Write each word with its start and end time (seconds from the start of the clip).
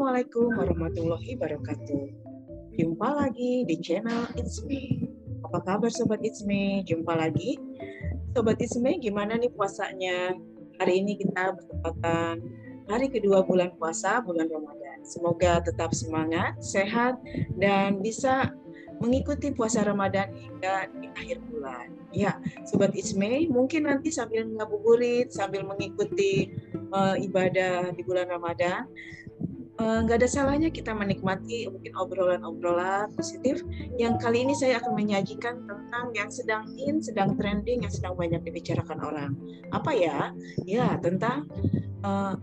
Assalamualaikum 0.00 0.56
warahmatullahi 0.56 1.36
wabarakatuh. 1.36 2.04
Jumpa 2.72 3.20
lagi 3.20 3.68
di 3.68 3.76
channel 3.84 4.32
It's 4.32 4.64
Me. 4.64 5.12
Apa 5.44 5.60
kabar 5.60 5.92
Sobat 5.92 6.24
It's 6.24 6.40
Me? 6.40 6.80
Jumpa 6.88 7.20
lagi. 7.20 7.60
Sobat 8.32 8.56
It's 8.64 8.80
Me, 8.80 8.96
gimana 8.96 9.36
nih 9.36 9.52
puasanya? 9.52 10.32
Hari 10.80 11.04
ini 11.04 11.20
kita 11.20 11.52
bertepatan 11.52 12.40
hari 12.88 13.12
kedua 13.12 13.44
bulan 13.44 13.76
puasa, 13.76 14.24
bulan 14.24 14.48
Ramadan. 14.48 15.04
Semoga 15.04 15.60
tetap 15.60 15.92
semangat, 15.92 16.56
sehat, 16.64 17.20
dan 17.60 18.00
bisa 18.00 18.56
mengikuti 19.04 19.52
puasa 19.52 19.84
Ramadan 19.84 20.32
hingga 20.32 20.88
di 20.96 21.12
akhir 21.12 21.44
bulan. 21.52 21.92
Ya, 22.08 22.40
Sobat 22.64 22.96
Isme, 22.96 23.52
mungkin 23.52 23.84
nanti 23.84 24.08
sambil 24.08 24.48
ngabuburit, 24.48 25.28
sambil 25.28 25.60
mengikuti 25.60 26.56
uh, 26.88 27.20
ibadah 27.20 27.92
di 27.92 28.00
bulan 28.00 28.32
Ramadan, 28.32 28.88
nggak 29.80 30.16
uh, 30.16 30.20
ada 30.20 30.28
salahnya 30.28 30.68
kita 30.68 30.92
menikmati 30.92 31.64
mungkin 31.72 31.96
obrolan-obrolan 31.96 33.08
positif 33.16 33.64
yang 33.96 34.20
kali 34.20 34.44
ini 34.44 34.52
saya 34.52 34.76
akan 34.76 34.92
menyajikan 34.92 35.64
tentang 35.64 36.12
yang 36.12 36.28
sedang 36.28 36.68
in, 36.76 37.00
sedang 37.00 37.32
trending, 37.40 37.88
yang 37.88 37.92
sedang 37.92 38.12
banyak 38.12 38.44
dibicarakan 38.44 39.00
orang. 39.00 39.32
Apa 39.72 39.96
ya? 39.96 40.36
Ya 40.68 41.00
tentang 41.00 41.48
uh, 42.04 42.36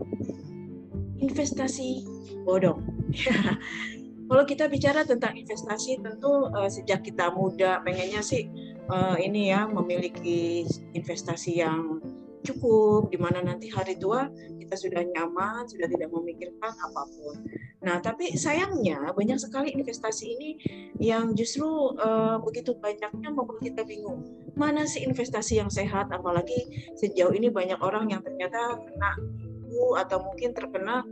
investasi 1.22 2.02
bodong. 2.42 2.82
Kalau 4.28 4.44
kita 4.44 4.68
bicara 4.68 5.08
tentang 5.08 5.38
investasi, 5.40 6.04
tentu 6.04 6.52
uh, 6.52 6.68
sejak 6.68 7.00
kita 7.06 7.32
muda 7.32 7.80
pengennya 7.80 8.20
sih 8.20 8.50
uh, 8.90 9.16
ini 9.16 9.54
ya 9.54 9.64
memiliki 9.64 10.68
investasi 10.92 11.62
yang 11.64 12.02
cukup, 12.44 13.10
di 13.10 13.18
mana 13.18 13.42
nanti 13.42 13.70
hari 13.70 13.98
tua 13.98 14.28
kita 14.58 14.74
sudah 14.76 15.02
nyaman, 15.02 15.64
sudah 15.66 15.88
tidak 15.88 16.12
memikirkan 16.12 16.72
apa 16.72 17.02
pun. 17.08 17.36
Nah, 17.80 18.02
tapi 18.02 18.36
sayangnya 18.36 19.14
banyak 19.14 19.38
sekali 19.40 19.72
investasi 19.72 20.24
ini 20.36 20.50
yang 20.98 21.32
justru 21.32 21.94
uh, 21.96 22.36
begitu 22.42 22.74
banyaknya 22.76 23.30
membuat 23.32 23.62
kita 23.62 23.86
bingung. 23.86 24.26
Mana 24.58 24.84
sih 24.84 25.06
investasi 25.06 25.62
yang 25.62 25.70
sehat? 25.70 26.10
Apalagi 26.10 26.90
sejauh 26.98 27.32
ini 27.32 27.48
banyak 27.48 27.78
orang 27.80 28.10
yang 28.10 28.20
ternyata 28.20 28.76
kena 28.82 29.12
atau 29.78 30.18
mungkin 30.24 30.50
terkena 30.56 31.06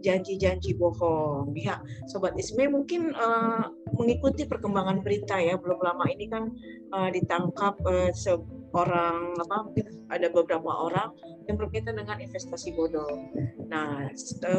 janji-janji 0.00 0.74
uh, 0.74 0.78
bohong. 0.78 1.54
Ya, 1.58 1.82
sobat 2.06 2.38
Isme 2.38 2.70
mungkin 2.70 3.14
uh, 3.14 3.70
mengikuti 3.98 4.46
perkembangan 4.46 5.02
berita 5.02 5.38
ya. 5.38 5.58
Belum 5.58 5.78
lama 5.82 6.04
ini 6.10 6.30
kan 6.30 6.54
uh, 6.94 7.10
ditangkap 7.10 7.74
uh, 7.84 8.10
seorang 8.14 9.34
apa 9.38 9.56
mungkin 9.70 9.86
ada 10.10 10.26
beberapa 10.30 10.70
orang 10.70 11.14
yang 11.46 11.56
berkaitan 11.60 11.98
dengan 11.98 12.18
investasi 12.18 12.74
bodong. 12.74 13.30
Nah, 13.68 14.08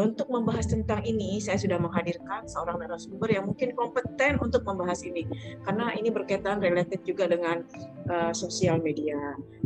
untuk 0.03 0.27
membahas 0.27 0.67
tentang 0.69 1.01
ini 1.07 1.39
saya 1.39 1.57
sudah 1.57 1.79
menghadirkan 1.79 2.45
seorang 2.45 2.83
narasumber 2.83 3.31
yang 3.31 3.47
mungkin 3.47 3.73
kompeten 3.73 4.37
untuk 4.43 4.67
membahas 4.67 5.01
ini 5.07 5.25
karena 5.63 5.95
ini 5.95 6.09
berkaitan 6.11 6.59
related 6.59 7.01
juga 7.07 7.31
dengan 7.31 7.63
uh, 8.11 8.31
sosial 8.35 8.79
media. 8.83 9.17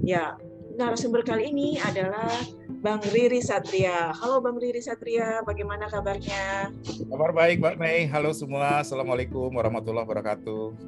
Ya, 0.06 0.38
narasumber 0.80 1.28
kali 1.28 1.52
ini 1.52 1.76
adalah 1.82 2.32
Bang 2.80 3.04
Riri 3.12 3.44
Satria. 3.44 4.16
Halo 4.16 4.40
Bang 4.40 4.56
Riri 4.56 4.80
Satria, 4.80 5.44
bagaimana 5.44 5.92
kabarnya? 5.92 6.72
Kabar 7.12 7.36
baik 7.36 7.60
Mbak 7.60 7.76
Mei. 7.76 8.08
Halo 8.08 8.32
semua. 8.32 8.80
Assalamualaikum 8.80 9.52
warahmatullahi 9.52 10.08
wabarakatuh. 10.08 10.80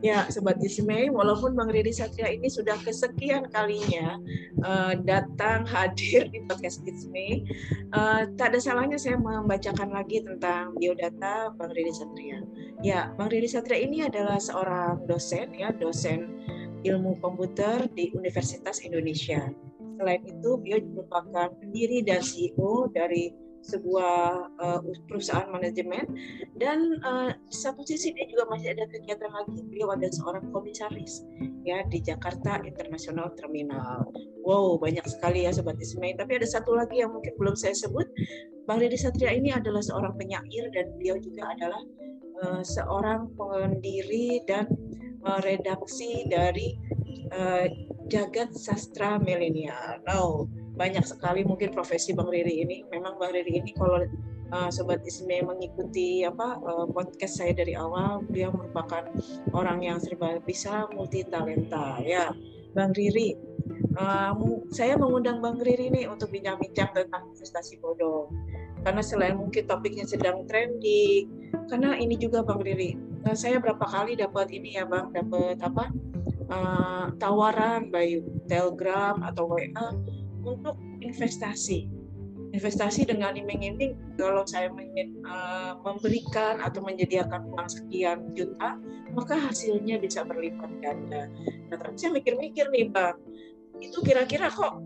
Ya, 0.00 0.24
Sobat 0.32 0.56
Ismay, 0.64 1.12
walaupun 1.12 1.52
Bang 1.52 1.68
Riri 1.68 1.92
Satria 1.92 2.32
ini 2.32 2.48
sudah 2.48 2.72
kesekian 2.80 3.52
kalinya 3.52 4.16
uh, 4.64 4.96
datang 4.96 5.68
hadir 5.68 6.24
di 6.32 6.40
podcast 6.48 6.80
Ismay, 6.88 7.44
uh, 7.92 8.24
tak 8.40 8.56
ada 8.56 8.58
salahnya 8.64 8.96
saya 8.96 9.20
membacakan 9.20 9.92
lagi 9.92 10.24
tentang 10.24 10.72
biodata 10.80 11.52
Bang 11.52 11.68
Riri 11.76 11.92
Satria. 11.92 12.40
Ya, 12.80 13.12
Bang 13.20 13.28
Riri 13.28 13.44
Satria 13.44 13.76
ini 13.76 14.08
adalah 14.08 14.40
seorang 14.40 15.04
dosen, 15.04 15.52
ya, 15.52 15.68
dosen 15.68 16.32
ilmu 16.80 17.20
komputer 17.20 17.84
di 17.92 18.08
Universitas 18.16 18.80
Indonesia 18.80 19.52
Selain 20.00 20.24
itu, 20.24 20.56
beliau 20.56 20.80
merupakan 20.96 21.52
pendiri 21.60 22.00
dan 22.00 22.24
CEO 22.24 22.88
dari 22.88 23.36
sebuah 23.60 24.48
uh, 24.56 24.80
perusahaan 25.04 25.44
manajemen 25.52 26.08
dan 26.56 26.96
uh, 27.04 27.28
di 27.28 27.56
satu 27.56 27.84
sisi 27.84 28.16
dia 28.16 28.24
juga 28.32 28.48
masih 28.48 28.72
ada 28.72 28.88
kegiatan 28.88 29.28
lagi 29.28 29.60
beliau 29.68 29.92
ada 29.92 30.08
seorang 30.08 30.48
komisaris 30.48 31.28
ya 31.68 31.84
di 31.92 32.00
Jakarta 32.00 32.64
International 32.64 33.28
Terminal. 33.36 34.08
Wow 34.40 34.80
banyak 34.80 35.04
sekali 35.04 35.44
ya 35.44 35.52
sobat 35.52 35.76
Ismail. 35.76 36.16
Tapi 36.16 36.40
ada 36.40 36.48
satu 36.48 36.72
lagi 36.72 37.04
yang 37.04 37.12
mungkin 37.12 37.36
belum 37.36 37.52
saya 37.52 37.76
sebut. 37.76 38.08
Bang 38.64 38.80
Deddy 38.80 38.96
Satria 38.96 39.36
ini 39.36 39.52
adalah 39.52 39.84
seorang 39.84 40.16
penyair 40.16 40.72
dan 40.72 40.96
beliau 40.96 41.20
juga 41.20 41.52
adalah 41.52 41.82
uh, 42.40 42.62
seorang 42.64 43.28
pendiri 43.36 44.40
dan 44.48 44.64
uh, 45.28 45.40
redaksi 45.44 46.24
dari 46.32 46.80
uh, 47.36 47.68
jagat 48.10 48.50
sastra 48.58 49.22
milenial. 49.22 50.02
Now, 50.02 50.50
banyak 50.74 51.06
sekali 51.06 51.46
mungkin 51.46 51.70
profesi 51.70 52.10
Bang 52.10 52.28
Riri 52.28 52.66
ini. 52.66 52.82
Memang 52.90 53.16
Bang 53.22 53.30
Riri 53.30 53.62
ini 53.62 53.70
kalau 53.78 54.02
uh, 54.50 54.68
sobat 54.68 55.06
Isme 55.06 55.38
mengikuti 55.46 56.26
apa 56.26 56.58
uh, 56.60 56.86
podcast 56.90 57.38
saya 57.38 57.54
dari 57.54 57.78
awal, 57.78 58.26
beliau 58.26 58.50
merupakan 58.50 59.06
orang 59.54 59.86
yang 59.86 60.02
serba 60.02 60.42
bisa 60.42 60.90
multi 60.90 61.22
talenta 61.22 62.02
ya. 62.02 62.34
Bang 62.74 62.94
Riri, 62.94 63.38
uh, 63.98 64.34
saya 64.74 64.98
mengundang 64.98 65.38
Bang 65.38 65.62
Riri 65.62 65.90
ini 65.90 66.10
untuk 66.10 66.34
bincang-bincang 66.34 66.90
tentang 66.90 67.30
investasi 67.30 67.78
bodong. 67.78 68.30
Karena 68.80 69.04
selain 69.04 69.36
mungkin 69.36 69.68
topiknya 69.68 70.08
sedang 70.08 70.48
trending, 70.48 71.28
karena 71.68 72.00
ini 72.00 72.16
juga 72.16 72.40
Bang 72.40 72.64
Riri, 72.64 72.96
nah, 73.20 73.36
saya 73.36 73.60
berapa 73.60 73.84
kali 73.84 74.16
dapat 74.16 74.48
ini 74.48 74.80
ya 74.80 74.88
Bang, 74.88 75.12
dapat 75.12 75.60
apa? 75.60 75.92
Uh, 76.50 77.14
tawaran 77.16 77.88
by 77.88 78.20
Telegram 78.50 79.16
atau 79.24 79.48
WA 79.48 79.86
untuk 80.44 80.76
investasi. 81.00 81.88
Investasi 82.50 83.06
dengan 83.06 83.38
iming-iming 83.38 84.18
kalau 84.18 84.42
saya 84.42 84.74
ingin 84.74 85.22
uh, 85.22 85.78
memberikan 85.86 86.58
atau 86.58 86.82
menyediakan 86.82 87.46
uang 87.54 87.68
sekian 87.70 88.34
juta, 88.34 88.74
maka 89.14 89.38
hasilnya 89.38 90.02
bisa 90.02 90.26
berlipat 90.26 90.70
ganda. 90.82 91.30
Nah, 91.70 91.76
tapi 91.78 91.94
saya 91.94 92.10
mikir-mikir 92.18 92.66
nih, 92.74 92.90
Bang, 92.90 93.22
itu 93.78 94.02
kira-kira 94.02 94.50
kok 94.50 94.82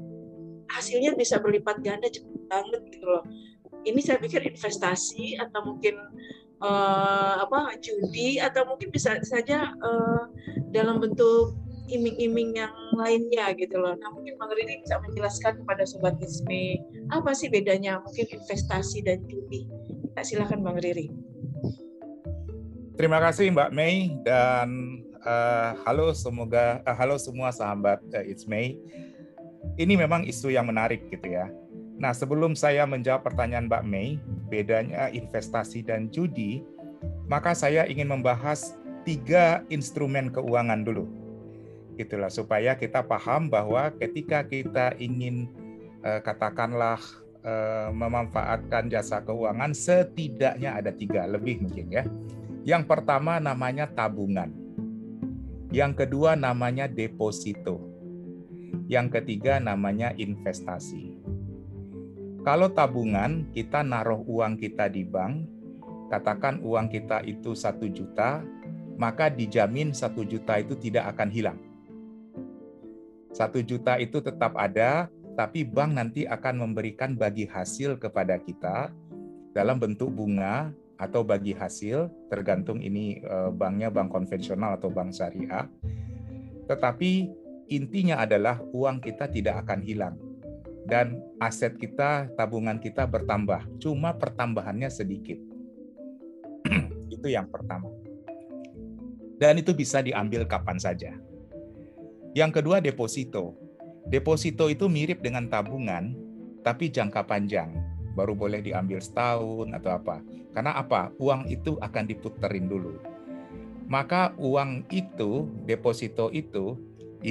hasilnya 0.68 1.16
bisa 1.16 1.40
berlipat 1.40 1.80
ganda 1.80 2.08
cepat 2.12 2.42
banget 2.52 2.82
gitu 2.92 3.06
loh. 3.08 3.24
Ini 3.84 4.00
saya 4.00 4.20
pikir 4.20 4.44
investasi 4.44 5.40
atau 5.40 5.60
mungkin 5.64 5.96
uh, 6.64 7.44
apa 7.44 7.76
judi 7.84 8.40
atau 8.40 8.64
mungkin 8.64 8.88
bisa 8.88 9.20
saja 9.20 9.76
uh, 9.84 10.24
dalam 10.72 10.98
bentuk 10.98 11.60
iming-iming 11.92 12.56
yang 12.56 12.72
lainnya 12.96 13.52
gitu 13.52 13.76
loh. 13.76 13.92
Nah 14.00 14.08
mungkin 14.16 14.40
Bang 14.40 14.48
Riri 14.56 14.80
bisa 14.80 14.96
menjelaskan 15.04 15.60
kepada 15.60 15.84
Sobat 15.84 16.16
Isme 16.24 16.80
apa 17.12 17.36
sih 17.36 17.52
bedanya 17.52 18.00
mungkin 18.00 18.24
investasi 18.24 19.04
dan 19.04 19.20
judi. 19.28 19.68
Kita 20.12 20.22
silakan 20.24 20.64
Bang 20.64 20.80
Riri. 20.80 21.12
Terima 22.94 23.20
kasih 23.20 23.52
Mbak 23.52 23.70
Mei 23.74 24.16
dan 24.24 25.02
uh, 25.26 25.76
halo 25.84 26.14
semoga 26.16 26.80
uh, 26.88 26.96
halo 26.96 27.20
semua 27.20 27.52
sahabat 27.52 28.00
uh, 28.16 28.24
It's 28.24 28.48
May. 28.48 28.80
Ini 29.74 29.98
memang 29.98 30.24
isu 30.24 30.54
yang 30.54 30.70
menarik 30.70 31.10
gitu 31.10 31.26
ya. 31.34 31.50
Nah 31.98 32.10
sebelum 32.10 32.58
saya 32.58 32.84
menjawab 32.84 33.22
pertanyaan 33.22 33.70
Mbak 33.70 33.84
Mei, 33.86 34.18
bedanya 34.50 35.08
investasi 35.10 35.86
dan 35.86 36.10
judi, 36.10 36.66
maka 37.30 37.54
saya 37.54 37.86
ingin 37.86 38.10
membahas 38.10 38.76
tiga 39.06 39.62
instrumen 39.68 40.32
keuangan 40.32 40.82
dulu 40.82 41.24
gitulah 41.94 42.30
supaya 42.30 42.74
kita 42.74 43.06
paham 43.06 43.46
bahwa 43.46 43.90
ketika 43.96 44.42
kita 44.42 44.98
ingin 44.98 45.46
uh, 46.02 46.18
katakanlah 46.20 46.98
uh, 47.46 47.88
memanfaatkan 47.94 48.90
jasa 48.90 49.22
keuangan 49.22 49.70
setidaknya 49.72 50.74
ada 50.74 50.90
tiga 50.90 51.24
lebih 51.30 51.62
mungkin 51.62 51.86
ya. 51.90 52.04
Yang 52.64 52.90
pertama 52.90 53.38
namanya 53.38 53.86
tabungan. 53.86 54.50
Yang 55.70 56.06
kedua 56.06 56.34
namanya 56.38 56.88
deposito. 56.88 57.92
Yang 58.88 59.20
ketiga 59.20 59.60
namanya 59.60 60.16
investasi. 60.16 61.13
Kalau 62.44 62.68
tabungan, 62.70 63.48
kita 63.56 63.80
naruh 63.80 64.20
uang 64.20 64.60
kita 64.60 64.92
di 64.92 65.02
bank, 65.02 65.48
katakan 66.12 66.60
uang 66.60 66.92
kita 66.92 67.24
itu 67.24 67.56
satu 67.56 67.88
juta, 67.88 68.44
maka 69.00 69.32
dijamin 69.32 69.96
satu 69.96 70.22
juta 70.22 70.60
itu 70.60 70.76
tidak 70.76 71.16
akan 71.16 71.32
hilang 71.32 71.58
satu 73.34 73.58
juta 73.66 73.98
itu 73.98 74.22
tetap 74.22 74.54
ada, 74.54 75.10
tapi 75.34 75.66
bank 75.66 75.98
nanti 75.98 76.22
akan 76.22 76.70
memberikan 76.70 77.18
bagi 77.18 77.50
hasil 77.50 77.98
kepada 77.98 78.38
kita 78.38 78.94
dalam 79.50 79.82
bentuk 79.82 80.14
bunga 80.14 80.70
atau 80.94 81.26
bagi 81.26 81.50
hasil, 81.50 82.06
tergantung 82.30 82.78
ini 82.78 83.18
eh, 83.18 83.50
banknya 83.50 83.90
bank 83.90 84.14
konvensional 84.14 84.78
atau 84.78 84.86
bank 84.86 85.10
syariah. 85.10 85.66
Tetapi 86.70 87.12
intinya 87.74 88.22
adalah 88.22 88.62
uang 88.70 89.02
kita 89.02 89.26
tidak 89.26 89.66
akan 89.66 89.82
hilang. 89.82 90.14
Dan 90.84 91.16
aset 91.40 91.76
kita, 91.80 92.28
tabungan 92.36 92.76
kita 92.76 93.08
bertambah. 93.08 93.64
Cuma 93.80 94.12
pertambahannya 94.12 94.88
sedikit. 94.92 95.40
itu 97.14 97.28
yang 97.28 97.48
pertama. 97.48 97.88
Dan 99.40 99.60
itu 99.60 99.72
bisa 99.74 100.04
diambil 100.04 100.44
kapan 100.44 100.78
saja. 100.78 101.12
Yang 102.36 102.60
kedua 102.60 102.80
deposito. 102.84 103.56
Deposito 104.04 104.68
itu 104.68 104.84
mirip 104.84 105.24
dengan 105.24 105.48
tabungan, 105.48 106.12
tapi 106.60 106.92
jangka 106.92 107.24
panjang. 107.24 107.72
Baru 108.14 108.36
boleh 108.36 108.60
diambil 108.62 109.00
setahun 109.00 109.72
atau 109.74 109.90
apa. 109.96 110.20
Karena 110.54 110.76
apa? 110.78 111.10
Uang 111.18 111.48
itu 111.50 111.80
akan 111.80 112.04
diputerin 112.06 112.68
dulu. 112.68 113.00
Maka 113.84 114.32
uang 114.38 114.86
itu, 114.92 115.50
deposito 115.66 116.30
itu, 116.30 116.78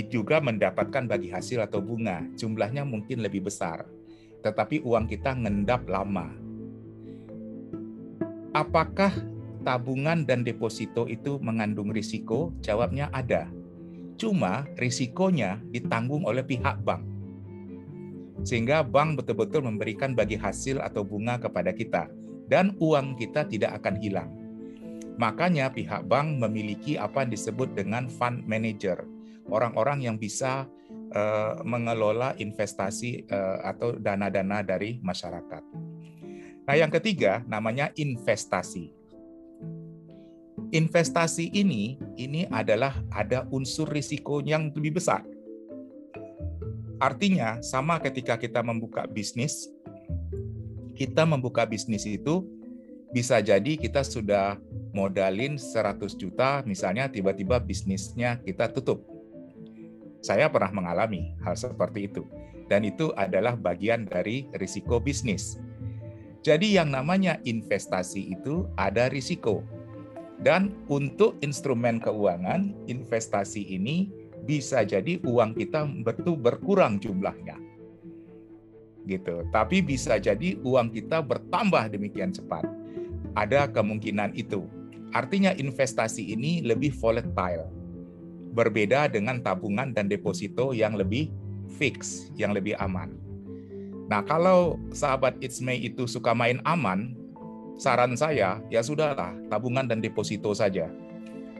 juga 0.02 0.42
mendapatkan 0.42 1.06
bagi 1.06 1.30
hasil 1.30 1.62
atau 1.62 1.78
bunga. 1.78 2.26
Jumlahnya 2.34 2.82
mungkin 2.82 3.22
lebih 3.22 3.46
besar. 3.46 3.86
Tetapi 4.42 4.82
uang 4.82 5.06
kita 5.06 5.38
ngendap 5.38 5.86
lama. 5.86 6.34
Apakah 8.58 9.14
tabungan 9.62 10.26
dan 10.26 10.42
deposito 10.42 11.06
itu 11.06 11.38
mengandung 11.46 11.94
risiko? 11.94 12.50
Jawabnya 12.66 13.14
ada. 13.14 13.46
Cuma 14.18 14.66
risikonya 14.82 15.62
ditanggung 15.70 16.26
oleh 16.26 16.42
pihak 16.42 16.82
bank. 16.82 17.06
Sehingga 18.42 18.82
bank 18.82 19.22
betul-betul 19.22 19.62
memberikan 19.62 20.18
bagi 20.18 20.42
hasil 20.42 20.82
atau 20.82 21.06
bunga 21.06 21.38
kepada 21.38 21.70
kita. 21.70 22.10
Dan 22.50 22.74
uang 22.82 23.14
kita 23.22 23.46
tidak 23.46 23.78
akan 23.78 23.96
hilang. 24.02 24.30
Makanya 25.22 25.70
pihak 25.70 26.10
bank 26.10 26.42
memiliki 26.42 26.98
apa 26.98 27.22
yang 27.22 27.32
disebut 27.32 27.78
dengan 27.78 28.10
fund 28.10 28.42
manager 28.50 29.13
orang-orang 29.50 30.06
yang 30.06 30.16
bisa 30.16 30.68
uh, 31.14 31.60
mengelola 31.64 32.34
investasi 32.40 33.28
uh, 33.30 33.64
atau 33.64 33.96
dana-dana 33.96 34.66
dari 34.66 35.00
masyarakat. 35.00 35.64
Nah, 36.64 36.76
yang 36.80 36.92
ketiga 36.92 37.44
namanya 37.46 37.92
investasi. 37.96 38.96
Investasi 40.74 41.54
ini 41.54 42.02
ini 42.18 42.50
adalah 42.50 42.98
ada 43.14 43.46
unsur 43.54 43.86
risiko 43.92 44.42
yang 44.42 44.74
lebih 44.74 44.98
besar. 44.98 45.22
Artinya 46.98 47.60
sama 47.60 48.00
ketika 48.00 48.40
kita 48.40 48.64
membuka 48.64 49.04
bisnis, 49.06 49.70
kita 50.96 51.28
membuka 51.28 51.68
bisnis 51.68 52.08
itu 52.08 52.48
bisa 53.14 53.38
jadi 53.44 53.78
kita 53.78 54.02
sudah 54.02 54.58
modalin 54.96 55.60
100 55.60 56.00
juta, 56.18 56.66
misalnya 56.66 57.06
tiba-tiba 57.12 57.62
bisnisnya 57.62 58.42
kita 58.42 58.72
tutup 58.72 59.13
saya 60.24 60.48
pernah 60.48 60.72
mengalami 60.72 61.36
hal 61.44 61.60
seperti 61.60 62.08
itu. 62.08 62.24
Dan 62.72 62.88
itu 62.88 63.12
adalah 63.20 63.60
bagian 63.60 64.08
dari 64.08 64.48
risiko 64.56 64.98
bisnis. 65.04 65.60
Jadi 66.40 66.80
yang 66.80 66.96
namanya 66.96 67.44
investasi 67.44 68.32
itu 68.32 68.64
ada 68.80 69.12
risiko. 69.12 69.68
Dan 70.40 70.72
untuk 70.88 71.36
instrumen 71.44 72.00
keuangan, 72.00 72.72
investasi 72.88 73.68
ini 73.68 74.12
bisa 74.48 74.88
jadi 74.88 75.20
uang 75.24 75.60
kita 75.60 75.88
betul 76.08 76.40
berkurang 76.40 77.04
jumlahnya. 77.04 77.60
Gitu. 79.04 79.44
Tapi 79.52 79.84
bisa 79.84 80.16
jadi 80.20 80.56
uang 80.64 80.96
kita 80.96 81.20
bertambah 81.20 81.92
demikian 81.92 82.32
cepat. 82.32 82.64
Ada 83.36 83.68
kemungkinan 83.68 84.40
itu. 84.40 84.64
Artinya 85.12 85.52
investasi 85.52 86.32
ini 86.32 86.64
lebih 86.64 86.96
volatile 86.96 87.83
berbeda 88.54 89.10
dengan 89.10 89.42
tabungan 89.42 89.92
dan 89.92 90.06
deposito 90.06 90.72
yang 90.72 90.94
lebih 90.94 91.34
fix, 91.76 92.30
yang 92.38 92.54
lebih 92.54 92.78
aman. 92.78 93.18
Nah, 94.08 94.22
kalau 94.22 94.78
sahabat 94.94 95.42
It's 95.42 95.58
May 95.58 95.82
itu 95.82 96.06
suka 96.06 96.38
main 96.38 96.62
aman, 96.64 97.18
saran 97.82 98.14
saya 98.14 98.62
ya 98.70 98.82
sudahlah, 98.86 99.34
tabungan 99.50 99.90
dan 99.90 100.00
deposito 100.00 100.54
saja. 100.54 100.88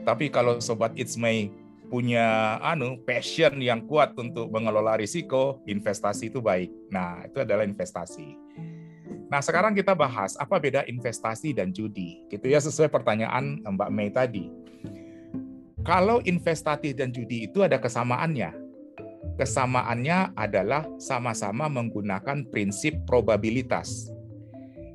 Tapi 0.06 0.30
kalau 0.30 0.62
sobat 0.62 0.94
It's 0.94 1.18
May 1.18 1.50
punya 1.88 2.56
anu 2.62 3.00
passion 3.02 3.60
yang 3.60 3.84
kuat 3.90 4.14
untuk 4.14 4.48
mengelola 4.52 4.96
risiko, 4.96 5.60
investasi 5.66 6.32
itu 6.32 6.38
baik. 6.40 6.70
Nah, 6.92 7.26
itu 7.26 7.42
adalah 7.42 7.66
investasi. 7.66 8.36
Nah, 9.28 9.40
sekarang 9.42 9.74
kita 9.74 9.96
bahas 9.96 10.36
apa 10.38 10.60
beda 10.60 10.86
investasi 10.86 11.56
dan 11.56 11.74
judi. 11.74 12.22
Gitu 12.28 12.46
ya 12.46 12.60
sesuai 12.60 12.92
pertanyaan 12.92 13.64
Mbak 13.64 13.90
Mei 13.90 14.10
tadi. 14.12 14.46
Kalau 15.84 16.24
investasi 16.24 16.96
dan 16.96 17.12
judi 17.12 17.44
itu 17.44 17.60
ada 17.60 17.76
kesamaannya. 17.76 18.56
Kesamaannya 19.36 20.32
adalah 20.32 20.88
sama-sama 20.96 21.68
menggunakan 21.68 22.48
prinsip 22.48 22.96
probabilitas. 23.04 24.08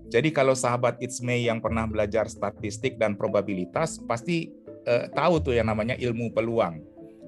Jadi 0.10 0.34
kalau 0.34 0.58
sahabat 0.58 0.98
It's 0.98 1.22
yang 1.22 1.62
pernah 1.62 1.86
belajar 1.86 2.26
statistik 2.26 2.98
dan 2.98 3.14
probabilitas 3.14 4.02
pasti 4.10 4.50
eh, 4.90 5.06
tahu 5.14 5.38
tuh 5.38 5.54
yang 5.54 5.70
namanya 5.70 5.94
ilmu 5.94 6.34
peluang, 6.34 6.82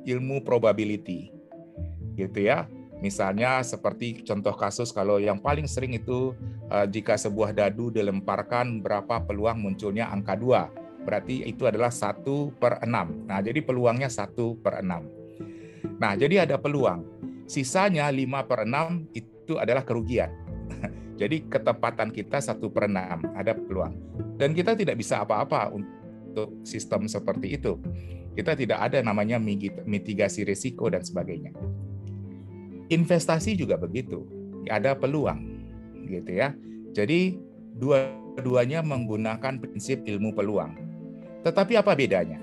ilmu 0.10 0.42
probability. 0.42 1.30
Gitu 2.18 2.50
ya. 2.50 2.66
Misalnya 2.98 3.62
seperti 3.62 4.25
contoh 4.25 4.58
kasus 4.58 4.90
kalau 4.90 5.22
yang 5.22 5.38
paling 5.38 5.69
sering 5.69 5.94
itu 5.94 6.34
eh, 6.74 6.90
jika 6.90 7.13
sebuah 7.13 7.54
dadu 7.54 7.94
dilemparkan 7.94 8.81
berapa 8.81 9.22
peluang 9.22 9.62
munculnya 9.62 10.10
angka 10.10 10.34
2 10.34 10.81
berarti 11.01 11.45
itu 11.50 11.65
adalah 11.65 11.89
satu 11.89 12.53
per 12.56 12.81
enam. 12.86 13.25
Nah, 13.25 13.42
jadi 13.42 13.59
peluangnya 13.62 14.07
satu 14.07 14.57
per 14.62 14.86
enam. 14.86 15.09
Nah, 15.98 16.13
jadi 16.13 16.45
ada 16.45 16.62
peluang. 16.62 17.06
Sisanya 17.50 18.07
lima 18.13 18.45
per 18.45 18.63
enam 18.63 19.09
itu 19.12 19.57
adalah 19.57 19.81
kerugian. 19.81 20.30
jadi 21.21 21.44
ketepatan 21.50 22.13
kita 22.13 22.39
satu 22.39 22.69
per 22.69 22.88
enam, 22.88 23.25
ada 23.33 23.57
peluang. 23.57 23.98
Dan 24.38 24.53
kita 24.53 24.77
tidak 24.77 25.01
bisa 25.01 25.25
apa-apa 25.25 25.74
untuk 25.74 26.53
sistem 26.63 27.09
seperti 27.09 27.57
itu. 27.57 27.77
Kita 28.31 28.56
tidak 28.56 28.80
ada 28.80 29.03
namanya 29.03 29.36
mitigasi 29.83 30.48
risiko 30.48 30.88
dan 30.88 31.03
sebagainya. 31.03 31.51
Investasi 32.88 33.59
juga 33.59 33.75
begitu, 33.75 34.24
ada 34.71 34.95
peluang, 34.95 35.44
gitu 36.07 36.31
ya. 36.31 36.56
Jadi 36.95 37.39
dua-duanya 37.75 38.83
menggunakan 38.83 39.59
prinsip 39.59 40.03
ilmu 40.07 40.31
peluang 40.36 40.90
tetapi 41.41 41.77
apa 41.77 41.97
bedanya? 41.97 42.38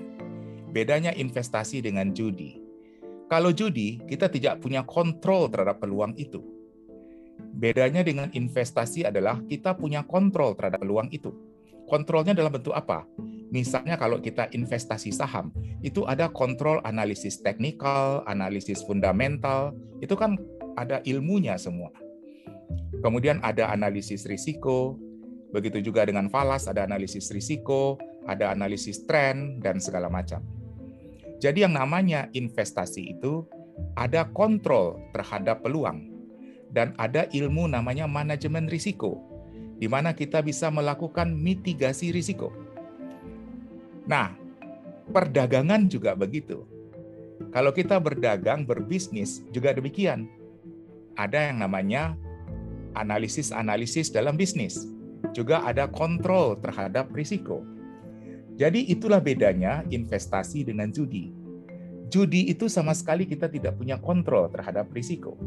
Bedanya 0.69 1.15
investasi 1.15 1.81
dengan 1.81 2.11
judi. 2.13 2.59
Kalau 3.29 3.53
judi, 3.53 4.01
kita 4.09 4.25
tidak 4.29 4.59
punya 4.61 4.81
kontrol 4.85 5.49
terhadap 5.53 5.81
peluang 5.81 6.17
itu. 6.17 6.41
Bedanya 7.39 8.01
dengan 8.01 8.29
investasi 8.33 9.05
adalah 9.05 9.39
kita 9.45 9.77
punya 9.77 10.03
kontrol 10.03 10.57
terhadap 10.57 10.81
peluang 10.81 11.07
itu. 11.13 11.31
Kontrolnya 11.89 12.37
dalam 12.37 12.53
bentuk 12.53 12.73
apa? 12.73 13.05
Misalnya 13.49 13.97
kalau 13.97 14.21
kita 14.21 14.45
investasi 14.53 15.09
saham, 15.09 15.49
itu 15.81 16.05
ada 16.05 16.29
kontrol 16.29 16.77
analisis 16.85 17.41
teknikal, 17.41 18.21
analisis 18.29 18.85
fundamental, 18.85 19.73
itu 19.97 20.13
kan 20.13 20.37
ada 20.77 21.01
ilmunya 21.01 21.57
semua. 21.57 21.89
Kemudian 23.01 23.41
ada 23.41 23.73
analisis 23.73 24.29
risiko, 24.29 25.01
begitu 25.49 25.81
juga 25.81 26.05
dengan 26.05 26.29
falas 26.29 26.69
ada 26.69 26.85
analisis 26.85 27.33
risiko, 27.33 27.97
ada 28.29 28.53
analisis 28.53 29.03
tren, 29.09 29.57
dan 29.57 29.81
segala 29.81 30.07
macam. 30.07 30.45
Jadi 31.39 31.65
yang 31.65 31.73
namanya 31.73 32.27
investasi 32.35 33.15
itu 33.17 33.47
ada 33.95 34.27
kontrol 34.35 34.99
terhadap 35.15 35.63
peluang 35.63 36.11
dan 36.69 36.93
ada 36.99 37.25
ilmu 37.31 37.65
namanya 37.65 38.05
manajemen 38.05 38.67
risiko 38.67 39.23
di 39.79 39.87
mana 39.87 40.11
kita 40.11 40.43
bisa 40.43 40.67
melakukan 40.67 41.31
mitigasi 41.31 42.11
risiko. 42.11 42.51
Nah, 44.03 44.35
perdagangan 45.15 45.87
juga 45.87 46.13
begitu. 46.13 46.67
Kalau 47.55 47.71
kita 47.71 47.95
berdagang, 48.03 48.67
berbisnis 48.67 49.39
juga 49.55 49.71
demikian. 49.71 50.27
Ada 51.15 51.49
yang 51.49 51.63
namanya 51.63 52.19
analisis-analisis 52.99 54.11
dalam 54.11 54.35
bisnis. 54.35 54.83
Juga 55.31 55.63
ada 55.63 55.87
kontrol 55.87 56.59
terhadap 56.59 57.07
risiko. 57.15 57.63
Jadi 58.59 58.91
itulah 58.91 59.23
bedanya 59.23 59.87
investasi 59.87 60.67
dengan 60.67 60.91
judi. 60.91 61.31
Judi 62.11 62.51
itu 62.51 62.67
sama 62.67 62.91
sekali 62.91 63.23
kita 63.23 63.47
tidak 63.47 63.79
punya 63.79 63.95
kontrol 63.95 64.51
terhadap 64.51 64.91
risiko. 64.91 65.39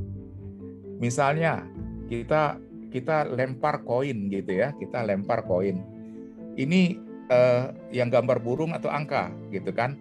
Misalnya 0.97 1.69
kita 2.09 2.57
kita 2.89 3.29
lempar 3.29 3.85
koin 3.85 4.33
gitu 4.33 4.57
ya, 4.57 4.73
kita 4.81 5.05
lempar 5.05 5.45
koin. 5.45 5.85
Ini 6.57 6.97
eh, 7.29 7.65
yang 7.93 8.09
gambar 8.09 8.41
burung 8.41 8.73
atau 8.73 8.89
angka 8.89 9.29
gitu 9.53 9.77
kan. 9.77 9.93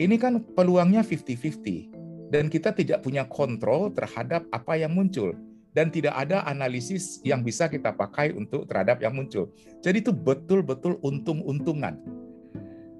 Ini 0.00 0.16
kan 0.18 0.42
peluangnya 0.58 1.06
50-50 1.06 2.34
dan 2.34 2.50
kita 2.50 2.74
tidak 2.74 3.06
punya 3.06 3.22
kontrol 3.28 3.92
terhadap 3.94 4.48
apa 4.50 4.80
yang 4.80 4.96
muncul 4.96 5.36
dan 5.74 5.90
tidak 5.90 6.14
ada 6.18 6.42
analisis 6.46 7.22
yang 7.22 7.46
bisa 7.46 7.70
kita 7.70 7.94
pakai 7.94 8.34
untuk 8.34 8.66
terhadap 8.66 8.98
yang 8.98 9.14
muncul. 9.14 9.50
Jadi 9.82 10.02
itu 10.02 10.10
betul-betul 10.10 10.98
untung-untungan. 11.02 11.98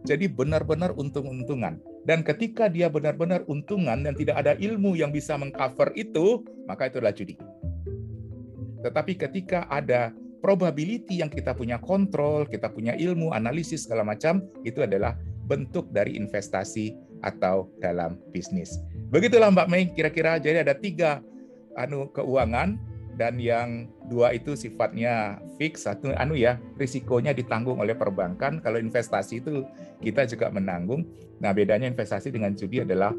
Jadi 0.06 0.30
benar-benar 0.30 0.96
untung-untungan. 0.96 1.76
Dan 2.08 2.24
ketika 2.24 2.72
dia 2.72 2.88
benar-benar 2.88 3.44
untungan 3.50 4.00
dan 4.00 4.16
tidak 4.16 4.40
ada 4.40 4.56
ilmu 4.56 4.96
yang 4.96 5.12
bisa 5.12 5.36
mengcover 5.36 5.92
itu, 5.92 6.40
maka 6.64 6.88
itu 6.88 6.96
adalah 7.02 7.12
judi. 7.12 7.36
Tetapi 8.80 9.12
ketika 9.20 9.68
ada 9.68 10.16
probability 10.40 11.20
yang 11.20 11.28
kita 11.28 11.52
punya 11.52 11.76
kontrol, 11.76 12.48
kita 12.48 12.72
punya 12.72 12.96
ilmu, 12.96 13.36
analisis 13.36 13.84
segala 13.84 14.08
macam, 14.08 14.40
itu 14.64 14.80
adalah 14.80 15.20
bentuk 15.44 15.92
dari 15.92 16.16
investasi 16.16 16.96
atau 17.20 17.68
dalam 17.84 18.16
bisnis. 18.32 18.80
Begitulah 19.12 19.52
Mbak 19.52 19.68
Mei, 19.68 19.84
kira-kira 19.92 20.40
jadi 20.40 20.64
ada 20.64 20.72
tiga 20.72 21.20
anu 21.78 22.10
keuangan 22.10 22.78
dan 23.20 23.36
yang 23.36 23.84
dua 24.08 24.32
itu 24.32 24.56
sifatnya 24.56 25.44
fix, 25.60 25.84
satu 25.84 26.08
anu 26.16 26.32
ya 26.32 26.56
risikonya 26.80 27.36
ditanggung 27.36 27.76
oleh 27.76 27.92
perbankan. 27.92 28.64
Kalau 28.64 28.80
investasi 28.80 29.44
itu 29.44 29.68
kita 30.00 30.24
juga 30.24 30.48
menanggung. 30.48 31.04
Nah 31.36 31.52
bedanya 31.52 31.84
investasi 31.84 32.32
dengan 32.32 32.56
judi 32.56 32.80
adalah 32.80 33.12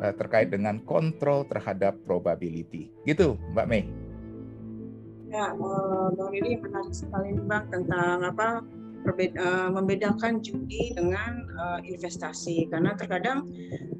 uh, 0.00 0.14
terkait 0.16 0.48
dengan 0.48 0.80
kontrol 0.88 1.44
terhadap 1.44 2.00
probability. 2.08 2.88
Gitu 3.04 3.36
Mbak 3.52 3.66
Mei. 3.68 3.84
Ya, 5.28 5.50
uh, 5.50 6.14
Bang 6.14 6.30
Riri 6.30 6.56
menarik 6.62 6.94
sekali 6.94 7.34
Bang 7.44 7.66
tentang 7.68 8.22
apa 8.22 8.62
perbeda, 9.04 9.36
uh, 9.36 9.68
membedakan 9.70 10.40
judi 10.40 10.96
dengan 10.96 11.44
uh, 11.60 11.80
investasi. 11.84 12.72
Karena 12.72 12.96
terkadang 12.96 13.46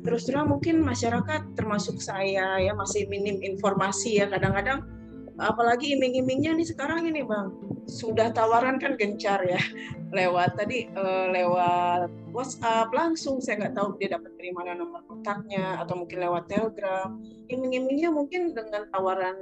terus 0.00 0.24
terang 0.24 0.48
mungkin 0.48 0.80
masyarakat 0.80 1.54
termasuk 1.54 2.00
saya 2.00 2.56
ya 2.58 2.72
masih 2.72 3.04
minim 3.12 3.40
informasi 3.44 4.24
ya 4.24 4.26
kadang-kadang 4.32 4.84
apalagi 5.40 5.98
iming-imingnya 5.98 6.54
nih 6.54 6.68
sekarang 6.68 7.06
ini 7.06 7.26
bang. 7.26 7.52
Sudah 7.84 8.32
tawaran 8.32 8.80
kan 8.80 8.96
gencar 8.96 9.44
ya 9.44 9.60
lewat 10.18 10.56
tadi 10.56 10.88
uh, 10.94 11.28
lewat 11.28 12.08
WhatsApp 12.32 12.88
langsung. 12.94 13.42
Saya 13.44 13.66
nggak 13.66 13.74
tahu 13.76 14.00
dia 14.00 14.14
dapat 14.14 14.32
dari 14.40 14.50
mana 14.54 14.78
nomor 14.78 15.04
kontaknya 15.04 15.78
atau 15.82 16.00
mungkin 16.00 16.18
lewat 16.22 16.48
Telegram. 16.48 17.18
Iming-imingnya 17.52 18.08
mungkin 18.08 18.56
dengan 18.56 18.88
tawaran 18.94 19.36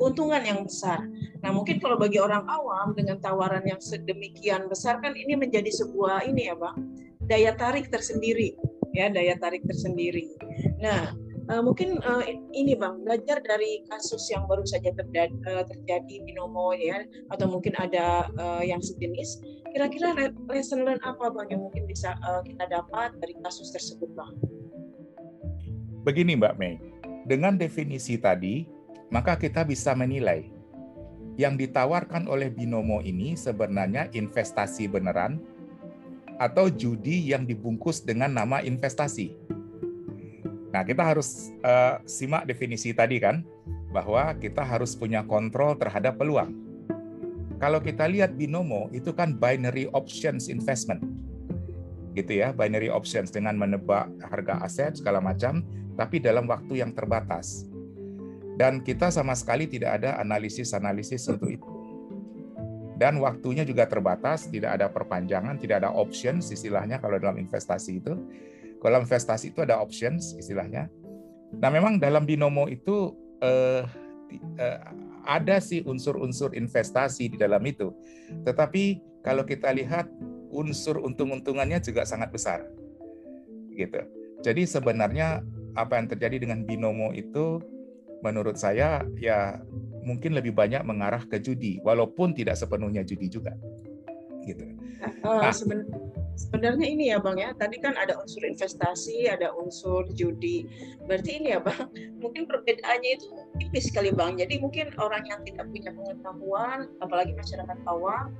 keuntungan 0.00 0.40
yang 0.40 0.64
besar. 0.64 1.04
Nah, 1.44 1.52
mungkin 1.52 1.76
kalau 1.76 2.00
bagi 2.00 2.16
orang 2.16 2.48
awam 2.48 2.96
dengan 2.96 3.20
tawaran 3.20 3.60
yang 3.68 3.76
sedemikian 3.76 4.64
besar 4.72 4.96
kan 5.04 5.12
ini 5.12 5.36
menjadi 5.36 5.68
sebuah 5.68 6.24
ini 6.24 6.48
ya, 6.48 6.56
Bang, 6.56 6.88
daya 7.28 7.52
tarik 7.52 7.92
tersendiri, 7.92 8.56
ya, 8.96 9.12
daya 9.12 9.36
tarik 9.36 9.60
tersendiri. 9.68 10.32
Nah, 10.80 11.12
uh, 11.52 11.60
mungkin 11.60 12.00
uh, 12.00 12.24
ini 12.56 12.72
Bang, 12.80 13.04
belajar 13.04 13.44
dari 13.44 13.84
kasus 13.92 14.24
yang 14.32 14.48
baru 14.48 14.64
saja 14.64 14.88
terjadi, 14.96 15.36
uh, 15.52 15.68
terjadi 15.68 16.24
di 16.24 16.32
Nomo 16.32 16.72
ya 16.72 17.04
atau 17.28 17.52
mungkin 17.52 17.76
ada 17.76 18.32
yang 18.64 18.80
sejenis. 18.80 19.44
Kira-kira 19.76 20.16
lesson 20.48 20.88
learn 20.88 20.98
apa 21.04 21.28
Bang 21.28 21.52
yang 21.52 21.60
mungkin 21.60 21.84
bisa 21.84 22.16
kita 22.48 22.64
dapat 22.72 23.20
dari 23.20 23.36
kasus 23.44 23.68
tersebut, 23.76 24.08
Bang? 24.16 24.32
Begini 26.08 26.32
Mbak 26.40 26.56
Mei, 26.56 26.80
dengan 27.28 27.60
definisi 27.60 28.16
tadi 28.16 28.79
maka 29.10 29.34
kita 29.36 29.66
bisa 29.66 29.92
menilai 29.92 30.48
yang 31.38 31.54
ditawarkan 31.58 32.26
oleh 32.30 32.50
binomo 32.50 33.02
ini 33.02 33.34
sebenarnya 33.34 34.10
investasi 34.14 34.90
beneran 34.90 35.42
atau 36.40 36.72
judi 36.72 37.28
yang 37.28 37.44
dibungkus 37.44 38.00
dengan 38.00 38.32
nama 38.32 38.64
investasi. 38.64 39.36
Nah, 40.70 40.86
kita 40.86 41.02
harus 41.02 41.50
uh, 41.66 42.00
simak 42.06 42.46
definisi 42.46 42.94
tadi 42.96 43.20
kan, 43.20 43.44
bahwa 43.90 44.32
kita 44.38 44.62
harus 44.62 44.94
punya 44.94 45.26
kontrol 45.26 45.74
terhadap 45.74 46.16
peluang. 46.16 46.54
Kalau 47.60 47.82
kita 47.82 48.08
lihat 48.08 48.38
binomo 48.38 48.88
itu 48.94 49.12
kan 49.12 49.36
binary 49.36 49.90
options 49.92 50.48
investment. 50.48 51.04
Gitu 52.16 52.40
ya, 52.40 52.56
binary 52.56 52.88
options 52.88 53.28
dengan 53.28 53.58
menebak 53.58 54.08
harga 54.24 54.64
aset 54.64 54.96
segala 54.96 55.20
macam, 55.20 55.60
tapi 55.98 56.22
dalam 56.22 56.48
waktu 56.48 56.80
yang 56.80 56.96
terbatas. 56.96 57.68
Dan 58.60 58.84
kita 58.84 59.08
sama 59.08 59.32
sekali 59.32 59.64
tidak 59.64 60.04
ada 60.04 60.20
analisis-analisis 60.20 61.32
untuk 61.32 61.48
itu. 61.48 61.64
Dan 63.00 63.16
waktunya 63.24 63.64
juga 63.64 63.88
terbatas, 63.88 64.52
tidak 64.52 64.76
ada 64.76 64.92
perpanjangan, 64.92 65.56
tidak 65.56 65.80
ada 65.80 65.88
options 65.88 66.52
istilahnya 66.52 67.00
kalau 67.00 67.16
dalam 67.16 67.40
investasi 67.40 68.04
itu. 68.04 68.12
Kalau 68.84 69.00
investasi 69.00 69.56
itu 69.56 69.64
ada 69.64 69.80
options 69.80 70.36
istilahnya. 70.36 70.92
Nah 71.56 71.72
memang 71.72 71.96
dalam 71.96 72.28
binomo 72.28 72.68
itu 72.68 73.16
eh, 73.40 73.88
eh, 74.60 74.78
ada 75.24 75.56
sih 75.64 75.80
unsur-unsur 75.88 76.52
investasi 76.52 77.32
di 77.32 77.40
dalam 77.40 77.64
itu. 77.64 77.96
Tetapi 78.44 79.00
kalau 79.24 79.48
kita 79.48 79.72
lihat 79.72 80.04
unsur 80.52 81.00
untung-untungannya 81.00 81.80
juga 81.80 82.04
sangat 82.04 82.28
besar. 82.28 82.68
Gitu. 83.72 84.04
Jadi 84.44 84.68
sebenarnya 84.68 85.40
apa 85.72 85.96
yang 85.96 86.12
terjadi 86.12 86.44
dengan 86.44 86.68
binomo 86.68 87.16
itu 87.16 87.64
menurut 88.20 88.56
saya 88.56 89.04
ya 89.16 89.60
mungkin 90.00 90.32
lebih 90.36 90.56
banyak 90.56 90.80
mengarah 90.84 91.24
ke 91.28 91.40
judi 91.40 91.80
walaupun 91.84 92.32
tidak 92.32 92.56
sepenuhnya 92.56 93.04
judi 93.04 93.28
juga 93.28 93.52
gitu. 94.44 94.64
Nah, 95.20 95.52
sebenarnya 96.36 96.86
ini 96.88 97.12
ya 97.12 97.20
bang 97.20 97.36
ya 97.36 97.50
tadi 97.52 97.76
kan 97.76 97.92
ada 98.00 98.16
unsur 98.16 98.40
investasi 98.48 99.28
ada 99.28 99.52
unsur 99.52 100.08
judi 100.16 100.64
berarti 101.04 101.36
ini 101.36 101.52
ya 101.52 101.60
bang 101.60 101.84
mungkin 102.24 102.48
perbedaannya 102.48 103.20
itu 103.20 103.28
tipis 103.60 103.92
sekali 103.92 104.08
bang 104.08 104.40
jadi 104.40 104.56
mungkin 104.56 104.96
orang 104.96 105.28
yang 105.28 105.44
tidak 105.44 105.68
punya 105.68 105.92
pengetahuan 105.92 106.88
apalagi 107.04 107.36
masyarakat 107.36 107.78
awam 107.84 108.32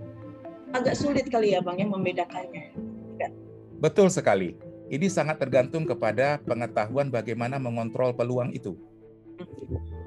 agak 0.73 0.95
sulit 0.95 1.27
kali 1.29 1.55
ya 1.55 1.61
bang 1.61 1.83
ya 1.83 1.87
membedakannya. 1.87 2.65
Tidak? 2.75 3.33
Betul 3.83 4.09
sekali. 4.13 4.55
Ini 4.91 5.07
sangat 5.07 5.39
tergantung 5.39 5.87
kepada 5.87 6.43
pengetahuan 6.43 7.15
bagaimana 7.15 7.63
mengontrol 7.63 8.11
peluang 8.11 8.51
itu. 8.51 8.75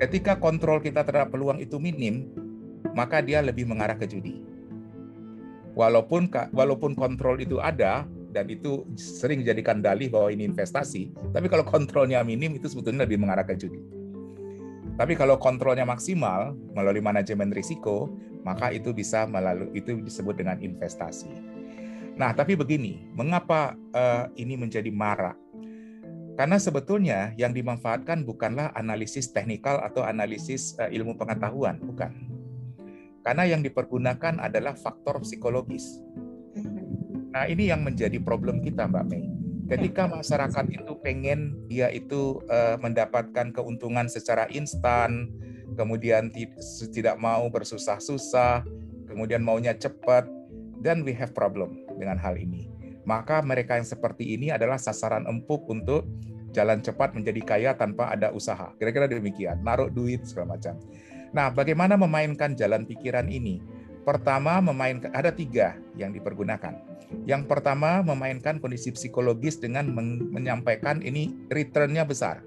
Ketika 0.01 0.35
kontrol 0.37 0.83
kita 0.83 1.05
terhadap 1.05 1.31
peluang 1.31 1.61
itu 1.61 1.79
minim, 1.79 2.27
maka 2.97 3.23
dia 3.23 3.39
lebih 3.39 3.65
mengarah 3.69 3.97
ke 3.97 4.05
judi. 4.09 4.43
Walaupun 5.73 6.29
walaupun 6.53 6.93
kontrol 6.93 7.41
itu 7.41 7.57
ada 7.57 8.05
dan 8.33 8.45
itu 8.49 8.85
sering 8.97 9.41
dijadikan 9.41 9.81
dalih 9.81 10.09
bahwa 10.09 10.29
ini 10.33 10.45
investasi, 10.45 11.13
tapi 11.33 11.49
kalau 11.49 11.65
kontrolnya 11.65 12.21
minim 12.21 12.57
itu 12.57 12.69
sebetulnya 12.69 13.05
lebih 13.05 13.21
mengarah 13.21 13.45
ke 13.45 13.57
judi. 13.57 13.81
Tapi 14.93 15.17
kalau 15.17 15.41
kontrolnya 15.41 15.85
maksimal 15.89 16.53
melalui 16.77 17.01
manajemen 17.01 17.49
risiko, 17.49 18.13
maka 18.45 18.69
itu 18.69 18.93
bisa 18.93 19.25
melalui 19.25 19.73
itu 19.73 19.97
disebut 19.97 20.37
dengan 20.37 20.61
investasi. 20.61 21.33
Nah, 22.13 22.29
tapi 22.29 22.53
begini, 22.53 23.09
mengapa 23.17 23.73
uh, 23.97 24.29
ini 24.37 24.53
menjadi 24.53 24.93
marak? 24.93 25.33
Karena 26.33 26.57
sebetulnya 26.57 27.29
yang 27.37 27.53
dimanfaatkan 27.53 28.25
bukanlah 28.25 28.73
analisis 28.73 29.29
teknikal 29.29 29.77
atau 29.85 30.01
analisis 30.01 30.73
uh, 30.81 30.89
ilmu 30.89 31.13
pengetahuan, 31.13 31.77
bukan. 31.77 32.09
Karena 33.21 33.45
yang 33.45 33.61
dipergunakan 33.61 34.41
adalah 34.41 34.73
faktor 34.73 35.21
psikologis. 35.21 36.01
Nah, 37.33 37.45
ini 37.45 37.69
yang 37.69 37.85
menjadi 37.85 38.17
problem 38.17 38.65
kita, 38.65 38.89
Mbak 38.89 39.05
Mei. 39.09 39.25
Ketika 39.69 40.09
masyarakat 40.09 40.65
itu 40.73 40.93
pengen 41.01 41.55
dia 41.69 41.87
itu 41.93 42.41
uh, 42.49 42.75
mendapatkan 42.81 43.53
keuntungan 43.53 44.09
secara 44.09 44.49
instan, 44.51 45.29
kemudian 45.77 46.33
tidak 46.91 47.15
mau 47.21 47.47
bersusah-susah, 47.47 48.65
kemudian 49.07 49.39
maunya 49.39 49.71
cepat, 49.73 50.27
dan 50.81 51.05
we 51.05 51.15
have 51.15 51.31
problem 51.31 51.79
dengan 51.95 52.19
hal 52.19 52.35
ini 52.35 52.72
maka 53.03 53.43
mereka 53.43 53.75
yang 53.75 53.87
seperti 53.87 54.35
ini 54.35 54.51
adalah 54.51 54.79
sasaran 54.79 55.27
empuk 55.27 55.67
untuk 55.67 56.07
jalan 56.55 56.79
cepat 56.79 57.17
menjadi 57.17 57.41
kaya 57.43 57.71
tanpa 57.75 58.13
ada 58.13 58.31
usaha. 58.31 58.71
Kira-kira 58.77 59.09
demikian, 59.09 59.59
naruh 59.65 59.89
duit 59.89 60.23
segala 60.23 60.55
macam. 60.55 60.77
Nah, 61.33 61.49
bagaimana 61.49 61.97
memainkan 61.97 62.53
jalan 62.53 62.85
pikiran 62.85 63.25
ini? 63.27 63.59
Pertama, 64.05 64.61
memainkan 64.61 65.09
ada 65.11 65.33
tiga 65.33 65.75
yang 65.97 66.13
dipergunakan. 66.13 66.77
Yang 67.25 67.43
pertama, 67.49 68.05
memainkan 68.05 68.61
kondisi 68.61 68.93
psikologis 68.93 69.57
dengan 69.57 69.89
menyampaikan 70.29 71.01
ini 71.01 71.33
returnnya 71.49 72.05
besar. 72.05 72.45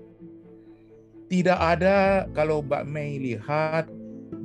Tidak 1.27 1.59
ada 1.59 2.31
kalau 2.31 2.63
Mbak 2.63 2.85
Mei 2.87 3.19
lihat 3.19 3.91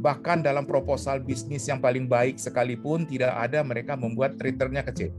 bahkan 0.02 0.42
dalam 0.42 0.66
proposal 0.66 1.22
bisnis 1.22 1.70
yang 1.70 1.78
paling 1.78 2.10
baik 2.10 2.42
sekalipun 2.42 3.06
tidak 3.06 3.38
ada 3.38 3.62
mereka 3.62 3.94
membuat 3.94 4.34
returnnya 4.42 4.82
kecil 4.82 5.14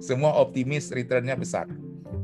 semua 0.00 0.34
optimis 0.40 0.88
returnnya 0.90 1.36
besar. 1.36 1.68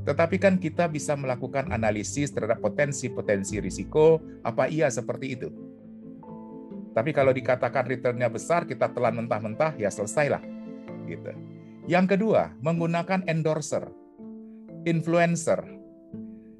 Tetapi 0.09 0.37
kan 0.40 0.56
kita 0.56 0.88
bisa 0.88 1.14
melakukan 1.14 1.68
analisis 1.71 2.33
terhadap 2.33 2.64
potensi-potensi 2.64 3.61
risiko, 3.61 4.23
apa 4.42 4.66
iya 4.66 4.88
seperti 4.88 5.37
itu. 5.37 5.49
Tapi 6.97 7.12
kalau 7.12 7.37
dikatakan 7.37 7.85
returnnya 7.85 8.33
besar, 8.33 8.64
kita 8.64 8.88
telan 8.97 9.21
mentah-mentah, 9.21 9.76
ya 9.76 9.92
selesailah. 9.92 10.40
Gitu. 11.04 11.30
Yang 11.85 12.16
kedua, 12.16 12.56
menggunakan 12.64 13.28
endorser, 13.28 13.92
influencer. 14.88 15.61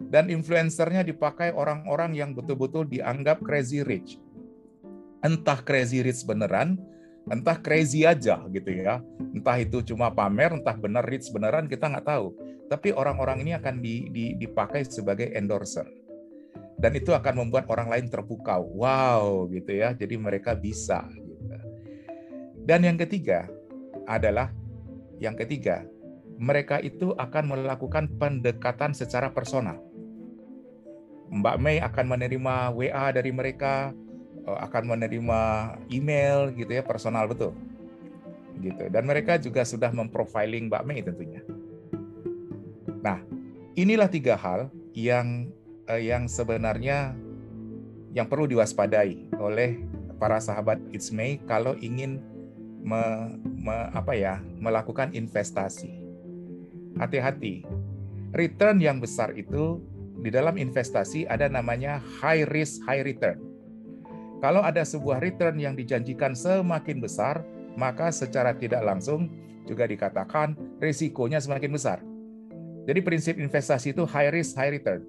Dan 0.07 0.29
influencernya 0.31 1.03
dipakai 1.03 1.51
orang-orang 1.57 2.15
yang 2.15 2.31
betul-betul 2.37 2.87
dianggap 2.87 3.43
crazy 3.43 3.83
rich. 3.83 4.21
Entah 5.25 5.59
crazy 5.65 6.05
rich 6.05 6.23
beneran, 6.29 6.79
entah 7.27 7.59
crazy 7.59 8.07
aja 8.07 8.43
gitu 8.51 8.71
ya. 8.71 9.03
Entah 9.35 9.59
itu 9.59 9.83
cuma 9.83 10.11
pamer, 10.15 10.55
entah 10.55 10.75
benar 10.79 11.03
rich 11.03 11.29
beneran 11.35 11.67
kita 11.67 11.91
nggak 11.91 12.07
tahu. 12.07 12.35
Tapi 12.67 12.91
orang-orang 12.95 13.47
ini 13.47 13.53
akan 13.55 13.79
di, 13.79 14.11
di, 14.11 14.25
dipakai 14.39 14.83
sebagai 14.87 15.31
endorser. 15.35 15.87
dan 16.77 16.93
itu 16.93 17.17
akan 17.17 17.41
membuat 17.41 17.73
orang 17.73 17.89
lain 17.89 18.07
terpukau. 18.13 18.69
Wow, 18.77 19.49
gitu 19.49 19.73
ya. 19.81 19.97
Jadi 19.97 20.21
mereka 20.21 20.53
bisa. 20.53 21.09
Gitu. 21.09 21.57
Dan 22.69 22.85
yang 22.85 23.01
ketiga 23.01 23.49
adalah 24.05 24.53
yang 25.17 25.33
ketiga, 25.33 25.89
mereka 26.37 26.77
itu 26.85 27.17
akan 27.17 27.57
melakukan 27.57 28.13
pendekatan 28.21 28.93
secara 28.93 29.33
personal. 29.33 29.81
Mbak 31.33 31.57
Mei 31.59 31.81
akan 31.83 32.07
menerima 32.07 32.55
WA 32.77 33.07
dari 33.11 33.33
mereka, 33.33 33.91
akan 34.55 34.83
menerima 34.95 35.41
email 35.91 36.55
gitu 36.55 36.71
ya, 36.71 36.87
personal 36.87 37.27
betul. 37.27 37.57
Gitu. 38.63 38.87
Dan 38.89 39.05
mereka 39.05 39.37
juga 39.43 39.67
sudah 39.67 39.91
memprofiling 39.91 40.71
Mbak 40.71 40.83
Mei 40.87 41.03
tentunya. 41.03 41.43
Nah, 43.03 43.23
inilah 43.75 44.07
tiga 44.07 44.39
hal 44.39 44.71
yang 44.95 45.51
uh, 45.87 46.01
yang 46.01 46.27
sebenarnya 46.27 47.15
yang 48.17 48.27
perlu 48.27 48.49
diwaspadai 48.49 49.29
oleh 49.37 49.85
para 50.17 50.41
sahabat 50.41 50.81
It's 50.91 51.13
May 51.13 51.37
kalau 51.45 51.77
ingin 51.79 52.25
me, 52.81 53.03
me, 53.45 53.77
apa 53.93 54.17
ya 54.17 54.41
melakukan 54.57 55.13
investasi. 55.13 56.01
Hati-hati, 56.97 57.63
return 58.33 58.81
yang 58.81 59.05
besar 59.05 59.37
itu 59.37 59.85
di 60.25 60.33
dalam 60.33 60.57
investasi 60.57 61.29
ada 61.29 61.45
namanya 61.47 62.01
high 62.19 62.49
risk 62.49 62.81
high 62.89 63.05
return. 63.05 63.37
Kalau 64.41 64.61
ada 64.61 64.85
sebuah 64.85 65.25
return 65.25 65.57
yang 65.57 65.73
dijanjikan 65.73 66.37
semakin 66.37 67.01
besar, 67.01 67.41
maka 67.77 68.13
secara 68.13 68.53
tidak 68.53 68.85
langsung 68.85 69.33
juga 69.65 69.89
dikatakan 69.89 70.55
risikonya 70.79 71.41
semakin 71.41 71.73
besar. 71.73 71.99
Jadi 72.87 73.01
prinsip 73.03 73.35
investasi 73.41 73.97
itu 73.97 74.07
high 74.07 74.31
risk 74.31 74.55
high 74.55 74.71
return. 74.77 75.03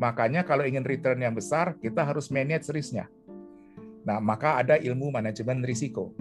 Makanya 0.00 0.46
kalau 0.46 0.64
ingin 0.64 0.84
return 0.86 1.20
yang 1.20 1.36
besar, 1.36 1.76
kita 1.80 2.04
harus 2.04 2.32
manage 2.32 2.70
risknya. 2.72 3.10
Nah, 4.08 4.22
maka 4.24 4.56
ada 4.56 4.80
ilmu 4.80 5.12
manajemen 5.12 5.60
risiko. 5.64 6.16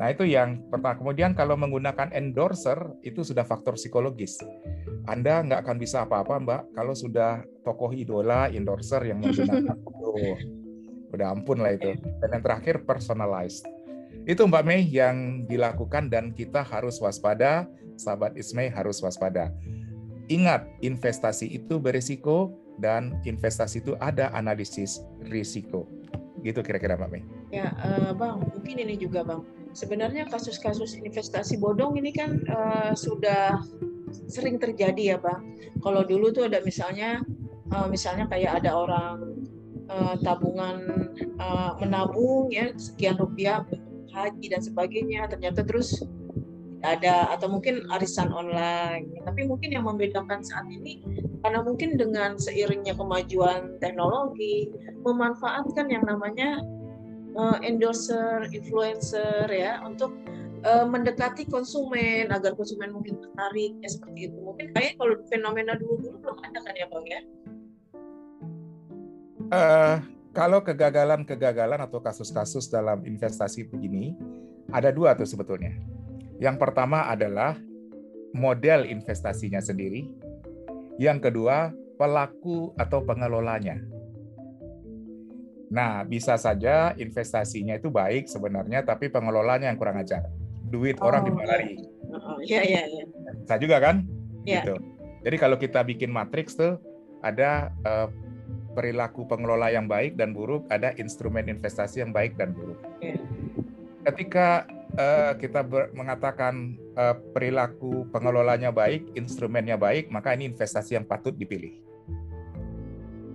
Nah, 0.00 0.08
itu 0.08 0.24
yang 0.24 0.64
pertama. 0.72 0.96
Kemudian 0.96 1.36
kalau 1.36 1.60
menggunakan 1.60 2.08
endorser, 2.16 2.96
itu 3.04 3.20
sudah 3.20 3.44
faktor 3.44 3.76
psikologis. 3.76 4.40
Anda 5.04 5.44
nggak 5.44 5.60
akan 5.68 5.76
bisa 5.76 6.08
apa-apa, 6.08 6.40
Mbak, 6.40 6.62
kalau 6.72 6.96
sudah 6.96 7.44
tokoh 7.60 7.92
idola, 7.92 8.48
endorser 8.48 9.04
yang 9.04 9.20
menggunakan 9.20 9.76
oh, 10.00 10.36
udah 11.14 11.34
ampun 11.34 11.62
lah 11.62 11.74
itu. 11.74 11.94
Dan 12.22 12.28
yang 12.38 12.42
terakhir, 12.44 12.82
personalized. 12.86 13.66
Itu 14.28 14.46
Mbak 14.46 14.64
Mei 14.66 14.82
yang 14.86 15.46
dilakukan 15.48 16.12
dan 16.12 16.30
kita 16.36 16.60
harus 16.60 17.00
waspada, 17.00 17.66
sahabat 17.96 18.36
Ismay 18.36 18.68
harus 18.70 19.00
waspada. 19.00 19.50
Ingat, 20.30 20.68
investasi 20.84 21.50
itu 21.50 21.82
berisiko, 21.82 22.54
dan 22.80 23.20
investasi 23.28 23.84
itu 23.84 23.92
ada 24.00 24.32
analisis 24.32 25.04
risiko. 25.28 25.84
Gitu 26.40 26.62
kira-kira 26.64 26.96
Mbak 26.96 27.10
Mei. 27.10 27.22
Ya, 27.50 27.74
uh, 27.82 28.14
Bang, 28.16 28.46
mungkin 28.54 28.80
ini 28.80 28.96
juga 28.96 29.26
Bang. 29.26 29.44
Sebenarnya 29.74 30.26
kasus-kasus 30.26 30.98
investasi 30.98 31.58
bodong 31.58 31.94
ini 31.98 32.10
kan 32.10 32.42
uh, 32.50 32.92
sudah 32.94 33.62
sering 34.26 34.58
terjadi 34.58 35.14
ya 35.14 35.18
Bang. 35.18 35.54
Kalau 35.82 36.02
dulu 36.02 36.34
tuh 36.34 36.50
ada 36.50 36.58
misalnya 36.62 37.22
uh, 37.70 37.86
misalnya 37.86 38.26
kayak 38.26 38.64
ada 38.64 38.74
orang 38.74 39.38
uh, 39.90 40.14
tabungan 40.22 41.10
uh, 41.42 41.74
menabung 41.82 42.48
ya 42.54 42.70
sekian 42.78 43.18
rupiah 43.18 43.66
haji 44.14 44.46
dan 44.50 44.62
sebagainya 44.62 45.26
ternyata 45.30 45.62
terus 45.66 46.02
ada 46.80 47.28
atau 47.36 47.52
mungkin 47.52 47.84
arisan 47.92 48.32
online. 48.32 49.12
Tapi 49.28 49.44
mungkin 49.44 49.68
yang 49.76 49.84
membedakan 49.84 50.40
saat 50.40 50.64
ini 50.72 51.04
karena 51.44 51.60
mungkin 51.60 52.00
dengan 52.00 52.40
seiringnya 52.40 52.96
kemajuan 52.96 53.76
teknologi 53.84 54.72
memanfaatkan 55.04 55.92
yang 55.92 56.04
namanya 56.08 56.64
uh, 57.36 57.60
endorser, 57.60 58.48
influencer 58.52 59.44
ya 59.52 59.80
untuk 59.84 60.16
uh, 60.64 60.88
mendekati 60.88 61.44
konsumen 61.48 62.32
agar 62.32 62.56
konsumen 62.56 62.96
mungkin 62.96 63.20
tertarik 63.20 63.76
ya 63.84 63.88
seperti 63.88 64.32
itu. 64.32 64.38
Mungkin 64.40 64.72
kayak 64.72 64.96
kalau 64.96 65.20
fenomena 65.28 65.76
dulu-dulu 65.76 66.16
belum 66.24 66.38
ada 66.48 66.58
kan 66.64 66.74
ya 66.76 66.86
Bang 66.88 67.04
ya? 67.04 67.20
Uh, 69.50 69.98
kalau 70.30 70.62
kegagalan-kegagalan 70.62 71.82
atau 71.82 71.98
kasus-kasus 71.98 72.70
dalam 72.70 73.02
investasi 73.02 73.66
begini 73.66 74.14
ada 74.70 74.94
dua 74.94 75.18
tuh 75.18 75.26
sebetulnya. 75.26 75.74
Yang 76.38 76.56
pertama 76.62 77.10
adalah 77.10 77.58
model 78.30 78.86
investasinya 78.86 79.58
sendiri. 79.58 80.06
Yang 81.02 81.30
kedua, 81.30 81.74
pelaku 81.98 82.70
atau 82.78 83.02
pengelolanya. 83.02 83.82
Nah, 85.70 86.02
bisa 86.06 86.38
saja 86.38 86.94
investasinya 86.94 87.78
itu 87.78 87.90
baik 87.90 88.30
sebenarnya, 88.30 88.86
tapi 88.86 89.10
pengelolanya 89.10 89.70
yang 89.70 89.78
kurang 89.78 89.98
ajar. 89.98 90.30
Duit 90.70 90.98
oh, 91.02 91.10
orang 91.10 91.26
dibalari. 91.26 91.78
Iya, 92.46 92.62
iya, 92.62 92.82
iya. 92.86 93.04
Bisa 93.42 93.54
juga 93.58 93.82
kan? 93.82 94.06
Iya. 94.46 94.62
Gitu. 94.62 94.74
Jadi 95.26 95.36
kalau 95.36 95.56
kita 95.58 95.82
bikin 95.82 96.10
matriks 96.10 96.54
tuh 96.54 96.78
ada 97.20 97.74
uh, 97.84 98.08
perilaku 98.72 99.26
pengelola 99.26 99.70
yang 99.70 99.90
baik 99.90 100.14
dan 100.14 100.30
buruk, 100.30 100.66
ada 100.70 100.94
instrumen 100.96 101.50
investasi 101.50 102.02
yang 102.02 102.14
baik 102.14 102.38
dan 102.38 102.54
buruk. 102.54 102.78
Ketika 104.06 104.64
uh, 104.96 105.32
kita 105.36 105.60
ber, 105.66 105.92
mengatakan 105.92 106.78
uh, 106.96 107.18
perilaku 107.34 108.08
pengelolanya 108.14 108.72
baik, 108.72 109.12
instrumennya 109.18 109.76
baik, 109.76 110.08
maka 110.08 110.32
ini 110.32 110.48
investasi 110.48 110.96
yang 110.96 111.04
patut 111.04 111.34
dipilih. 111.36 111.76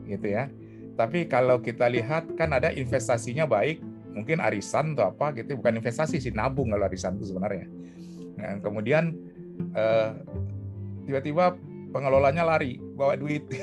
Gitu 0.08 0.28
ya. 0.34 0.50
Tapi 0.96 1.28
kalau 1.28 1.60
kita 1.60 1.92
lihat 1.92 2.32
kan 2.40 2.56
ada 2.56 2.72
investasinya 2.72 3.44
baik, 3.44 3.84
mungkin 4.16 4.40
arisan 4.40 4.96
atau 4.96 5.12
apa 5.12 5.36
gitu, 5.36 5.60
bukan 5.60 5.84
investasi 5.84 6.24
sih 6.24 6.32
nabung 6.32 6.72
kalau 6.72 6.88
arisan 6.88 7.20
itu 7.20 7.36
sebenarnya. 7.36 7.68
Nah, 8.40 8.64
kemudian 8.64 9.12
uh, 9.76 10.16
tiba-tiba 11.04 11.60
pengelolanya 11.96 12.44
lari 12.44 12.76
bawa 13.00 13.16
duit. 13.16 13.48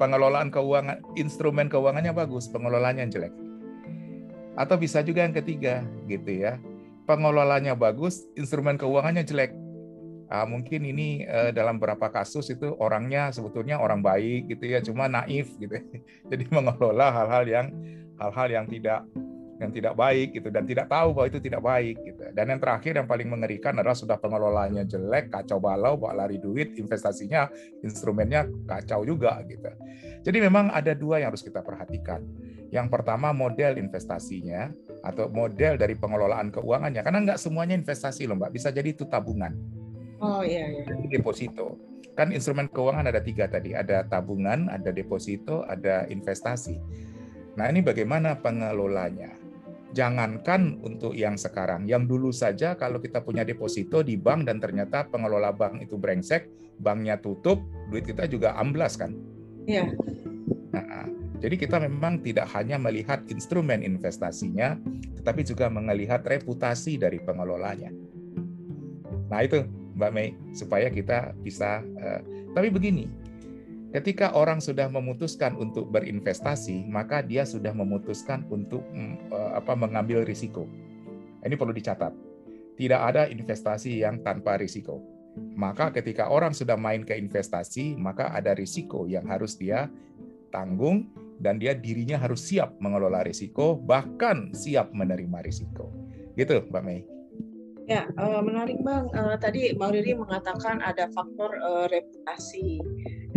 Pengelolaan 0.00 0.48
keuangan, 0.48 1.02
instrumen 1.18 1.66
keuangannya 1.66 2.14
bagus, 2.14 2.48
pengelolanya 2.48 3.04
jelek 3.04 3.34
atau 4.60 4.76
bisa 4.76 5.00
juga 5.00 5.24
yang 5.24 5.32
ketiga, 5.32 5.80
gitu 6.04 6.44
ya. 6.44 6.60
Pengelolanya 7.08 7.72
bagus, 7.72 8.28
instrumen 8.36 8.76
keuangannya 8.76 9.24
jelek. 9.24 9.56
Uh, 10.30 10.46
mungkin 10.46 10.86
ini 10.86 11.26
uh, 11.26 11.50
dalam 11.50 11.82
beberapa 11.82 12.06
kasus 12.06 12.54
itu 12.54 12.70
orangnya 12.78 13.34
sebetulnya 13.34 13.82
orang 13.82 13.98
baik 13.98 14.46
gitu 14.46 14.64
ya, 14.70 14.78
cuma 14.78 15.10
naif 15.10 15.50
gitu. 15.58 15.74
Jadi 16.30 16.44
mengelola 16.52 17.10
hal-hal 17.10 17.44
yang 17.48 17.66
hal-hal 18.20 18.48
yang 18.52 18.66
tidak 18.70 19.02
yang 19.60 19.70
tidak 19.76 19.92
baik 19.92 20.32
gitu 20.32 20.48
dan 20.48 20.64
tidak 20.64 20.88
tahu 20.88 21.12
bahwa 21.12 21.28
itu 21.28 21.38
tidak 21.38 21.60
baik 21.60 22.00
gitu. 22.00 22.24
Dan 22.32 22.48
yang 22.48 22.60
terakhir 22.64 22.96
yang 22.96 23.04
paling 23.04 23.28
mengerikan 23.28 23.76
adalah 23.76 23.92
sudah 23.92 24.16
pengelolanya 24.16 24.88
jelek, 24.88 25.28
kacau 25.28 25.60
balau, 25.60 26.00
bawa 26.00 26.24
lari 26.24 26.40
duit, 26.40 26.80
investasinya, 26.80 27.52
instrumennya 27.84 28.48
kacau 28.64 29.04
juga 29.04 29.36
gitu. 29.44 29.68
Jadi 30.24 30.38
memang 30.40 30.72
ada 30.72 30.96
dua 30.96 31.20
yang 31.20 31.36
harus 31.36 31.44
kita 31.44 31.60
perhatikan. 31.60 32.24
Yang 32.72 32.88
pertama 32.88 33.36
model 33.36 33.76
investasinya 33.76 34.72
atau 35.04 35.28
model 35.28 35.76
dari 35.76 35.92
pengelolaan 35.92 36.48
keuangannya 36.48 37.04
karena 37.04 37.18
nggak 37.28 37.40
semuanya 37.40 37.76
investasi 37.76 38.24
loh 38.24 38.40
mbak, 38.40 38.56
bisa 38.56 38.72
jadi 38.72 38.96
itu 38.96 39.04
tabungan. 39.04 39.52
Oh 40.24 40.40
iya 40.40 40.68
iya. 40.68 40.84
Jadi 40.88 41.20
deposito. 41.20 41.76
Kan 42.16 42.32
instrumen 42.36 42.68
keuangan 42.68 43.08
ada 43.08 43.20
tiga 43.20 43.48
tadi, 43.48 43.72
ada 43.72 44.04
tabungan, 44.08 44.68
ada 44.68 44.92
deposito, 44.92 45.64
ada 45.68 46.04
investasi. 46.08 46.76
Nah 47.56 47.66
ini 47.72 47.80
bagaimana 47.80 48.36
pengelolanya? 48.38 49.39
Jangankan 49.90 50.78
untuk 50.86 51.18
yang 51.18 51.34
sekarang, 51.34 51.82
yang 51.90 52.06
dulu 52.06 52.30
saja 52.30 52.78
kalau 52.78 53.02
kita 53.02 53.26
punya 53.26 53.42
deposito 53.42 54.06
di 54.06 54.14
bank 54.14 54.46
dan 54.46 54.62
ternyata 54.62 55.10
pengelola 55.10 55.50
bank 55.50 55.82
itu 55.82 55.98
brengsek, 55.98 56.46
banknya 56.78 57.18
tutup, 57.18 57.58
duit 57.90 58.06
kita 58.06 58.30
juga 58.30 58.54
amblas 58.54 58.94
kan? 58.94 59.10
Iya. 59.66 59.90
Nah, 60.70 61.10
jadi 61.40 61.56
kita 61.56 61.80
memang 61.80 62.20
tidak 62.20 62.52
hanya 62.52 62.76
melihat 62.76 63.24
instrumen 63.32 63.80
investasinya, 63.80 64.76
tetapi 65.18 65.42
juga 65.42 65.72
melihat 65.72 66.20
reputasi 66.22 67.00
dari 67.00 67.18
pengelolanya. 67.18 67.88
Nah 69.32 69.40
itu 69.40 69.64
Mbak 69.96 70.10
Mei, 70.12 70.36
supaya 70.52 70.92
kita 70.92 71.32
bisa. 71.40 71.80
Uh, 71.96 72.20
tapi 72.52 72.68
begini, 72.68 73.08
Ketika 73.90 74.38
orang 74.38 74.62
sudah 74.62 74.86
memutuskan 74.86 75.58
untuk 75.58 75.90
berinvestasi, 75.90 76.86
maka 76.86 77.26
dia 77.26 77.42
sudah 77.42 77.74
memutuskan 77.74 78.46
untuk 78.46 78.86
mm, 78.94 79.34
eh, 79.34 79.52
apa 79.58 79.74
mengambil 79.74 80.22
risiko. 80.22 80.70
Ini 81.42 81.58
perlu 81.58 81.74
dicatat. 81.74 82.14
Tidak 82.78 83.00
ada 83.00 83.26
investasi 83.26 83.98
yang 84.06 84.22
tanpa 84.22 84.56
risiko. 84.62 85.02
Maka 85.58 85.90
ketika 85.90 86.30
orang 86.30 86.54
sudah 86.54 86.78
main 86.78 87.02
ke 87.02 87.18
investasi, 87.18 87.98
maka 87.98 88.30
ada 88.30 88.54
risiko 88.54 89.10
yang 89.10 89.26
harus 89.26 89.58
dia 89.58 89.90
tanggung 90.54 91.10
dan 91.42 91.58
dia 91.58 91.74
dirinya 91.74 92.20
harus 92.20 92.46
siap 92.46 92.78
mengelola 92.78 93.26
risiko, 93.26 93.74
bahkan 93.74 94.54
siap 94.54 94.94
menerima 94.94 95.42
risiko. 95.42 95.90
Gitu, 96.38 96.62
Mbak 96.70 96.82
Mei. 96.86 97.02
Ya, 97.90 98.06
menarik 98.38 98.78
Bang. 98.86 99.10
Eh, 99.10 99.36
tadi 99.42 99.74
Bang 99.74 99.90
Riri 99.90 100.14
mengatakan 100.14 100.78
ada 100.78 101.10
faktor 101.10 101.50
eh, 101.58 101.86
reputasi. 101.90 102.78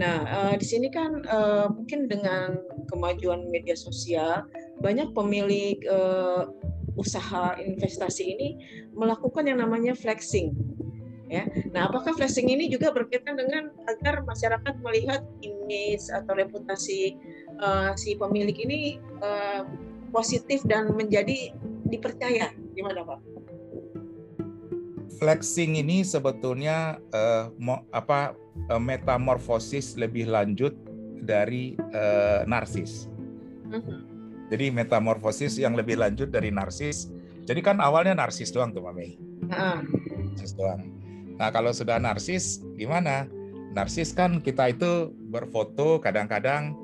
Nah, 0.04 0.20
uh, 0.28 0.54
di 0.60 0.68
sini 0.68 0.92
kan 0.92 1.24
uh, 1.32 1.72
mungkin 1.72 2.12
dengan 2.12 2.60
kemajuan 2.92 3.48
media 3.48 3.72
sosial, 3.72 4.44
banyak 4.84 5.16
pemilik 5.16 5.80
uh, 5.88 6.52
usaha 7.00 7.56
investasi 7.56 8.36
ini 8.36 8.50
melakukan 8.92 9.48
yang 9.48 9.64
namanya 9.64 9.96
flexing. 9.96 10.52
Ya. 11.32 11.48
Nah, 11.72 11.88
apakah 11.88 12.14
flexing 12.14 12.52
ini 12.52 12.68
juga 12.68 12.92
berkaitan 12.92 13.40
dengan 13.40 13.72
agar 13.88 14.28
masyarakat 14.28 14.76
melihat 14.84 15.24
image 15.40 16.12
atau 16.12 16.36
reputasi 16.36 17.16
uh, 17.64 17.96
si 17.96 18.20
pemilik 18.20 18.54
ini 18.60 19.00
uh, 19.24 19.64
positif 20.12 20.62
dan 20.68 20.92
menjadi 20.94 21.56
dipercaya? 21.88 22.52
Gimana, 22.76 23.08
Pak? 23.08 23.20
Flexing 25.20 25.78
ini 25.78 26.02
sebetulnya 26.02 26.98
uh, 27.14 27.54
mo, 27.62 27.86
apa 27.94 28.34
uh, 28.72 28.82
metamorfosis 28.82 29.98
lebih 30.00 30.30
lanjut 30.30 30.74
dari 31.24 31.78
uh, 31.94 32.44
narsis. 32.50 33.08
-huh. 33.70 34.00
Jadi 34.52 34.70
metamorfosis 34.70 35.58
yang 35.58 35.74
lebih 35.74 35.98
lanjut 35.98 36.30
dari 36.30 36.54
narsis. 36.54 37.10
Jadi 37.44 37.60
kan 37.60 37.82
awalnya 37.82 38.14
narsis 38.16 38.54
doang 38.54 38.72
tuh 38.72 38.86
Mami. 38.86 39.18
Uh. 39.50 39.82
Narsis 40.34 40.54
doang. 40.56 40.94
Nah 41.40 41.50
kalau 41.50 41.74
sudah 41.74 41.98
narsis 41.98 42.62
gimana? 42.78 43.26
Narsis 43.74 44.14
kan 44.14 44.38
kita 44.38 44.70
itu 44.70 45.10
berfoto 45.34 45.98
kadang-kadang 45.98 46.78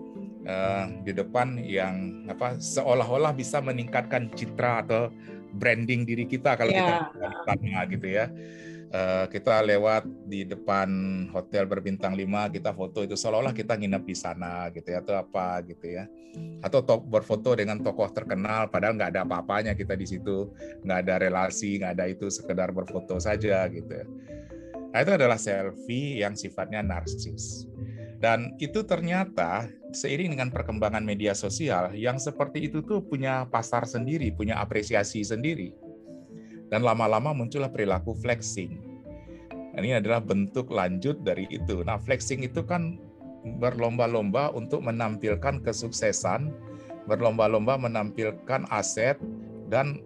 uh, 0.49 0.89
di 1.05 1.13
depan 1.13 1.61
yang 1.61 2.25
apa 2.25 2.57
seolah-olah 2.57 3.37
bisa 3.37 3.61
meningkatkan 3.61 4.33
citra 4.33 4.81
atau 4.81 5.13
branding 5.53 6.05
diri 6.05 6.25
kita 6.29 6.55
kalau 6.55 6.71
yeah. 6.71 7.09
kita 7.45 7.81
gitu 7.95 8.07
ya. 8.07 8.27
Uh, 8.89 9.29
kita 9.29 9.61
lewat 9.61 10.01
di 10.25 10.49
depan 10.49 10.89
hotel 11.29 11.69
berbintang 11.69 12.17
5 12.17 12.25
kita 12.57 12.73
foto 12.73 13.05
itu 13.05 13.13
seolah-olah 13.13 13.53
kita 13.53 13.77
nginep 13.77 14.01
di 14.01 14.15
sana 14.17 14.73
gitu 14.73 14.89
ya 14.89 15.05
atau 15.05 15.13
apa 15.13 15.61
gitu 15.61 15.85
ya. 15.93 16.09
Atau 16.65 16.81
to 16.81 16.97
berfoto 16.97 17.53
dengan 17.53 17.77
tokoh 17.85 18.09
terkenal 18.09 18.65
padahal 18.73 18.97
nggak 18.97 19.13
ada 19.13 19.21
apa-apanya 19.29 19.77
kita 19.77 19.93
di 19.93 20.09
situ. 20.09 20.49
Nggak 20.81 20.99
ada 21.05 21.15
relasi 21.21 21.77
nggak 21.77 21.93
ada 22.01 22.05
itu 22.09 22.33
sekedar 22.33 22.73
berfoto 22.73 23.21
saja 23.21 23.69
gitu 23.69 23.93
ya. 23.93 24.05
Nah, 24.89 25.05
itu 25.05 25.11
adalah 25.13 25.37
selfie 25.37 26.25
yang 26.25 26.33
sifatnya 26.33 26.81
narsis. 26.81 27.69
Dan 28.17 28.57
itu 28.57 28.81
ternyata 28.83 29.69
seiring 29.91 30.37
dengan 30.37 30.49
perkembangan 30.53 31.01
media 31.01 31.33
sosial 31.33 31.93
yang 31.97 32.21
seperti 32.21 32.69
itu 32.69 32.85
tuh 32.85 33.01
punya 33.01 33.49
pasar 33.49 33.89
sendiri 33.89 34.29
punya 34.33 34.61
apresiasi 34.61 35.25
sendiri 35.25 35.73
dan 36.69 36.85
lama-lama 36.85 37.33
muncullah 37.33 37.73
perilaku 37.73 38.13
flexing. 38.13 38.77
Nah, 39.49 39.81
ini 39.81 39.97
adalah 39.97 40.21
bentuk 40.21 40.69
lanjut 40.69 41.21
dari 41.25 41.49
itu. 41.49 41.81
Nah, 41.81 41.97
flexing 41.97 42.45
itu 42.45 42.61
kan 42.61 43.01
berlomba-lomba 43.57 44.53
untuk 44.53 44.85
menampilkan 44.85 45.65
kesuksesan, 45.65 46.53
berlomba-lomba 47.09 47.81
menampilkan 47.81 48.69
aset, 48.69 49.17
dan 49.69 50.01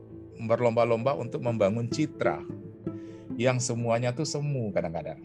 berlomba-lomba 0.47 1.15
untuk 1.15 1.43
membangun 1.43 1.87
citra 1.91 2.39
yang 3.35 3.59
semuanya 3.59 4.15
tuh 4.15 4.27
semu 4.27 4.71
kadang-kadang. 4.71 5.19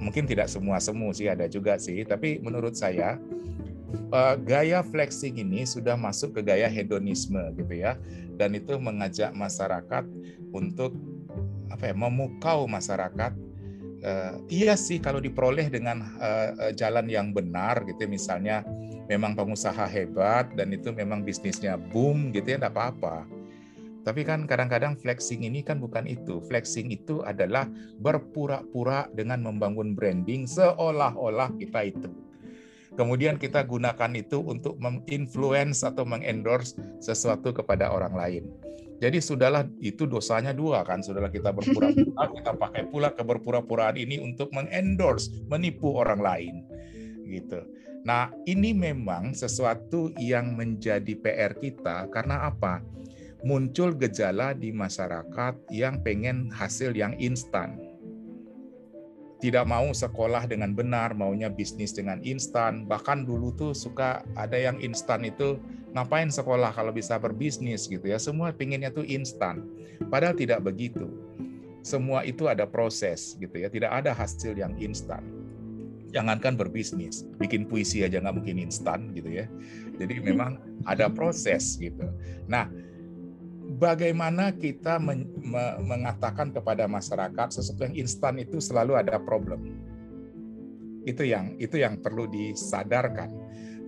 Mungkin 0.00 0.24
tidak 0.24 0.48
semua 0.48 0.80
semu 0.80 1.12
sih, 1.12 1.28
ada 1.28 1.44
juga 1.46 1.76
sih. 1.76 2.02
Tapi 2.02 2.40
menurut 2.40 2.74
saya, 2.74 3.20
uh, 4.10 4.34
gaya 4.40 4.80
flexing 4.80 5.38
ini 5.40 5.68
sudah 5.68 5.94
masuk 5.94 6.40
ke 6.40 6.40
gaya 6.40 6.66
hedonisme 6.66 7.40
gitu 7.56 7.74
ya. 7.84 8.00
Dan 8.40 8.56
itu 8.56 8.80
mengajak 8.80 9.36
masyarakat 9.36 10.04
untuk 10.50 10.96
apa 11.68 11.92
ya 11.92 11.94
memukau 11.94 12.64
masyarakat. 12.64 13.32
Uh, 14.00 14.40
iya 14.48 14.80
sih 14.80 14.96
kalau 14.96 15.20
diperoleh 15.20 15.68
dengan 15.68 16.00
uh, 16.16 16.72
jalan 16.72 17.04
yang 17.04 17.36
benar 17.36 17.84
gitu 17.84 18.08
ya, 18.08 18.08
misalnya 18.08 18.56
memang 19.12 19.36
pengusaha 19.36 19.84
hebat 19.84 20.48
dan 20.56 20.72
itu 20.72 20.88
memang 20.88 21.20
bisnisnya 21.20 21.76
boom 21.76 22.32
gitu 22.32 22.54
ya 22.54 22.56
tidak 22.56 22.72
apa-apa 22.72 23.28
tapi 24.10 24.26
kan 24.26 24.42
kadang-kadang 24.42 24.98
flexing 24.98 25.46
ini 25.46 25.62
kan 25.62 25.78
bukan 25.78 26.02
itu. 26.02 26.42
Flexing 26.42 26.90
itu 26.90 27.22
adalah 27.22 27.70
berpura-pura 28.02 29.06
dengan 29.14 29.38
membangun 29.38 29.94
branding 29.94 30.50
seolah-olah 30.50 31.54
kita 31.62 31.94
itu. 31.94 32.10
Kemudian 32.98 33.38
kita 33.38 33.62
gunakan 33.62 34.10
itu 34.18 34.42
untuk 34.42 34.74
menginfluence 34.82 35.86
atau 35.86 36.02
mengendorse 36.02 36.74
sesuatu 36.98 37.54
kepada 37.54 37.94
orang 37.94 38.10
lain. 38.18 38.44
Jadi 38.98 39.22
sudahlah 39.22 39.70
itu 39.78 40.10
dosanya 40.10 40.50
dua 40.50 40.82
kan, 40.82 41.06
sudahlah 41.06 41.30
kita 41.30 41.54
berpura-pura, 41.54 42.26
kita 42.34 42.50
pakai 42.58 42.90
pula 42.90 43.14
keberpura-puraan 43.14 43.94
ini 43.94 44.18
untuk 44.18 44.50
mengendorse, 44.50 45.30
menipu 45.46 45.94
orang 45.94 46.18
lain. 46.18 46.54
Gitu. 47.30 47.62
Nah, 48.02 48.34
ini 48.42 48.74
memang 48.74 49.38
sesuatu 49.38 50.10
yang 50.18 50.58
menjadi 50.58 51.14
PR 51.14 51.54
kita 51.54 52.10
karena 52.10 52.50
apa? 52.50 52.82
Muncul 53.40 53.96
gejala 53.96 54.52
di 54.52 54.68
masyarakat 54.68 55.54
yang 55.72 56.04
pengen 56.04 56.52
hasil 56.52 56.92
yang 56.92 57.16
instan 57.16 57.90
tidak 59.40 59.64
mau 59.64 59.88
sekolah 59.88 60.44
dengan 60.44 60.76
benar, 60.76 61.16
maunya 61.16 61.48
bisnis 61.48 61.96
dengan 61.96 62.20
instan. 62.20 62.84
Bahkan 62.84 63.24
dulu 63.24 63.56
tuh 63.56 63.72
suka 63.72 64.20
ada 64.36 64.60
yang 64.60 64.76
instan 64.84 65.24
itu 65.24 65.56
ngapain 65.96 66.28
sekolah 66.28 66.70
kalau 66.76 66.92
bisa 66.92 67.16
berbisnis 67.16 67.88
gitu 67.88 68.04
ya. 68.04 68.20
Semua 68.20 68.52
pinginnya 68.52 68.92
tuh 68.92 69.08
instan. 69.08 69.64
Padahal 70.12 70.36
tidak 70.36 70.60
begitu. 70.60 71.08
Semua 71.80 72.20
itu 72.28 72.52
ada 72.52 72.68
proses 72.68 73.40
gitu 73.40 73.56
ya. 73.56 73.72
Tidak 73.72 73.88
ada 73.88 74.12
hasil 74.12 74.52
yang 74.52 74.76
instan. 74.76 75.24
Jangankan 76.12 76.60
berbisnis, 76.60 77.24
bikin 77.40 77.64
puisi 77.64 78.04
aja 78.04 78.20
nggak 78.20 78.44
mungkin 78.44 78.60
instan 78.60 79.08
gitu 79.16 79.40
ya. 79.40 79.48
Jadi 79.96 80.20
memang 80.20 80.60
ada 80.84 81.08
proses 81.08 81.80
gitu. 81.80 82.04
Nah, 82.44 82.68
bagaimana 83.80 84.52
kita 84.52 85.00
men 85.00 85.24
me 85.40 85.80
mengatakan 85.80 86.52
kepada 86.52 86.84
masyarakat 86.84 87.48
sesuatu 87.48 87.88
yang 87.88 87.96
instan 87.96 88.36
itu 88.36 88.60
selalu 88.60 89.00
ada 89.00 89.16
problem. 89.16 89.80
Itu 91.08 91.24
yang 91.24 91.56
itu 91.56 91.80
yang 91.80 91.98
perlu 92.04 92.28
disadarkan. 92.28 93.32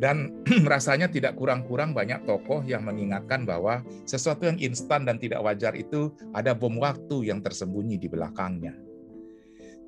Dan 0.02 0.42
rasanya 0.72 1.06
tidak 1.06 1.38
kurang-kurang 1.38 1.94
banyak 1.94 2.24
tokoh 2.26 2.64
yang 2.66 2.88
mengingatkan 2.88 3.46
bahwa 3.46 3.86
sesuatu 4.02 4.48
yang 4.48 4.58
instan 4.58 5.06
dan 5.06 5.20
tidak 5.20 5.44
wajar 5.44 5.76
itu 5.78 6.10
ada 6.34 6.56
bom 6.56 6.74
waktu 6.80 7.30
yang 7.30 7.38
tersembunyi 7.38 8.00
di 8.00 8.08
belakangnya. 8.10 8.74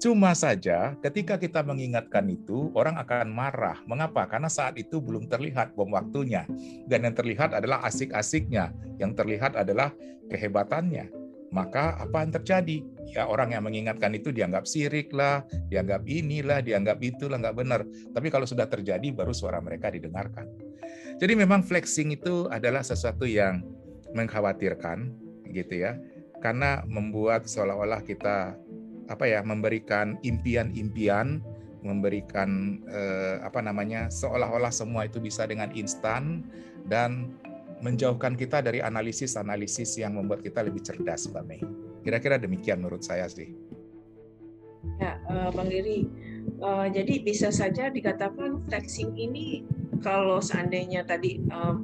Cuma 0.04 0.36
saja 0.36 0.92
ketika 1.00 1.40
kita 1.40 1.64
mengingatkan 1.64 2.28
itu, 2.28 2.68
orang 2.76 3.00
akan 3.00 3.32
marah. 3.32 3.80
Mengapa? 3.88 4.28
Karena 4.28 4.52
saat 4.52 4.76
itu 4.76 5.00
belum 5.00 5.32
terlihat 5.32 5.72
bom 5.72 5.88
waktunya. 5.96 6.44
Dan 6.84 7.08
yang 7.08 7.16
terlihat 7.16 7.56
adalah 7.56 7.80
asik-asiknya. 7.88 8.68
Yang 9.00 9.24
terlihat 9.24 9.56
adalah 9.56 9.96
kehebatannya. 10.28 11.08
Maka 11.48 11.96
apa 11.96 12.20
yang 12.20 12.36
terjadi? 12.36 12.84
Ya 13.16 13.24
orang 13.24 13.56
yang 13.56 13.64
mengingatkan 13.64 14.12
itu 14.12 14.28
dianggap 14.28 14.68
sirik 14.68 15.08
lah, 15.08 15.40
dianggap 15.72 16.04
inilah, 16.04 16.60
dianggap 16.60 17.00
itulah, 17.00 17.40
nggak 17.40 17.56
benar. 17.56 17.80
Tapi 18.12 18.28
kalau 18.28 18.44
sudah 18.44 18.68
terjadi, 18.68 19.08
baru 19.08 19.32
suara 19.32 19.56
mereka 19.64 19.88
didengarkan. 19.88 20.44
Jadi 21.16 21.32
memang 21.32 21.64
flexing 21.64 22.12
itu 22.12 22.44
adalah 22.52 22.84
sesuatu 22.84 23.24
yang 23.24 23.64
mengkhawatirkan, 24.12 25.16
gitu 25.48 25.80
ya. 25.80 25.96
Karena 26.44 26.84
membuat 26.84 27.48
seolah-olah 27.48 28.04
kita 28.04 28.52
apa 29.08 29.28
ya 29.28 29.40
memberikan 29.44 30.16
impian-impian 30.24 31.44
memberikan 31.84 32.80
eh, 32.88 33.36
apa 33.44 33.60
namanya 33.60 34.08
seolah-olah 34.08 34.72
semua 34.72 35.04
itu 35.04 35.20
bisa 35.20 35.44
dengan 35.44 35.68
instan 35.76 36.42
dan 36.88 37.36
menjauhkan 37.84 38.32
kita 38.40 38.64
dari 38.64 38.80
analisis-analisis 38.80 40.00
yang 40.00 40.16
membuat 40.16 40.40
kita 40.40 40.64
lebih 40.64 40.80
cerdas, 40.80 41.28
Mbak 41.28 41.44
Mei. 41.44 41.60
Kira-kira 42.00 42.40
demikian 42.40 42.80
menurut 42.80 43.04
saya 43.04 43.28
sih. 43.28 43.52
Ya, 44.96 45.20
uh, 45.28 45.52
Bang 45.52 45.68
Riri. 45.68 46.08
Uh, 46.64 46.88
jadi 46.88 47.20
bisa 47.20 47.52
saja 47.52 47.92
dikatakan 47.92 48.64
flexing 48.68 49.12
ini 49.16 49.68
kalau 50.00 50.40
seandainya 50.40 51.04
tadi 51.04 51.44
uh, 51.52 51.76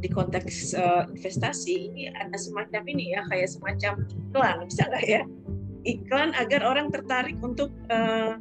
di 0.00 0.08
konteks 0.08 0.72
investasi 1.12 1.92
ini 1.92 2.08
ada 2.08 2.32
semacam 2.40 2.88
ini 2.88 3.12
ya 3.12 3.20
kayak 3.28 3.52
semacam 3.52 4.00
iklan 4.00 4.64
bisa 4.64 4.88
nggak 4.88 5.04
ya 5.04 5.22
iklan 5.88 6.36
agar 6.36 6.60
orang 6.68 6.92
tertarik 6.92 7.40
untuk 7.40 7.72
uh, 7.88 8.36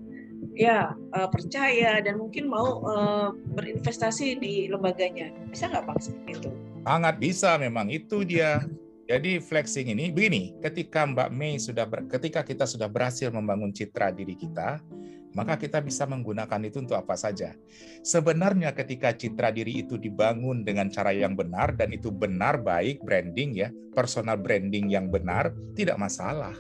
ya 0.54 0.92
uh, 1.16 1.30
percaya 1.32 2.04
dan 2.04 2.20
mungkin 2.20 2.52
mau 2.52 2.84
uh, 2.84 3.32
berinvestasi 3.56 4.38
di 4.42 4.68
lembaganya. 4.68 5.32
Bisa 5.48 5.72
nggak 5.72 5.88
Pak 5.88 5.98
itu? 6.28 6.50
Sangat 6.84 7.16
bisa 7.18 7.56
memang 7.56 7.88
itu 7.88 8.28
dia. 8.28 8.60
Jadi 9.08 9.40
flexing 9.40 9.88
ini 9.88 10.12
begini, 10.12 10.52
ketika 10.60 11.08
Mbak 11.08 11.32
Mei 11.32 11.56
sudah 11.56 11.88
ber, 11.88 12.12
ketika 12.12 12.44
kita 12.44 12.68
sudah 12.68 12.92
berhasil 12.92 13.32
membangun 13.32 13.72
citra 13.72 14.12
diri 14.12 14.36
kita, 14.36 14.84
maka 15.32 15.56
kita 15.56 15.80
bisa 15.80 16.04
menggunakan 16.04 16.60
itu 16.68 16.84
untuk 16.84 17.00
apa 17.00 17.16
saja. 17.16 17.56
Sebenarnya 18.04 18.76
ketika 18.76 19.16
citra 19.16 19.56
diri 19.56 19.88
itu 19.88 19.96
dibangun 19.96 20.68
dengan 20.68 20.92
cara 20.92 21.16
yang 21.16 21.40
benar 21.40 21.72
dan 21.80 21.96
itu 21.96 22.12
benar 22.12 22.60
baik 22.60 23.00
branding 23.00 23.56
ya, 23.56 23.72
personal 23.96 24.36
branding 24.36 24.92
yang 24.92 25.08
benar 25.08 25.56
tidak 25.72 25.96
masalah 25.96 26.60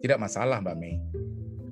tidak 0.00 0.18
masalah 0.18 0.58
Mbak 0.60 0.76
Mei. 0.76 0.96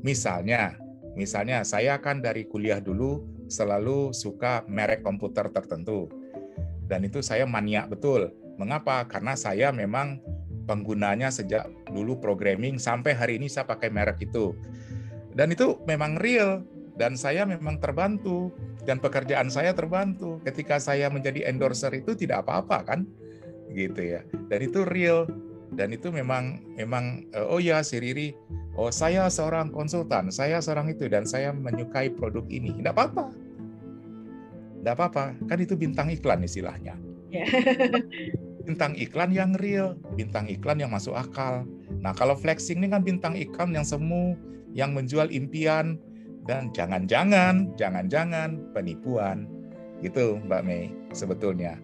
Misalnya, 0.05 0.79
Misalnya 1.19 1.67
saya 1.67 1.99
kan 1.99 2.23
dari 2.23 2.47
kuliah 2.47 2.79
dulu 2.79 3.27
selalu 3.51 4.15
suka 4.15 4.63
merek 4.71 5.03
komputer 5.03 5.51
tertentu. 5.51 6.07
Dan 6.87 7.03
itu 7.03 7.19
saya 7.27 7.43
maniak 7.43 7.91
betul. 7.91 8.31
Mengapa? 8.55 9.03
Karena 9.11 9.35
saya 9.35 9.75
memang 9.75 10.23
penggunanya 10.71 11.35
sejak 11.35 11.67
dulu 11.91 12.23
programming 12.23 12.79
sampai 12.79 13.19
hari 13.19 13.35
ini 13.43 13.51
saya 13.51 13.67
pakai 13.67 13.91
merek 13.91 14.31
itu. 14.31 14.55
Dan 15.35 15.51
itu 15.51 15.75
memang 15.91 16.23
real 16.23 16.63
dan 16.95 17.19
saya 17.19 17.43
memang 17.43 17.83
terbantu 17.83 18.55
dan 18.87 19.03
pekerjaan 19.03 19.51
saya 19.51 19.75
terbantu. 19.75 20.39
Ketika 20.47 20.79
saya 20.79 21.11
menjadi 21.11 21.51
endorser 21.51 21.91
itu 21.99 22.15
tidak 22.15 22.47
apa-apa 22.47 22.95
kan? 22.95 23.01
Gitu 23.75 24.15
ya. 24.15 24.23
Dan 24.47 24.71
itu 24.71 24.87
real 24.87 25.27
dan 25.77 25.93
itu 25.93 26.09
memang 26.09 26.65
memang 26.79 27.29
eh, 27.37 27.45
oh 27.45 27.61
ya 27.61 27.85
si 27.85 28.01
Riri 28.01 28.33
oh 28.79 28.95
saya 28.95 29.27
seorang 29.27 29.75
konsultan, 29.75 30.31
saya 30.31 30.63
seorang 30.63 30.95
itu 30.95 31.11
dan 31.11 31.27
saya 31.27 31.51
menyukai 31.51 32.15
produk 32.15 32.47
ini. 32.47 32.79
Tidak 32.79 32.95
apa-apa. 32.95 33.35
Tidak 34.79 34.95
apa-apa, 34.95 35.35
kan 35.51 35.59
itu 35.59 35.75
bintang 35.75 36.09
iklan 36.15 36.47
istilahnya. 36.47 36.95
Ya. 37.29 37.45
bintang 38.69 38.95
iklan 38.95 39.35
yang 39.35 39.59
real, 39.59 39.99
bintang 40.15 40.47
iklan 40.47 40.79
yang 40.79 40.95
masuk 40.95 41.19
akal. 41.19 41.67
Nah, 41.99 42.15
kalau 42.15 42.39
flexing 42.39 42.79
ini 42.79 42.95
kan 42.95 43.03
bintang 43.03 43.35
iklan 43.35 43.75
yang 43.75 43.83
semu, 43.83 44.39
yang 44.71 44.95
menjual 44.95 45.27
impian 45.35 45.99
dan 46.47 46.71
jangan-jangan, 46.71 47.75
jangan-jangan 47.75 48.63
penipuan. 48.71 49.51
Gitu, 49.99 50.39
Mbak 50.47 50.63
Mei, 50.63 50.95
sebetulnya. 51.11 51.75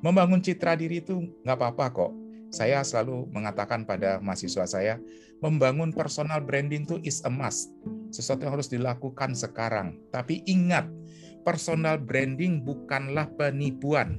Membangun 0.00 0.40
citra 0.40 0.80
diri 0.80 1.04
itu 1.04 1.28
nggak 1.44 1.60
apa-apa 1.60 1.86
kok 1.92 2.12
saya 2.50 2.82
selalu 2.82 3.30
mengatakan 3.30 3.86
pada 3.86 4.18
mahasiswa 4.18 4.66
saya, 4.66 4.94
membangun 5.38 5.94
personal 5.94 6.42
branding 6.42 6.82
itu 6.82 6.98
is 7.06 7.22
a 7.22 7.30
must. 7.30 7.70
Sesuatu 8.10 8.42
yang 8.42 8.58
harus 8.58 8.66
dilakukan 8.66 9.38
sekarang. 9.38 10.02
Tapi 10.10 10.42
ingat, 10.50 10.90
personal 11.46 11.96
branding 12.02 12.66
bukanlah 12.66 13.30
penipuan. 13.38 14.18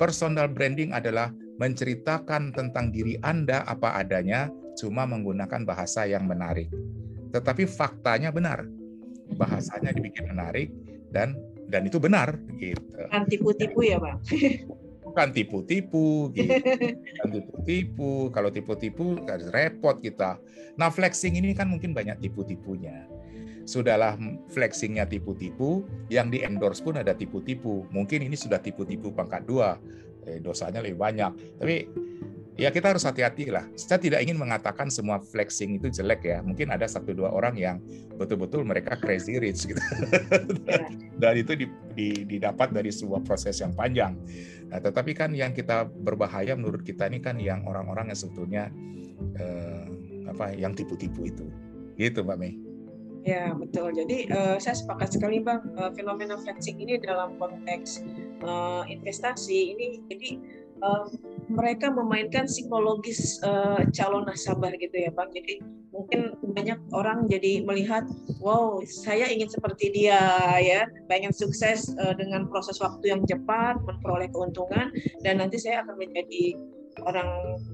Personal 0.00 0.48
branding 0.48 0.96
adalah 0.96 1.32
menceritakan 1.60 2.52
tentang 2.56 2.92
diri 2.92 3.20
Anda 3.20 3.64
apa 3.68 3.96
adanya, 4.00 4.48
cuma 4.80 5.04
menggunakan 5.04 5.64
bahasa 5.68 6.08
yang 6.08 6.24
menarik. 6.24 6.72
Tetapi 7.32 7.68
faktanya 7.68 8.32
benar. 8.32 8.64
Bahasanya 9.36 9.92
dibikin 9.92 10.32
menarik 10.32 10.72
dan 11.12 11.36
dan 11.66 11.82
itu 11.84 11.98
benar 11.98 12.38
gitu. 12.56 12.80
Kan 13.10 13.26
tipu-tipu 13.26 13.82
ya, 13.84 13.98
Pak. 13.98 14.16
bukan 15.16 15.32
tipu-tipu 15.32 16.28
gitu. 16.36 16.52
Tipu-tipu. 17.24 18.28
Kalau 18.36 18.52
tipu-tipu 18.52 19.16
repot 19.48 19.96
kita. 19.96 20.36
Nah, 20.76 20.92
flexing 20.92 21.40
ini 21.40 21.56
kan 21.56 21.72
mungkin 21.72 21.96
banyak 21.96 22.20
tipu-tipunya. 22.20 23.08
Sudahlah 23.64 24.20
flexingnya 24.52 25.08
tipu-tipu, 25.08 25.88
yang 26.12 26.28
di 26.28 26.44
endorse 26.44 26.84
pun 26.84 27.00
ada 27.00 27.16
tipu-tipu. 27.16 27.88
Mungkin 27.88 28.28
ini 28.28 28.36
sudah 28.36 28.60
tipu-tipu 28.60 29.08
pangkat 29.16 29.48
dua, 29.48 29.80
eh, 30.28 30.36
dosanya 30.36 30.84
lebih 30.84 31.00
banyak. 31.00 31.32
Tapi 31.56 31.88
ya 32.56 32.72
kita 32.72 32.96
harus 32.96 33.04
hati-hati 33.04 33.52
lah. 33.52 33.64
Saya 33.76 34.00
tidak 34.00 34.24
ingin 34.24 34.40
mengatakan 34.40 34.88
semua 34.88 35.20
flexing 35.20 35.76
itu 35.76 35.92
jelek 35.92 36.24
ya. 36.24 36.40
Mungkin 36.40 36.72
ada 36.72 36.88
satu 36.88 37.12
dua 37.12 37.30
orang 37.32 37.54
yang 37.56 37.76
betul-betul 38.16 38.64
mereka 38.64 38.96
crazy 38.96 39.36
rich 39.36 39.68
gitu. 39.68 39.78
Iya. 39.78 40.88
Dan 41.22 41.32
itu 41.40 41.52
didapat 42.26 42.72
dari 42.72 42.88
sebuah 42.88 43.24
proses 43.24 43.60
yang 43.60 43.76
panjang. 43.76 44.16
Nah, 44.72 44.80
tetapi 44.80 45.12
kan 45.14 45.30
yang 45.36 45.52
kita 45.52 45.86
berbahaya 45.86 46.56
menurut 46.56 46.82
kita 46.82 47.06
ini 47.06 47.22
kan 47.22 47.38
yang 47.38 47.62
orang-orang 47.68 48.10
yang 48.10 48.18
sebetulnya 48.18 48.68
eh, 49.38 49.84
apa 50.26 50.56
yang 50.56 50.72
tipu-tipu 50.72 51.28
itu. 51.28 51.46
Gitu 51.96 52.20
Mbak 52.24 52.36
Mei. 52.40 52.66
Ya 53.26 53.50
betul. 53.58 53.90
Jadi 53.90 54.30
uh, 54.30 54.54
saya 54.62 54.78
sepakat 54.78 55.18
sekali 55.18 55.42
bang 55.42 55.58
uh, 55.74 55.90
fenomena 55.90 56.38
flexing 56.38 56.78
ini 56.78 56.94
dalam 57.02 57.34
konteks 57.42 58.06
uh, 58.46 58.86
investasi 58.86 59.74
ini 59.74 59.98
jadi 60.06 60.30
mereka 61.46 61.94
memainkan 61.94 62.50
psikologis 62.50 63.38
uh, 63.46 63.80
calon 63.94 64.26
nasabah 64.26 64.74
gitu 64.76 64.96
ya 64.98 65.10
Bang. 65.14 65.30
Jadi 65.30 65.62
mungkin 65.94 66.36
banyak 66.42 66.76
orang 66.92 67.30
jadi 67.30 67.64
melihat, 67.64 68.04
wow, 68.42 68.82
saya 68.84 69.30
ingin 69.30 69.48
seperti 69.48 69.94
dia 69.94 70.20
ya, 70.60 70.84
pengen 71.08 71.32
sukses 71.32 71.88
uh, 72.02 72.12
dengan 72.12 72.50
proses 72.50 72.76
waktu 72.82 73.14
yang 73.14 73.22
cepat, 73.24 73.80
memperoleh 73.80 74.28
keuntungan, 74.34 74.92
dan 75.24 75.40
nanti 75.40 75.56
saya 75.56 75.86
akan 75.86 75.96
menjadi 75.96 76.58
orang 77.04 77.28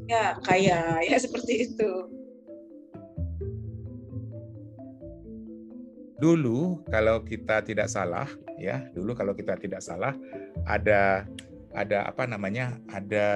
ya 0.07 0.39
kaya 0.47 0.99
ya 1.11 1.17
seperti 1.19 1.73
itu. 1.73 1.93
Dulu 6.23 6.87
kalau 6.87 7.27
kita 7.27 7.67
tidak 7.67 7.91
salah 7.91 8.31
ya, 8.55 8.87
dulu 8.95 9.11
kalau 9.11 9.35
kita 9.35 9.59
tidak 9.59 9.83
salah 9.83 10.15
ada 10.71 11.27
ada 11.73 12.05
apa 12.05 12.29
namanya 12.29 12.77
ada 12.93 13.29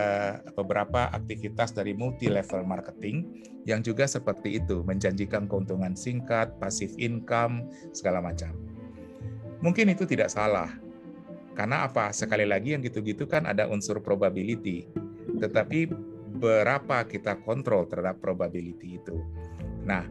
beberapa 0.53 1.09
aktivitas 1.13 1.73
dari 1.73 1.97
multi 1.97 2.29
level 2.29 2.69
marketing 2.69 3.25
yang 3.65 3.81
juga 3.81 4.05
seperti 4.05 4.61
itu 4.61 4.85
menjanjikan 4.85 5.49
keuntungan 5.49 5.97
singkat, 5.97 6.53
passive 6.61 6.93
income 7.01 7.67
segala 7.97 8.21
macam. 8.21 8.53
Mungkin 9.65 9.91
itu 9.91 10.05
tidak 10.05 10.29
salah. 10.31 10.69
Karena 11.57 11.89
apa? 11.89 12.13
Sekali 12.13 12.45
lagi 12.45 12.77
yang 12.77 12.85
gitu-gitu 12.85 13.25
kan 13.25 13.49
ada 13.49 13.65
unsur 13.67 14.05
probability. 14.05 14.85
Tetapi 15.41 15.89
berapa 16.37 17.09
kita 17.09 17.41
kontrol 17.43 17.89
terhadap 17.89 18.21
probability 18.21 19.01
itu. 19.01 19.17
Nah, 19.89 20.05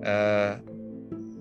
eh, 0.00 0.56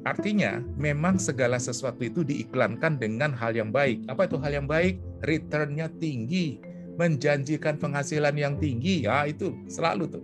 Artinya, 0.07 0.63
memang 0.79 1.19
segala 1.19 1.59
sesuatu 1.59 1.99
itu 2.07 2.23
diiklankan 2.23 2.95
dengan 2.95 3.35
hal 3.35 3.51
yang 3.51 3.75
baik. 3.75 4.07
Apa 4.07 4.31
itu 4.31 4.39
hal 4.39 4.63
yang 4.63 4.67
baik? 4.67 4.95
Returnnya 5.27 5.91
tinggi, 5.99 6.63
menjanjikan 6.95 7.75
penghasilan 7.75 8.35
yang 8.39 8.55
tinggi. 8.55 9.03
Ya, 9.03 9.27
itu 9.27 9.51
selalu 9.67 10.07
tuh. 10.07 10.23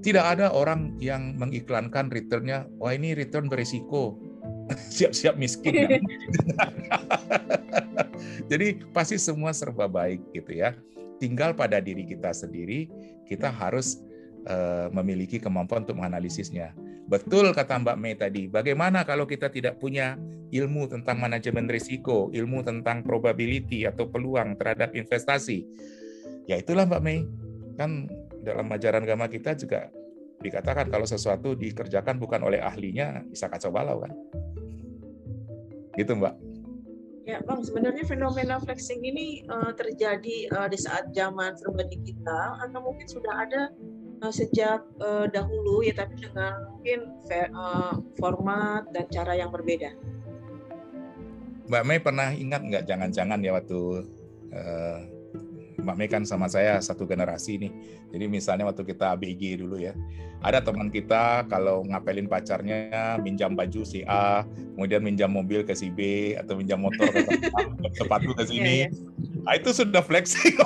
Tidak 0.00 0.22
ada 0.22 0.54
orang 0.54 0.96
yang 1.02 1.36
mengiklankan 1.36 2.08
returnnya, 2.08 2.64
wah 2.80 2.94
ini 2.94 3.12
return 3.12 3.50
berisiko, 3.50 4.16
siap-siap 4.96 5.36
miskin. 5.36 5.76
Ya. 5.76 6.00
Jadi 8.50 8.80
pasti 8.94 9.20
semua 9.20 9.52
serba 9.52 9.90
baik 9.90 10.22
gitu 10.32 10.56
ya. 10.56 10.72
Tinggal 11.20 11.52
pada 11.52 11.82
diri 11.82 12.06
kita 12.06 12.32
sendiri, 12.32 12.88
kita 13.26 13.50
harus 13.50 14.00
uh, 14.46 14.88
memiliki 14.94 15.42
kemampuan 15.42 15.82
untuk 15.82 15.98
menganalisisnya 15.98 16.70
Betul 17.06 17.54
kata 17.54 17.78
Mbak 17.78 17.96
Mei 18.02 18.18
tadi, 18.18 18.50
bagaimana 18.50 19.06
kalau 19.06 19.30
kita 19.30 19.46
tidak 19.46 19.78
punya 19.78 20.18
ilmu 20.50 20.90
tentang 20.90 21.22
manajemen 21.22 21.70
risiko, 21.70 22.34
ilmu 22.34 22.66
tentang 22.66 23.06
probability 23.06 23.86
atau 23.86 24.10
peluang 24.10 24.58
terhadap 24.58 24.90
investasi? 24.90 25.62
Ya 26.50 26.58
itulah 26.58 26.82
Mbak 26.86 27.02
Mei. 27.02 27.22
Kan 27.78 28.10
dalam 28.42 28.66
ajaran 28.72 29.06
agama 29.06 29.30
kita 29.30 29.54
juga 29.54 29.86
dikatakan 30.42 30.90
kalau 30.90 31.06
sesuatu 31.06 31.54
dikerjakan 31.54 32.18
bukan 32.18 32.42
oleh 32.42 32.58
ahlinya 32.58 33.22
bisa 33.30 33.46
kacau 33.46 33.70
balau 33.70 34.02
kan. 34.02 34.12
Gitu 35.94 36.10
Mbak. 36.10 36.34
Ya 37.26 37.42
Bang, 37.42 37.62
sebenarnya 37.66 38.06
fenomena 38.06 38.62
flexing 38.62 39.02
ini 39.02 39.42
uh, 39.50 39.74
terjadi 39.74 40.46
uh, 40.54 40.70
di 40.70 40.78
saat 40.78 41.10
zaman 41.10 41.58
serba 41.58 41.82
digital 41.90 42.54
atau 42.62 42.78
mungkin 42.86 43.06
sudah 43.10 43.34
ada 43.46 43.74
sejak 44.30 44.84
uh, 45.02 45.26
dahulu 45.30 45.82
ya 45.82 45.94
tapi 45.94 46.20
dengan 46.20 46.70
mungkin 46.72 46.98
uh, 47.52 47.94
format 48.18 48.86
dan 48.90 49.06
cara 49.10 49.36
yang 49.36 49.50
berbeda. 49.50 49.94
Mbak 51.66 51.82
Mei 51.82 51.98
pernah 51.98 52.30
ingat 52.30 52.62
nggak 52.62 52.84
jangan-jangan 52.86 53.42
ya 53.42 53.50
waktu 53.50 53.80
uh, 54.54 54.98
Mbak 55.76 55.96
Mei 55.96 56.08
kan 56.08 56.22
sama 56.24 56.48
saya 56.48 56.80
satu 56.80 57.04
generasi 57.04 57.60
nih. 57.60 57.72
Jadi 58.12 58.24
misalnya 58.26 58.64
waktu 58.68 58.84
kita 58.84 59.12
ABG 59.16 59.60
dulu 59.60 59.76
ya, 59.76 59.92
ada 60.40 60.64
teman 60.64 60.88
kita 60.88 61.44
kalau 61.48 61.84
ngapelin 61.84 62.28
pacarnya 62.28 63.20
minjam 63.20 63.52
baju 63.52 63.84
si 63.84 64.00
A, 64.08 64.44
kemudian 64.76 65.04
minjam 65.04 65.28
mobil 65.28 65.64
ke 65.64 65.76
si 65.76 65.92
B 65.92 66.32
atau 66.36 66.56
minjam 66.56 66.80
motor 66.80 67.08
ke 67.12 67.22
sepatu 67.96 68.32
ke 68.32 68.44
sini. 68.48 68.88
Yeah, 68.88 68.92
yeah 68.92 69.16
Nah, 69.46 69.54
itu 69.54 69.70
sudah 69.70 70.02
flexing. 70.02 70.58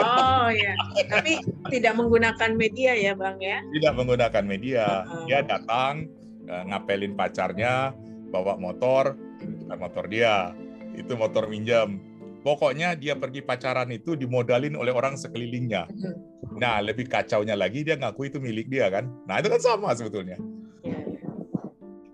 oh 0.00 0.48
ya, 0.48 0.72
tapi 1.12 1.36
tidak 1.68 2.00
menggunakan 2.00 2.56
media 2.56 2.96
ya 2.96 3.12
bang 3.12 3.36
ya? 3.36 3.60
Tidak 3.60 3.92
menggunakan 3.92 4.44
media. 4.48 5.04
Dia 5.28 5.44
datang 5.44 6.08
eh, 6.48 6.62
ngapelin 6.64 7.12
pacarnya, 7.12 7.92
bawa 8.32 8.56
motor, 8.56 9.20
bukan 9.68 9.76
motor 9.76 10.08
dia, 10.08 10.56
itu 10.96 11.12
motor 11.12 11.52
minjam. 11.52 12.00
Pokoknya 12.46 12.94
dia 12.94 13.18
pergi 13.18 13.42
pacaran 13.42 13.90
itu 13.90 14.14
dimodalin 14.14 14.78
oleh 14.78 14.94
orang 14.94 15.18
sekelilingnya. 15.18 15.90
Uh-huh. 15.90 16.14
Nah, 16.62 16.78
lebih 16.78 17.10
kacaunya 17.10 17.58
lagi 17.58 17.82
dia 17.82 17.98
ngaku 17.98 18.30
itu 18.30 18.38
milik 18.38 18.70
dia 18.70 18.86
kan. 18.86 19.10
Nah, 19.26 19.42
itu 19.42 19.50
kan 19.50 19.58
sama 19.58 19.90
sebetulnya. 19.98 20.38
Iya, 20.86 20.94
iya. 20.94 21.20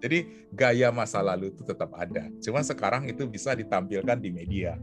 Jadi 0.00 0.18
gaya 0.56 0.88
masa 0.88 1.20
lalu 1.20 1.52
itu 1.52 1.60
tetap 1.68 1.92
ada. 1.92 2.32
Cuma 2.40 2.64
sekarang 2.64 3.04
itu 3.12 3.28
bisa 3.28 3.52
ditampilkan 3.52 4.16
di 4.24 4.32
media 4.32 4.80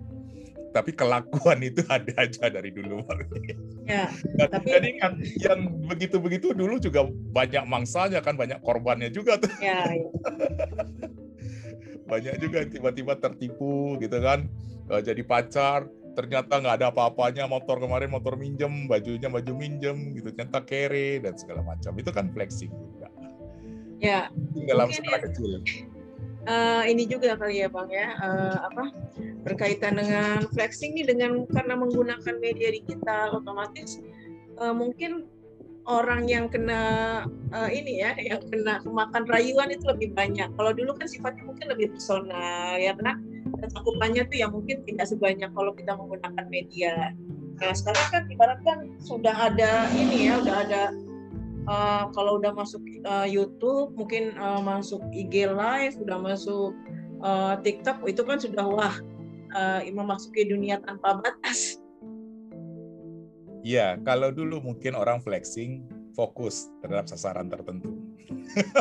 tapi 0.70 0.94
kelakuan 0.94 1.60
itu 1.66 1.82
ada 1.90 2.14
aja 2.22 2.46
dari 2.50 2.70
dulu. 2.70 3.02
Ya, 3.90 4.14
tapi 4.38 4.70
jadi 4.70 4.90
kan 5.02 5.18
yang 5.42 5.82
begitu-begitu 5.90 6.54
dulu 6.54 6.78
juga 6.78 7.10
banyak 7.10 7.66
mangsanya 7.66 8.22
kan, 8.22 8.38
banyak 8.38 8.62
korbannya 8.62 9.10
juga 9.10 9.42
tuh. 9.42 9.50
Ya, 9.58 9.90
ya. 9.90 10.06
banyak 12.10 12.36
juga 12.42 12.66
tiba-tiba 12.66 13.14
tertipu 13.22 13.96
gitu 14.02 14.18
kan, 14.18 14.50
jadi 14.90 15.22
pacar, 15.22 15.86
ternyata 16.18 16.58
nggak 16.58 16.76
ada 16.82 16.88
apa-apanya 16.90 17.46
motor 17.46 17.78
kemarin 17.78 18.10
motor 18.10 18.34
minjem, 18.34 18.90
bajunya 18.90 19.30
baju 19.30 19.52
minjem 19.54 20.18
gitu, 20.18 20.34
ternyata 20.34 20.66
kere 20.66 21.22
dan 21.22 21.38
segala 21.38 21.62
macam. 21.62 21.94
Itu 21.94 22.10
kan 22.10 22.34
flexing 22.34 22.74
juga. 22.74 23.08
Ya. 24.02 24.34
Dalam 24.66 24.90
skala 24.90 25.22
ya. 25.22 25.30
kecil 25.30 25.62
uh, 26.50 26.84
ini 26.88 27.04
juga 27.10 27.36
kali 27.36 27.66
ya 27.66 27.68
bang 27.68 27.90
ya 27.90 28.08
uh, 28.22 28.58
apa 28.72 28.84
berkaitan 29.44 30.00
dengan 30.00 30.46
flexing 30.52 30.96
ini 30.98 31.04
dengan 31.08 31.44
karena 31.50 31.76
menggunakan 31.76 32.36
media 32.40 32.70
digital 32.74 33.38
otomatis 33.38 34.00
uh, 34.62 34.72
mungkin 34.72 35.30
orang 35.90 36.30
yang 36.30 36.46
kena 36.48 36.82
uh, 37.50 37.70
ini 37.70 38.06
ya 38.06 38.14
yang 38.22 38.46
kena 38.48 38.80
kemakan 38.86 39.26
rayuan 39.26 39.74
itu 39.74 39.84
lebih 39.90 40.14
banyak 40.14 40.48
kalau 40.54 40.72
dulu 40.72 40.94
kan 40.96 41.10
sifatnya 41.10 41.44
mungkin 41.50 41.66
lebih 41.74 41.98
personal 41.98 42.78
ya 42.78 42.94
karena 42.94 43.18
cakupannya 43.74 44.24
tuh 44.30 44.38
ya 44.38 44.48
mungkin 44.48 44.86
tidak 44.86 45.10
sebanyak 45.10 45.50
kalau 45.58 45.74
kita 45.74 45.98
menggunakan 45.98 46.46
media 46.48 47.18
nah 47.60 47.74
sekarang 47.76 48.08
kan 48.14 48.24
ibaratkan 48.30 48.78
sudah 49.02 49.36
ada 49.52 49.90
ini 49.98 50.30
ya 50.30 50.40
sudah 50.40 50.58
ada 50.64 50.84
uh, 51.68 52.04
kalau 52.14 52.40
udah 52.40 52.54
masuk 52.54 52.80
uh, 53.04 53.28
YouTube 53.28 53.98
mungkin 53.98 54.38
uh, 54.38 54.62
masuk 54.62 55.02
IG 55.12 55.50
live 55.50 55.98
udah 56.00 56.18
masuk 56.22 56.72
uh, 57.26 57.60
TikTok 57.60 58.06
itu 58.08 58.22
kan 58.24 58.38
sudah 58.40 58.64
wah 58.64 58.96
uh, 59.56 59.82
memasuki 59.86 60.46
dunia 60.48 60.80
tanpa 60.84 61.20
batas. 61.20 61.79
Iya, 63.64 64.00
kalau 64.08 64.32
dulu 64.32 64.64
mungkin 64.64 64.96
orang 64.96 65.20
flexing 65.20 65.84
fokus 66.16 66.72
terhadap 66.80 67.12
sasaran 67.12 67.52
tertentu. 67.52 67.92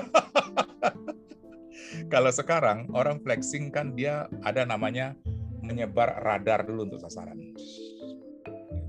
kalau 2.13 2.31
sekarang 2.31 2.87
orang 2.95 3.19
flexing 3.23 3.75
kan 3.75 3.95
dia 3.95 4.31
ada 4.47 4.63
namanya 4.63 5.19
menyebar 5.63 6.23
radar 6.23 6.63
dulu 6.63 6.87
untuk 6.89 7.03
sasaran. 7.03 7.55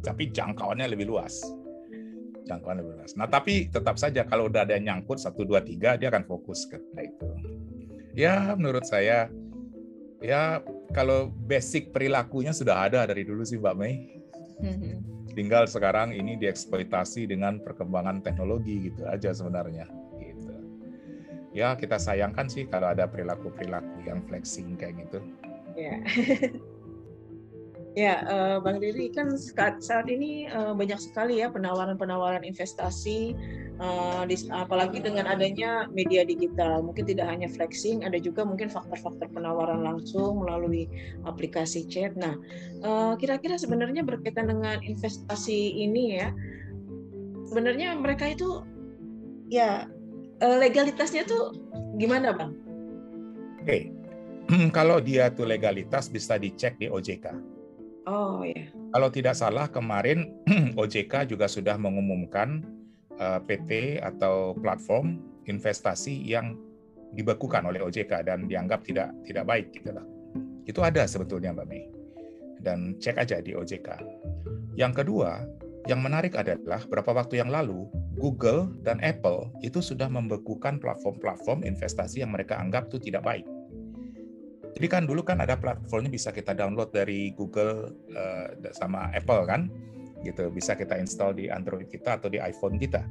Tapi 0.06 0.32
jangkauannya 0.32 0.94
lebih 0.94 1.10
luas 1.10 1.42
jangkauan 2.50 2.82
lebih 2.82 2.98
luas. 2.98 3.14
Nah, 3.14 3.30
tapi 3.30 3.70
tetap 3.70 4.02
saja 4.02 4.26
kalau 4.26 4.50
udah 4.50 4.66
ada 4.66 4.74
yang 4.74 4.98
nyangkut 4.98 5.22
satu 5.22 5.46
dua 5.46 5.62
tiga 5.62 5.94
dia 5.94 6.10
akan 6.10 6.26
fokus 6.26 6.66
ke 6.66 6.82
itu. 6.98 7.30
Ya, 8.18 8.58
menurut 8.58 8.90
saya 8.90 9.30
ya 10.20 10.66
kalau 10.92 11.30
basic 11.30 11.94
perilakunya 11.94 12.52
sudah 12.52 12.90
ada 12.90 13.06
dari 13.06 13.22
dulu 13.22 13.46
sih 13.46 13.62
Mbak 13.62 13.76
Mei. 13.78 13.94
Mm-hmm. 14.66 15.19
Tinggal 15.40 15.72
sekarang 15.72 16.12
ini 16.12 16.36
dieksploitasi 16.36 17.32
dengan 17.32 17.64
perkembangan 17.64 18.20
teknologi 18.20 18.92
gitu 18.92 19.08
aja 19.08 19.32
sebenarnya. 19.32 19.88
Gitu. 20.20 20.52
Ya 21.56 21.80
kita 21.80 21.96
sayangkan 21.96 22.52
sih 22.52 22.68
kalau 22.68 22.92
ada 22.92 23.08
perilaku-perilaku 23.08 24.04
yang 24.04 24.20
flexing 24.28 24.76
kayak 24.76 25.00
gitu. 25.08 25.24
Yeah. 25.80 26.04
Ya, 28.00 28.24
uh, 28.32 28.58
Bang 28.64 28.80
Riri 28.80 29.12
kan 29.12 29.36
saat, 29.36 29.84
saat 29.84 30.08
ini 30.08 30.48
uh, 30.48 30.72
banyak 30.72 30.96
sekali 30.96 31.44
ya 31.44 31.52
penawaran-penawaran 31.52 32.48
investasi, 32.48 33.36
uh, 33.84 34.24
di, 34.24 34.40
apalagi 34.56 35.04
dengan 35.04 35.28
adanya 35.28 35.84
media 35.92 36.24
digital. 36.24 36.80
Mungkin 36.80 37.04
tidak 37.04 37.28
hanya 37.28 37.52
flexing, 37.52 38.08
ada 38.08 38.16
juga 38.16 38.48
mungkin 38.48 38.72
faktor-faktor 38.72 39.28
penawaran 39.36 39.84
langsung 39.84 40.40
melalui 40.40 40.88
aplikasi 41.28 41.92
chat. 41.92 42.16
Nah, 42.16 42.40
uh, 42.88 43.20
kira-kira 43.20 43.60
sebenarnya 43.60 44.08
berkaitan 44.08 44.48
dengan 44.48 44.80
investasi 44.80 45.84
ini 45.84 46.24
ya, 46.24 46.32
sebenarnya 47.52 48.00
mereka 48.00 48.32
itu 48.32 48.64
ya 49.52 49.92
legalitasnya 50.40 51.28
tuh 51.28 51.52
gimana, 52.00 52.32
Bang? 52.32 52.56
Oke, 53.60 53.92
okay. 53.92 54.72
kalau 54.78 55.04
dia 55.04 55.28
tuh 55.36 55.52
legalitas 55.52 56.08
bisa 56.08 56.40
dicek 56.40 56.80
di 56.80 56.88
OJK 56.88 57.59
Oh 58.08 58.42
ya. 58.46 58.70
Kalau 58.96 59.10
tidak 59.12 59.36
salah 59.36 59.68
kemarin 59.68 60.32
OJK 60.80 61.30
juga 61.30 61.50
sudah 61.52 61.76
mengumumkan 61.76 62.64
uh, 63.20 63.38
eh, 63.38 63.40
PT 63.44 63.72
atau 64.00 64.56
platform 64.56 65.20
investasi 65.50 66.24
yang 66.24 66.56
dibekukan 67.18 67.66
oleh 67.66 67.82
OJK 67.82 68.22
dan 68.26 68.46
dianggap 68.46 68.86
tidak 68.86 69.10
tidak 69.26 69.46
baik 69.50 69.74
gitu. 69.74 69.90
Itu 70.70 70.86
ada 70.86 71.10
sebetulnya 71.10 71.54
Mbak 71.54 71.68
Mei. 71.68 71.90
Dan 72.60 73.00
cek 73.00 73.18
aja 73.18 73.42
di 73.42 73.56
OJK. 73.56 73.90
Yang 74.76 75.04
kedua, 75.04 75.42
yang 75.90 76.04
menarik 76.06 76.38
adalah 76.38 76.84
beberapa 76.86 77.18
waktu 77.18 77.42
yang 77.42 77.50
lalu 77.50 77.90
Google 78.20 78.70
dan 78.84 79.00
Apple 79.00 79.50
itu 79.64 79.80
sudah 79.80 80.12
membekukan 80.12 80.78
platform-platform 80.78 81.64
investasi 81.64 82.22
yang 82.22 82.36
mereka 82.36 82.60
anggap 82.60 82.92
itu 82.92 83.10
tidak 83.10 83.26
baik. 83.26 83.48
Jadi 84.78 84.88
kan 84.88 85.04
dulu 85.10 85.26
kan 85.26 85.42
ada 85.42 85.58
platformnya 85.58 86.14
bisa 86.14 86.30
kita 86.30 86.54
download 86.54 86.94
dari 86.94 87.34
Google 87.34 87.94
uh, 88.14 88.54
sama 88.72 89.10
Apple 89.12 89.44
kan, 89.50 89.68
gitu 90.24 90.52
bisa 90.52 90.76
kita 90.76 91.00
install 91.00 91.36
di 91.36 91.46
Android 91.48 91.88
kita 91.88 92.20
atau 92.20 92.28
di 92.28 92.40
iPhone 92.40 92.78
kita. 92.78 93.04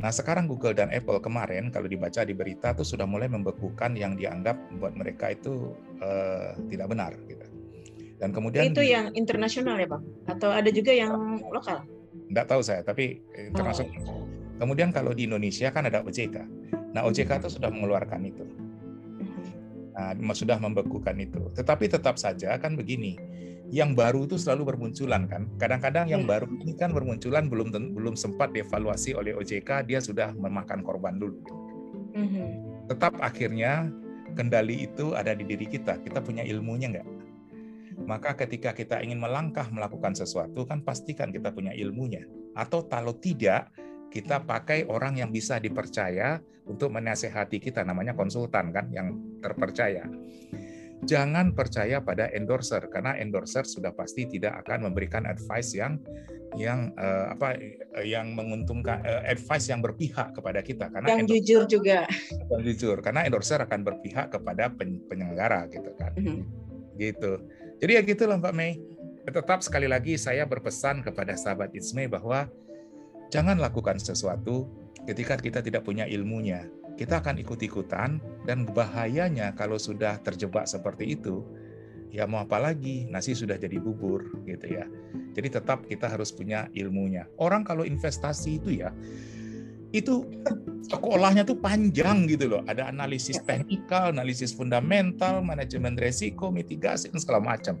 Nah 0.00 0.10
sekarang 0.10 0.50
Google 0.50 0.74
dan 0.74 0.90
Apple 0.90 1.22
kemarin 1.22 1.70
kalau 1.70 1.86
dibaca 1.86 2.26
di 2.26 2.34
berita 2.34 2.74
tuh 2.74 2.86
sudah 2.86 3.06
mulai 3.06 3.30
membekukan 3.30 3.94
yang 3.94 4.18
dianggap 4.18 4.58
buat 4.78 4.94
mereka 4.98 5.32
itu 5.34 5.74
uh, 6.02 6.56
tidak 6.68 6.90
benar 6.90 7.14
gitu. 7.30 7.46
Dan 8.18 8.30
kemudian 8.30 8.72
itu 8.72 8.82
yang 8.82 9.10
internasional 9.12 9.76
ya 9.76 9.88
bang? 9.90 10.02
Atau 10.30 10.50
ada 10.50 10.70
juga 10.70 10.94
yang 10.94 11.42
lokal? 11.50 11.82
Tidak 12.30 12.46
tahu 12.46 12.62
saya, 12.62 12.80
tapi 12.80 13.20
internasional. 13.36 14.00
Oh. 14.06 14.24
Kemudian 14.54 14.94
kalau 14.94 15.10
di 15.12 15.26
Indonesia 15.26 15.68
kan 15.74 15.90
ada 15.90 16.00
OJK. 16.06 16.36
Nah 16.94 17.02
OJK 17.04 17.42
itu 17.42 17.48
sudah 17.58 17.68
mengeluarkan 17.74 18.22
itu 18.22 18.46
Nah, 19.94 20.34
sudah 20.34 20.58
membekukan 20.58 21.14
itu. 21.22 21.54
Tetapi 21.54 21.86
tetap 21.86 22.18
saja 22.18 22.58
kan 22.58 22.74
begini, 22.74 23.14
yang 23.70 23.94
baru 23.94 24.26
itu 24.26 24.34
selalu 24.34 24.74
bermunculan 24.74 25.30
kan. 25.30 25.46
Kadang-kadang 25.56 26.10
yang 26.10 26.26
iya. 26.26 26.30
baru 26.34 26.46
ini 26.50 26.74
kan 26.74 26.90
bermunculan 26.90 27.46
belum 27.46 27.70
belum 27.94 28.14
sempat 28.18 28.50
dievaluasi 28.50 29.14
oleh 29.14 29.38
OJK, 29.38 29.86
dia 29.86 30.02
sudah 30.02 30.34
memakan 30.34 30.82
korban 30.82 31.16
dulu. 31.22 31.38
Mm-hmm. 32.14 32.48
Tetap 32.90 33.18
akhirnya 33.22 33.88
kendali 34.34 34.90
itu 34.90 35.14
ada 35.14 35.32
di 35.32 35.46
diri 35.46 35.70
kita. 35.70 36.02
Kita 36.02 36.18
punya 36.20 36.42
ilmunya 36.42 36.90
nggak? 36.90 37.08
Maka 38.04 38.34
ketika 38.34 38.74
kita 38.74 38.98
ingin 38.98 39.22
melangkah 39.22 39.70
melakukan 39.70 40.18
sesuatu 40.18 40.66
kan 40.66 40.82
pastikan 40.82 41.30
kita 41.30 41.54
punya 41.54 41.70
ilmunya. 41.70 42.26
Atau 42.58 42.90
kalau 42.90 43.14
tidak, 43.14 43.70
kita 44.14 44.46
pakai 44.46 44.86
orang 44.86 45.18
yang 45.18 45.34
bisa 45.34 45.58
dipercaya 45.58 46.38
untuk 46.70 46.94
menasehati 46.94 47.58
kita 47.58 47.82
namanya 47.82 48.14
konsultan 48.14 48.70
kan 48.70 48.86
yang 48.94 49.18
terpercaya. 49.42 50.06
Jangan 51.04 51.52
percaya 51.52 51.98
pada 52.00 52.30
endorser 52.30 52.86
karena 52.88 53.18
endorser 53.18 53.66
sudah 53.66 53.90
pasti 53.90 54.30
tidak 54.30 54.62
akan 54.64 54.88
memberikan 54.88 55.26
advice 55.26 55.74
yang 55.74 55.98
yang 56.54 56.94
uh, 56.94 57.34
apa 57.34 57.58
yang 58.06 58.38
menguntungkan 58.38 59.02
uh, 59.02 59.26
advice 59.26 59.66
yang 59.66 59.82
berpihak 59.82 60.30
kepada 60.32 60.62
kita 60.62 60.86
karena 60.86 61.18
yang 61.18 61.26
jujur 61.26 61.66
juga 61.66 62.06
yang 62.30 62.62
jujur 62.62 63.02
karena 63.02 63.26
endorser 63.26 63.58
akan 63.58 63.82
berpihak 63.82 64.30
kepada 64.30 64.70
penyelenggara 65.10 65.66
gitu 65.66 65.90
kan 65.98 66.14
mm 66.14 66.22
-hmm. 66.22 66.40
gitu 66.94 67.42
jadi 67.82 67.98
ya 67.98 68.02
gitulah 68.06 68.38
Mbak 68.38 68.54
Mei 68.54 68.78
tetap 69.26 69.66
sekali 69.66 69.90
lagi 69.90 70.14
saya 70.14 70.46
berpesan 70.46 71.02
kepada 71.02 71.34
sahabat 71.34 71.74
Ismay 71.74 72.06
bahwa 72.06 72.46
Jangan 73.34 73.58
lakukan 73.58 73.98
sesuatu 73.98 74.70
ketika 75.10 75.34
kita 75.34 75.58
tidak 75.58 75.82
punya 75.82 76.06
ilmunya. 76.06 76.70
Kita 76.94 77.18
akan 77.18 77.42
ikut-ikutan 77.42 78.22
dan 78.46 78.62
bahayanya 78.70 79.50
kalau 79.58 79.74
sudah 79.74 80.22
terjebak 80.22 80.70
seperti 80.70 81.18
itu, 81.18 81.42
ya 82.14 82.30
mau 82.30 82.46
apa 82.46 82.62
lagi, 82.62 83.10
nasi 83.10 83.34
sudah 83.34 83.58
jadi 83.58 83.82
bubur 83.82 84.22
gitu 84.46 84.78
ya. 84.78 84.86
Jadi 85.34 85.50
tetap 85.50 85.82
kita 85.90 86.06
harus 86.06 86.30
punya 86.30 86.70
ilmunya. 86.78 87.26
Orang 87.42 87.66
kalau 87.66 87.82
investasi 87.82 88.62
itu 88.62 88.78
ya, 88.78 88.94
itu 89.90 90.22
sekolahnya 90.86 91.42
tuh 91.42 91.58
panjang 91.58 92.30
gitu 92.30 92.54
loh. 92.54 92.62
Ada 92.70 92.86
analisis 92.86 93.42
ya. 93.42 93.58
teknikal, 93.58 94.14
analisis 94.14 94.54
fundamental, 94.54 95.42
manajemen 95.42 95.98
resiko, 95.98 96.54
mitigasi 96.54 97.10
dan 97.10 97.18
segala 97.18 97.42
macam. 97.42 97.74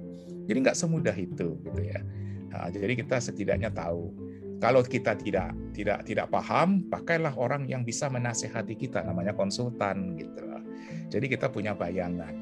Jadi 0.50 0.58
nggak 0.66 0.74
semudah 0.74 1.14
itu 1.14 1.54
gitu 1.62 1.80
ya. 1.86 2.02
Nah, 2.50 2.74
jadi 2.74 2.98
kita 2.98 3.22
setidaknya 3.22 3.70
tahu. 3.70 4.34
Kalau 4.64 4.80
kita 4.80 5.12
tidak 5.20 5.52
tidak 5.76 6.08
tidak 6.08 6.32
paham, 6.32 6.88
pakailah 6.88 7.36
orang 7.36 7.68
yang 7.68 7.84
bisa 7.84 8.08
menasehati 8.08 8.72
kita, 8.72 9.04
namanya 9.04 9.36
konsultan 9.36 10.16
gitu. 10.16 10.40
Jadi 11.12 11.26
kita 11.28 11.52
punya 11.52 11.76
bayangan. 11.76 12.32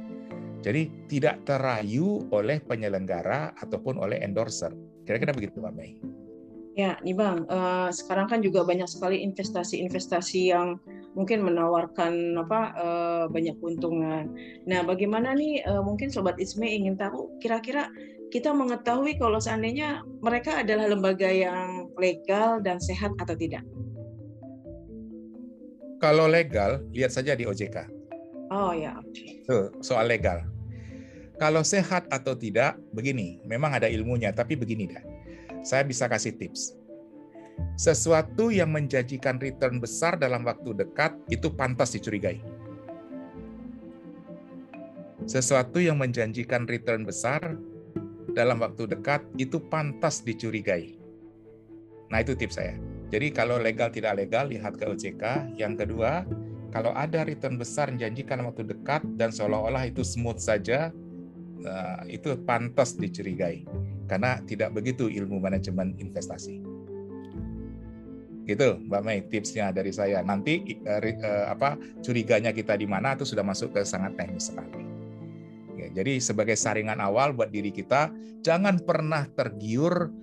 Jadi 0.63 1.11
tidak 1.11 1.43
terayu 1.43 2.23
oleh 2.31 2.63
penyelenggara 2.63 3.59
ataupun 3.59 3.99
oleh 3.99 4.23
endorser. 4.23 4.71
Kira-kira 5.03 5.35
begitu, 5.35 5.59
Mbak 5.59 5.75
Mei. 5.75 5.99
Ya, 6.79 6.95
nih 7.03 7.13
Bang, 7.19 7.45
uh, 7.51 7.91
sekarang 7.91 8.31
kan 8.31 8.41
juga 8.41 8.63
banyak 8.63 8.87
sekali 8.87 9.21
investasi-investasi 9.27 10.55
yang 10.55 10.79
mungkin 11.19 11.45
menawarkan 11.45 12.39
apa 12.39 12.61
uh, 12.79 13.25
banyak 13.29 13.59
keuntungan. 13.59 14.31
Nah, 14.65 14.81
bagaimana 14.87 15.35
nih 15.35 15.67
uh, 15.67 15.83
mungkin 15.85 16.09
Sobat 16.09 16.39
Isme 16.39 16.65
ingin 16.71 16.97
tahu 16.97 17.35
kira-kira 17.43 17.93
kita 18.33 18.49
mengetahui 18.57 19.21
kalau 19.21 19.37
seandainya 19.37 20.01
mereka 20.25 20.65
adalah 20.65 20.89
lembaga 20.89 21.29
yang 21.29 21.93
legal 22.01 22.65
dan 22.65 22.81
sehat 22.81 23.13
atau 23.21 23.37
tidak? 23.37 23.61
Kalau 26.01 26.27
legal, 26.27 26.81
lihat 26.97 27.13
saja 27.13 27.37
di 27.37 27.45
OJK. 27.45 27.87
Oh 28.49 28.73
ya. 28.73 28.97
Tuh, 29.45 29.69
soal 29.85 30.09
legal. 30.09 30.49
Kalau 31.37 31.61
sehat 31.61 32.09
atau 32.09 32.33
tidak, 32.33 32.81
begini, 32.97 33.39
memang 33.45 33.77
ada 33.77 33.87
ilmunya, 33.87 34.33
tapi 34.33 34.57
begini 34.57 34.89
dah. 34.89 35.05
Saya 35.61 35.85
bisa 35.85 36.09
kasih 36.09 36.33
tips. 36.35 36.75
Sesuatu 37.77 38.49
yang 38.49 38.73
menjanjikan 38.73 39.37
return 39.39 39.77
besar 39.79 40.17
dalam 40.17 40.43
waktu 40.43 40.73
dekat 40.73 41.15
itu 41.29 41.53
pantas 41.53 41.93
dicurigai. 41.95 42.41
Sesuatu 45.29 45.79
yang 45.79 46.03
menjanjikan 46.03 46.67
return 46.67 47.07
besar 47.07 47.55
dalam 48.33 48.61
waktu 48.61 48.89
dekat 48.89 49.25
itu 49.37 49.61
pantas 49.61 50.25
dicurigai. 50.25 50.97
Nah, 52.13 52.21
itu 52.21 52.37
tips 52.37 52.61
saya. 52.61 52.77
Jadi 53.09 53.33
kalau 53.33 53.61
legal 53.61 53.89
tidak 53.93 54.21
legal 54.21 54.49
lihat 54.49 54.77
ke 54.77 54.85
OJK. 54.85 55.57
Yang 55.57 55.85
kedua, 55.85 56.25
kalau 56.73 56.93
ada 56.97 57.25
return 57.25 57.61
besar 57.61 57.93
menjanjikan 57.93 58.41
waktu 58.45 58.65
dekat 58.65 59.05
dan 59.21 59.29
seolah-olah 59.33 59.85
itu 59.89 60.01
smooth 60.01 60.41
saja, 60.41 60.93
eh, 61.61 62.01
itu 62.09 62.33
pantas 62.45 62.97
dicurigai 62.97 63.65
karena 64.09 64.41
tidak 64.45 64.77
begitu 64.77 65.09
ilmu 65.09 65.41
manajemen 65.41 65.97
investasi. 66.01 66.61
Gitu, 68.43 68.69
Mbak 68.91 69.03
Mei, 69.07 69.23
tipsnya 69.29 69.73
dari 69.73 69.93
saya. 69.95 70.21
Nanti 70.21 70.81
eh, 70.85 71.01
eh, 71.01 71.47
apa 71.49 71.81
curiganya 72.01 72.53
kita 72.53 72.77
di 72.77 72.85
mana 72.85 73.17
itu 73.17 73.25
sudah 73.25 73.45
masuk 73.45 73.73
ke 73.77 73.81
sangat 73.85 74.17
teknis 74.21 74.53
sekali. 74.53 74.92
Ya, 75.83 75.89
jadi 76.03 76.23
sebagai 76.23 76.55
saringan 76.55 77.03
awal 77.03 77.35
buat 77.35 77.51
diri 77.51 77.75
kita, 77.75 78.15
jangan 78.47 78.79
pernah 78.87 79.27
tergiur 79.35 80.15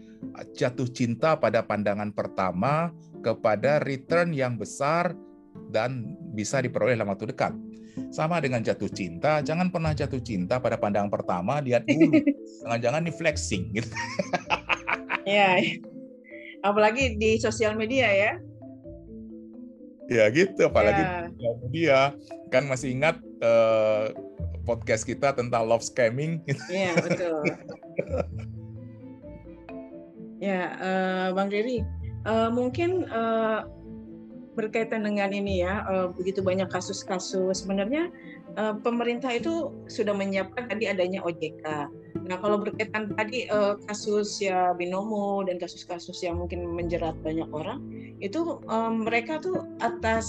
jatuh 0.55 0.87
cinta 0.87 1.35
pada 1.35 1.63
pandangan 1.63 2.15
pertama 2.15 2.95
kepada 3.19 3.83
return 3.83 4.31
yang 4.31 4.55
besar 4.55 5.11
dan 5.71 6.15
bisa 6.31 6.63
diperoleh 6.63 6.95
dalam 6.95 7.11
waktu 7.11 7.35
dekat. 7.35 7.51
Sama 8.15 8.39
dengan 8.39 8.63
jatuh 8.63 8.87
cinta, 8.87 9.43
jangan 9.43 9.67
pernah 9.67 9.91
jatuh 9.91 10.23
cinta 10.23 10.63
pada 10.63 10.79
pandangan 10.79 11.11
pertama, 11.11 11.59
lihat 11.59 11.83
dulu. 11.83 12.15
Jangan-jangan 12.63 13.03
ini 13.03 13.11
flexing 13.11 13.63
gitu. 13.75 13.91
Ya, 15.27 15.59
apalagi 16.63 17.19
di 17.19 17.35
sosial 17.43 17.75
media 17.75 18.07
ya. 18.07 18.31
Ya 20.09 20.25
gitu, 20.31 20.71
apalagi 20.71 21.03
ya. 21.03 21.09
di 21.27 21.35
sosial 21.35 21.55
media. 21.67 21.99
Kan 22.49 22.71
masih 22.71 22.95
ingat 22.95 23.19
uh, 23.43 24.09
podcast 24.69 25.09
kita 25.09 25.33
tentang 25.33 25.65
love 25.65 25.81
scamming. 25.81 26.45
Iya, 26.69 26.93
betul. 27.01 27.41
Ya, 30.39 30.61
uh, 30.79 31.27
Bang 31.35 31.49
Riri, 31.49 31.83
uh, 32.29 32.47
mungkin 32.47 33.09
uh, 33.11 33.67
berkaitan 34.55 35.03
dengan 35.03 35.35
ini 35.35 35.65
ya, 35.65 35.83
uh, 35.83 36.13
begitu 36.15 36.39
banyak 36.39 36.71
kasus-kasus. 36.71 37.65
Sebenarnya 37.65 38.07
uh, 38.55 38.77
pemerintah 38.79 39.35
itu 39.35 39.73
sudah 39.91 40.15
menyiapkan 40.15 40.71
tadi 40.71 40.87
adanya 40.87 41.19
OJK. 41.27 41.91
Nah, 42.23 42.37
kalau 42.39 42.61
berkaitan 42.61 43.11
tadi 43.19 43.51
uh, 43.51 43.75
kasus 43.89 44.39
ya 44.39 44.71
binomo 44.77 45.43
dan 45.43 45.59
kasus-kasus 45.59 46.23
yang 46.23 46.39
mungkin 46.39 46.63
menjerat 46.71 47.19
banyak 47.19 47.49
orang, 47.51 47.83
itu 48.23 48.63
um, 48.71 49.03
mereka 49.03 49.43
tuh 49.43 49.67
atas 49.83 50.27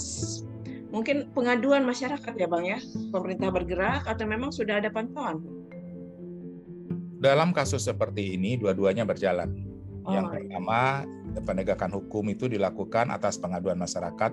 mungkin 0.91 1.31
pengaduan 1.31 1.87
masyarakat 1.87 2.33
ya, 2.35 2.47
Bang 2.47 2.67
ya, 2.67 2.77
pemerintah 3.09 3.49
bergerak 3.49 4.03
atau 4.05 4.27
memang 4.27 4.51
sudah 4.51 4.83
ada 4.83 4.91
pantauan? 4.91 5.39
Dalam 7.21 7.55
kasus 7.55 7.85
seperti 7.85 8.35
ini, 8.35 8.59
dua-duanya 8.59 9.07
berjalan 9.07 9.71
yang 10.09 10.25
oh, 10.25 10.33
iya. 10.33 10.49
pertama, 10.49 10.81
penegakan 11.45 11.91
hukum 11.93 12.25
itu 12.33 12.49
dilakukan 12.49 13.13
atas 13.13 13.37
pengaduan 13.37 13.77
masyarakat. 13.77 14.31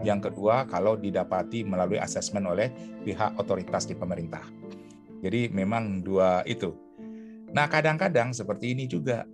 Yang 0.00 0.20
kedua, 0.30 0.64
kalau 0.64 0.96
didapati 0.96 1.60
melalui 1.60 2.00
asesmen 2.00 2.48
oleh 2.48 2.72
pihak 3.04 3.36
otoritas 3.36 3.84
di 3.84 3.92
pemerintah. 3.92 4.40
Jadi 5.20 5.52
memang 5.52 6.00
dua 6.00 6.40
itu. 6.48 6.72
Nah, 7.52 7.68
kadang-kadang 7.68 8.32
seperti 8.32 8.72
ini 8.72 8.88
juga 8.88 9.28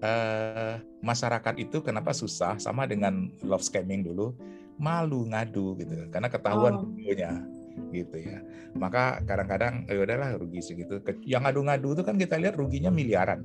eh, 0.00 0.80
masyarakat 1.04 1.54
itu 1.60 1.84
kenapa 1.84 2.16
susah 2.16 2.56
sama 2.56 2.88
dengan 2.88 3.28
love 3.44 3.64
scamming 3.64 4.00
dulu 4.00 4.32
malu 4.80 5.28
ngadu 5.28 5.76
gitu. 5.76 6.08
Karena 6.08 6.32
ketahuan 6.32 6.80
oh. 6.80 6.84
videonya 6.96 7.44
gitu 7.92 8.16
ya. 8.16 8.40
Maka 8.72 9.20
kadang-kadang 9.28 9.84
ya 9.86 10.00
udahlah 10.00 10.40
rugi 10.40 10.64
segitu. 10.64 10.98
Yang 11.28 11.42
ngadu-ngadu 11.44 11.88
itu 12.00 12.02
kan 12.02 12.16
kita 12.16 12.40
lihat 12.40 12.56
ruginya 12.56 12.88
miliaran. 12.88 13.44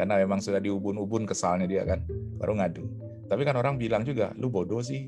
Karena 0.00 0.16
memang 0.16 0.40
sudah 0.40 0.58
diubun-ubun 0.58 1.28
kesalnya 1.28 1.68
dia 1.68 1.84
kan 1.84 2.00
baru 2.40 2.56
ngadu. 2.56 2.84
Tapi 3.28 3.42
kan 3.44 3.54
orang 3.60 3.76
bilang 3.76 4.02
juga 4.02 4.32
lu 4.40 4.48
bodoh 4.48 4.80
sih. 4.80 5.06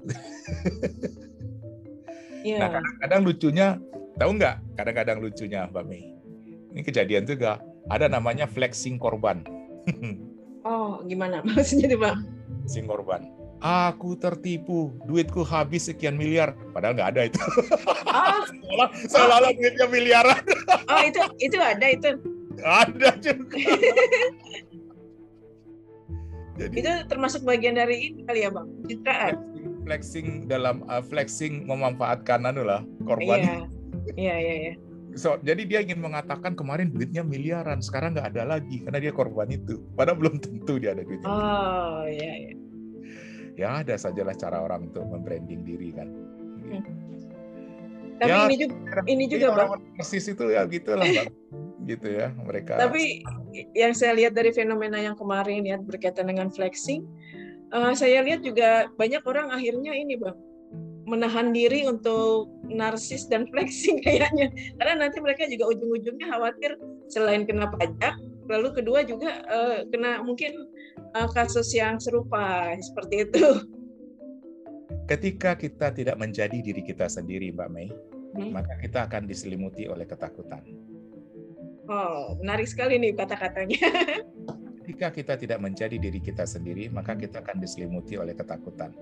Yeah. 2.44 2.60
nah 2.62 2.68
kadang-kadang 2.78 3.20
lucunya 3.24 3.66
tahu 4.20 4.30
nggak? 4.36 4.56
Kadang-kadang 4.76 5.18
lucunya 5.24 5.64
Mbak 5.72 5.84
Mei. 5.88 6.04
Ini 6.76 6.80
kejadian 6.84 7.24
juga 7.24 7.64
ada 7.88 8.06
namanya 8.12 8.44
flexing 8.44 9.00
korban. 9.00 9.40
Oh 10.64 11.04
gimana 11.04 11.40
maksudnya 11.46 11.92
tuh 11.92 12.00
Bang 12.00 12.18
flexing 12.64 12.88
korban 12.88 13.20
aku 13.64 14.12
tertipu, 14.20 14.92
duitku 15.08 15.40
habis 15.40 15.88
sekian 15.88 16.20
miliar, 16.20 16.52
padahal 16.76 17.00
nggak 17.00 17.10
ada 17.16 17.22
itu. 17.32 17.40
Ah. 18.04 18.44
seolah-olah 19.10 19.56
duitnya 19.56 19.88
miliaran. 19.88 20.42
oh 20.92 21.00
itu 21.00 21.20
itu 21.40 21.56
ada 21.56 21.86
itu. 21.88 22.10
Ada 22.60 23.16
juga. 23.24 23.56
Jadi, 26.54 26.86
itu 26.86 26.92
termasuk 27.10 27.42
bagian 27.42 27.74
dari 27.74 28.14
ini 28.14 28.22
kali 28.30 28.46
ya 28.46 28.50
bang, 28.52 28.68
citraan. 28.86 29.34
Flexing, 29.82 30.46
dalam 30.46 30.86
uh, 30.86 31.02
flexing 31.02 31.66
memanfaatkan 31.66 32.46
anu 32.46 32.62
lah 32.62 32.86
korban. 33.02 33.42
Iya, 33.42 33.58
iya, 34.14 34.36
iya. 34.38 34.54
iya. 34.70 34.74
So, 35.18 35.38
jadi 35.42 35.66
dia 35.66 35.82
ingin 35.82 35.98
mengatakan 35.98 36.54
kemarin 36.54 36.94
duitnya 36.94 37.26
miliaran, 37.26 37.82
sekarang 37.82 38.14
nggak 38.14 38.34
ada 38.34 38.58
lagi 38.58 38.86
karena 38.86 38.98
dia 39.02 39.10
korban 39.10 39.50
itu. 39.50 39.82
Padahal 39.98 40.18
belum 40.18 40.38
tentu 40.38 40.78
dia 40.78 40.94
ada 40.94 41.02
duitnya. 41.02 41.26
Oh, 41.26 42.06
iya, 42.06 42.32
iya. 42.38 42.54
Ya 43.54 43.82
ada 43.82 43.94
sajalah 43.94 44.34
cara 44.34 44.62
orang 44.62 44.90
untuk 44.90 45.06
membranding 45.06 45.62
diri 45.62 45.94
kan. 45.94 46.08
Hmm. 46.66 46.82
Tapi 48.18 48.30
ya, 48.30 48.46
ini 48.46 48.56
juga, 48.58 48.74
ini 49.10 49.24
juga 49.26 49.46
bang. 49.54 49.70
Persis 49.98 50.26
itu 50.30 50.44
ya 50.50 50.62
gitulah 50.66 51.06
bang 51.06 51.30
gitu 51.90 52.08
ya 52.08 52.30
mereka. 52.42 52.78
Tapi 52.78 53.22
yang 53.74 53.94
saya 53.94 54.14
lihat 54.14 54.34
dari 54.34 54.50
fenomena 54.54 54.98
yang 54.98 55.14
kemarin 55.18 55.66
ya 55.66 55.78
berkaitan 55.78 56.30
dengan 56.30 56.50
flexing, 56.50 57.06
uh, 57.74 57.94
saya 57.94 58.22
lihat 58.22 58.42
juga 58.46 58.90
banyak 58.98 59.22
orang 59.26 59.50
akhirnya 59.50 59.94
ini 59.94 60.18
bang 60.18 60.34
menahan 61.04 61.52
diri 61.52 61.84
untuk 61.84 62.48
narsis 62.66 63.28
dan 63.28 63.44
flexing 63.52 64.00
kayaknya 64.00 64.50
karena 64.80 65.06
nanti 65.06 65.20
mereka 65.20 65.44
juga 65.46 65.76
ujung-ujungnya 65.76 66.26
khawatir 66.32 66.80
selain 67.12 67.44
kena 67.44 67.68
pajak 67.76 68.16
lalu 68.48 68.68
kedua 68.76 69.02
juga 69.04 69.42
uh, 69.48 69.86
kena 69.88 70.20
mungkin 70.24 70.68
uh, 71.16 71.28
kasus 71.32 71.72
yang 71.72 71.96
serupa 72.00 72.74
seperti 72.80 73.28
itu 73.28 73.44
ketika 75.08 75.56
kita 75.56 75.92
tidak 75.92 76.16
menjadi 76.16 76.58
diri 76.60 76.82
kita 76.84 77.08
sendiri 77.08 77.52
Mbak 77.52 77.70
Mei 77.72 77.88
hmm. 78.36 78.50
maka 78.52 78.76
kita 78.80 79.08
akan 79.08 79.28
diselimuti 79.28 79.88
oleh 79.88 80.04
ketakutan 80.04 80.64
Oh, 81.84 82.32
menarik 82.40 82.64
sekali 82.64 82.96
nih 82.96 83.12
kata-katanya. 83.12 83.76
Ketika 84.84 85.08
kita 85.12 85.34
tidak 85.36 85.58
menjadi 85.60 85.96
diri 85.96 86.20
kita 86.20 86.44
sendiri, 86.48 86.88
maka 86.88 87.16
kita 87.16 87.40
akan 87.40 87.60
diselimuti 87.60 88.16
oleh 88.20 88.36
ketakutan. 88.36 88.92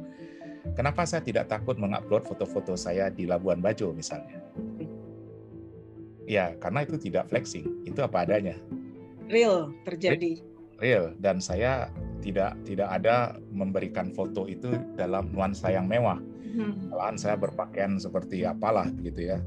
Kenapa 0.78 1.03
saya 1.03 1.22
tidak 1.26 1.51
takut 1.51 1.74
mengupload 1.74 2.22
foto-foto 2.22 2.78
saya 2.78 3.11
di 3.11 3.26
Labuan 3.26 3.59
Bajo 3.59 3.90
misalnya? 3.90 4.38
Ya, 6.22 6.55
karena 6.62 6.86
itu 6.86 6.95
tidak 7.03 7.26
flexing, 7.34 7.82
itu 7.82 7.99
apa 7.99 8.22
adanya. 8.22 8.55
Real 9.31 9.70
terjadi. 9.85 10.43
Real 10.83 11.14
dan 11.23 11.39
saya 11.39 11.91
tidak 12.23 12.59
tidak 12.66 12.89
ada 12.91 13.39
memberikan 13.55 14.11
foto 14.11 14.47
itu 14.51 14.75
dalam 14.99 15.31
nuansa 15.31 15.70
yang 15.70 15.87
mewah. 15.87 16.18
Hmm. 16.53 16.91
Malahan 16.91 17.16
saya 17.16 17.37
berpakaian 17.39 17.97
seperti 17.97 18.45
apalah 18.45 18.87
gitu 19.01 19.33
ya 19.33 19.41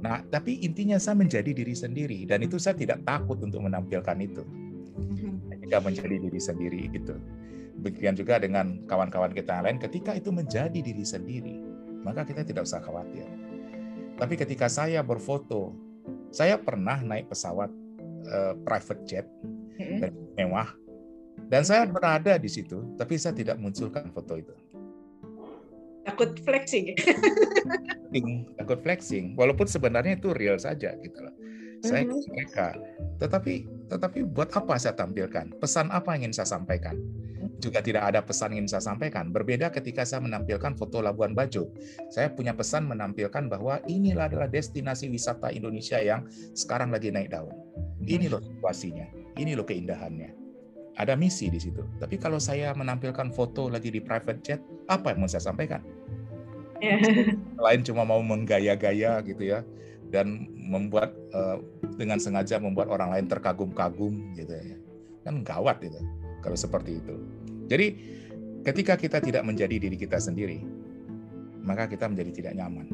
Nah, 0.00 0.24
tapi 0.32 0.64
intinya 0.64 0.96
saya 0.96 1.20
menjadi 1.20 1.52
diri 1.52 1.76
sendiri 1.76 2.24
dan 2.24 2.40
itu 2.40 2.56
saya 2.56 2.72
tidak 2.72 3.04
takut 3.04 3.36
untuk 3.44 3.60
menampilkan 3.60 4.16
itu. 4.16 4.42
Ketika 5.52 5.76
mhm. 5.80 5.84
menjadi 5.84 6.16
diri 6.16 6.40
sendiri 6.40 6.80
itu. 6.88 7.14
Begitu 7.80 8.24
juga 8.24 8.40
dengan 8.40 8.84
kawan-kawan 8.84 9.32
kita 9.32 9.60
yang 9.60 9.64
lain, 9.64 9.78
ketika 9.80 10.12
itu 10.12 10.28
menjadi 10.28 10.80
diri 10.84 11.04
sendiri, 11.04 11.56
maka 12.04 12.28
kita 12.28 12.44
tidak 12.44 12.68
usah 12.68 12.80
khawatir. 12.80 13.24
Tapi 14.20 14.34
ketika 14.36 14.68
saya 14.68 15.00
berfoto, 15.00 15.72
saya 16.28 16.60
pernah 16.60 17.00
naik 17.00 17.32
pesawat 17.32 17.72
uh, 18.28 18.54
private 18.66 19.02
jet 19.08 19.26
dan 19.80 20.12
mewah, 20.36 20.68
dan 21.48 21.62
saya 21.64 21.88
berada 21.88 22.36
di 22.36 22.50
situ, 22.50 22.84
tapi 23.00 23.16
saya 23.16 23.32
tidak 23.32 23.56
munculkan 23.56 24.12
foto 24.12 24.36
itu. 24.36 24.52
Takut 26.04 26.36
flexing. 26.42 26.96
Takut 28.58 28.78
flexing. 28.82 29.38
Walaupun 29.38 29.68
sebenarnya 29.68 30.18
itu 30.18 30.34
real 30.34 30.58
saja 30.58 30.96
gitu 31.00 31.18
loh. 31.22 31.34
Saya 31.80 32.04
mm 32.04 32.28
mereka. 32.28 32.76
Tetapi 33.16 33.68
tetapi 33.88 34.24
buat 34.28 34.52
apa 34.52 34.76
saya 34.76 34.96
tampilkan? 34.96 35.56
Pesan 35.60 35.88
apa 35.88 36.12
yang 36.16 36.28
ingin 36.28 36.40
saya 36.40 36.60
sampaikan? 36.60 36.96
Juga 37.60 37.84
tidak 37.84 38.08
ada 38.08 38.20
pesan 38.24 38.56
yang 38.56 38.68
saya 38.68 38.80
sampaikan. 38.80 39.32
Berbeda 39.32 39.68
ketika 39.68 40.04
saya 40.04 40.24
menampilkan 40.24 40.76
foto 40.76 41.04
Labuan 41.04 41.36
Bajo. 41.36 41.72
Saya 42.12 42.32
punya 42.32 42.56
pesan 42.56 42.88
menampilkan 42.88 43.48
bahwa 43.48 43.80
inilah 43.88 44.28
adalah 44.32 44.48
destinasi 44.48 45.12
wisata 45.12 45.52
Indonesia 45.52 46.00
yang 46.00 46.24
sekarang 46.56 46.92
lagi 46.92 47.12
naik 47.12 47.32
daun. 47.32 47.52
Ini 48.00 48.26
loh 48.32 48.40
situasinya, 48.40 49.36
ini 49.36 49.52
loh 49.52 49.64
keindahannya. 49.68 50.30
Ada 50.96 51.16
misi 51.16 51.48
di 51.48 51.60
situ. 51.60 51.80
Tapi 52.00 52.20
kalau 52.20 52.36
saya 52.36 52.72
menampilkan 52.76 53.32
foto 53.32 53.68
lagi 53.72 53.88
di 53.92 54.00
private 54.00 54.40
jet, 54.44 54.60
apa 54.88 55.12
yang 55.12 55.24
mau 55.24 55.30
saya 55.30 55.44
sampaikan? 55.44 55.80
Yeah. 56.80 57.00
Lain 57.64 57.80
cuma 57.84 58.08
mau 58.08 58.20
menggaya-gaya 58.24 59.20
gitu 59.24 59.44
ya 59.44 59.60
dan 60.10 60.50
membuat 60.56 61.14
uh, 61.30 61.62
dengan 61.94 62.18
sengaja 62.18 62.58
membuat 62.58 62.90
orang 62.90 63.14
lain 63.14 63.26
terkagum-kagum 63.30 64.34
gitu 64.34 64.50
ya. 64.50 64.76
Kan 65.22 65.46
gawat 65.46 65.84
itu 65.86 66.00
kalau 66.42 66.58
seperti 66.58 66.98
itu. 66.98 67.14
Jadi 67.70 67.86
ketika 68.66 68.98
kita 68.98 69.22
tidak 69.22 69.46
menjadi 69.46 69.76
diri 69.78 69.94
kita 69.94 70.18
sendiri, 70.18 70.60
maka 71.62 71.86
kita 71.86 72.10
menjadi 72.10 72.30
tidak 72.42 72.52
nyaman. 72.58 72.86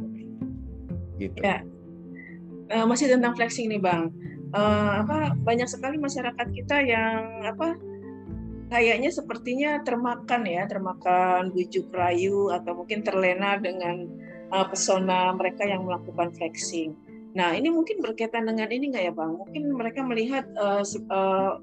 Gitu. 1.16 1.40
Ya. 1.40 1.64
Uh, 2.66 2.84
masih 2.84 3.08
tentang 3.08 3.32
flexing 3.38 3.72
nih 3.72 3.80
bang. 3.80 4.12
Uh, 4.54 5.02
apa 5.02 5.34
banyak 5.42 5.66
sekali 5.66 5.98
masyarakat 5.98 6.46
kita 6.54 6.78
yang 6.86 7.42
apa 7.42 7.74
kayaknya 8.70 9.10
sepertinya 9.10 9.82
termakan 9.82 10.46
ya, 10.46 10.66
termakan 10.70 11.50
bujuk 11.50 11.90
rayu 11.90 12.54
atau 12.54 12.78
mungkin 12.78 13.02
terlena 13.02 13.58
dengan 13.58 14.06
uh, 14.54 14.66
pesona 14.66 15.34
mereka 15.34 15.66
yang 15.66 15.82
melakukan 15.82 16.30
flexing. 16.34 16.94
Nah 17.34 17.52
ini 17.58 17.68
mungkin 17.74 18.00
berkaitan 18.00 18.46
dengan 18.46 18.70
ini 18.70 18.94
nggak 18.94 19.04
ya 19.10 19.12
bang? 19.12 19.32
Mungkin 19.34 19.62
mereka 19.74 20.00
melihat 20.06 20.46
uh, 20.56 20.86
uh, 21.10 21.58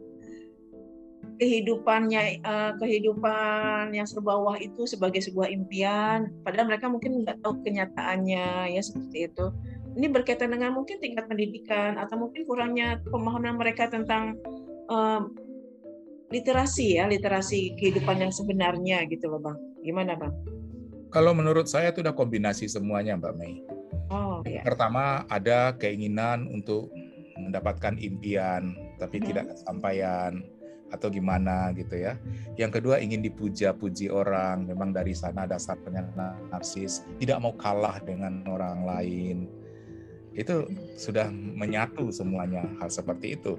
kehidupannya 1.40 2.40
kehidupan 2.78 3.92
yang 3.92 4.06
serba 4.06 4.38
wah 4.38 4.58
itu 4.60 4.86
sebagai 4.86 5.20
sebuah 5.20 5.50
impian 5.50 6.30
padahal 6.46 6.70
mereka 6.70 6.88
mungkin 6.88 7.26
nggak 7.26 7.42
tahu 7.42 7.60
kenyataannya 7.66 8.72
ya 8.72 8.82
seperti 8.84 9.28
itu 9.28 9.50
ini 9.94 10.08
berkaitan 10.10 10.54
dengan 10.54 10.74
mungkin 10.74 10.98
tingkat 10.98 11.30
pendidikan 11.30 11.98
atau 12.02 12.18
mungkin 12.18 12.44
kurangnya 12.46 13.02
pemahaman 13.08 13.58
mereka 13.58 13.90
tentang 13.90 14.38
uh, 14.90 15.26
literasi 16.34 16.98
ya 16.98 17.06
literasi 17.06 17.78
kehidupan 17.78 18.26
yang 18.26 18.34
sebenarnya 18.34 19.06
gitu 19.06 19.30
loh 19.30 19.42
bang 19.42 19.58
gimana 19.86 20.18
bang 20.18 20.34
kalau 21.14 21.38
menurut 21.38 21.70
saya 21.70 21.94
itu 21.94 22.02
udah 22.02 22.18
kombinasi 22.18 22.66
semuanya 22.66 23.14
mbak 23.14 23.38
Mei 23.38 23.62
oh, 24.10 24.42
ya. 24.50 24.66
pertama 24.66 25.30
ada 25.30 25.78
keinginan 25.78 26.50
untuk 26.50 26.90
mendapatkan 27.38 27.98
impian 28.02 28.74
tapi 28.98 29.22
hmm. 29.22 29.26
tidak 29.30 29.46
kesampaian 29.54 30.42
atau 30.94 31.10
gimana 31.10 31.74
gitu 31.74 31.98
ya. 31.98 32.14
Yang 32.54 32.78
kedua 32.80 33.02
ingin 33.02 33.26
dipuja-puji 33.26 34.14
orang, 34.14 34.70
memang 34.70 34.94
dari 34.94 35.18
sana 35.18 35.50
dasarnya 35.50 36.06
narsis, 36.54 37.02
tidak 37.18 37.42
mau 37.42 37.58
kalah 37.58 37.98
dengan 38.06 38.46
orang 38.46 38.86
lain. 38.86 39.50
Itu 40.34 40.70
sudah 40.98 41.30
menyatu 41.32 42.10
semuanya 42.10 42.66
hal 42.82 42.90
seperti 42.90 43.38
itu. 43.38 43.58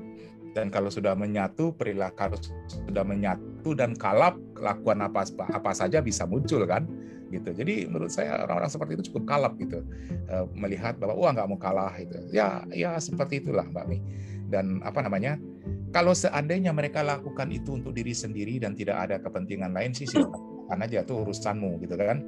Dan 0.54 0.70
kalau 0.70 0.86
sudah 0.86 1.18
menyatu, 1.18 1.74
perilaku 1.74 2.38
sudah 2.86 3.02
menyatu 3.02 3.74
dan 3.74 3.98
kalap, 3.98 4.38
kelakuan 4.54 5.02
apa 5.02 5.26
apa 5.50 5.70
saja 5.74 5.98
bisa 5.98 6.30
muncul 6.30 6.62
kan, 6.62 6.86
gitu. 7.34 7.50
Jadi 7.50 7.90
menurut 7.90 8.14
saya 8.14 8.46
orang-orang 8.46 8.70
seperti 8.70 8.92
itu 8.94 9.04
cukup 9.10 9.34
kalap 9.34 9.58
gitu, 9.58 9.82
eh, 10.30 10.46
melihat 10.54 10.94
bahwa 11.02 11.18
wah 11.18 11.30
nggak 11.34 11.48
mau 11.50 11.58
kalah 11.58 11.90
itu. 11.98 12.14
Ya, 12.30 12.62
ya 12.70 12.94
seperti 13.02 13.42
itulah 13.42 13.66
Mbak 13.66 13.84
Mi. 13.90 13.98
Dan 14.46 14.78
apa 14.86 15.02
namanya? 15.02 15.34
Kalau 15.90 16.14
seandainya 16.14 16.74
mereka 16.74 17.02
lakukan 17.02 17.50
itu 17.54 17.78
untuk 17.78 17.94
diri 17.94 18.14
sendiri 18.14 18.58
dan 18.58 18.74
tidak 18.74 19.10
ada 19.10 19.18
kepentingan 19.22 19.74
lain 19.74 19.94
sih 19.94 20.06
silakan 20.06 20.82
aja 20.82 21.06
tuh 21.06 21.22
urusanmu 21.26 21.82
gitu 21.82 21.94
kan. 21.98 22.18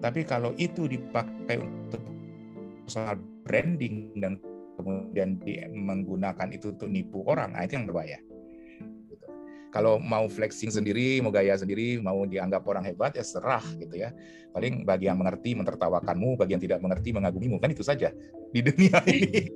Tapi 0.00 0.24
kalau 0.28 0.52
itu 0.56 0.84
dipakai 0.84 1.60
untuk 1.60 2.00
soal 2.88 3.20
branding 3.48 4.12
dan 4.20 4.36
kemudian 4.76 5.40
di, 5.42 5.58
menggunakan 5.72 6.52
itu 6.54 6.70
untuk 6.76 6.86
nipu 6.86 7.26
orang, 7.26 7.56
nah 7.56 7.66
itu 7.66 7.74
yang 7.74 7.88
berbahaya. 7.88 8.20
Gitu. 9.10 9.26
Kalau 9.74 9.98
mau 9.98 10.30
flexing 10.30 10.70
sendiri, 10.70 11.18
mau 11.18 11.34
gaya 11.34 11.58
sendiri, 11.58 11.98
mau 11.98 12.22
dianggap 12.22 12.62
orang 12.68 12.86
hebat 12.86 13.18
ya 13.18 13.24
serah 13.26 13.64
gitu 13.80 13.98
ya. 13.98 14.14
Paling 14.54 14.86
bagi 14.86 15.10
yang 15.10 15.18
mengerti 15.18 15.58
mentertawakanmu, 15.58 16.38
bagi 16.38 16.54
yang 16.54 16.62
tidak 16.62 16.78
mengerti 16.78 17.10
mengagumimu 17.10 17.58
kan 17.58 17.74
itu 17.74 17.82
saja 17.82 18.14
di 18.54 18.60
dunia 18.62 19.02
ini. 19.10 19.50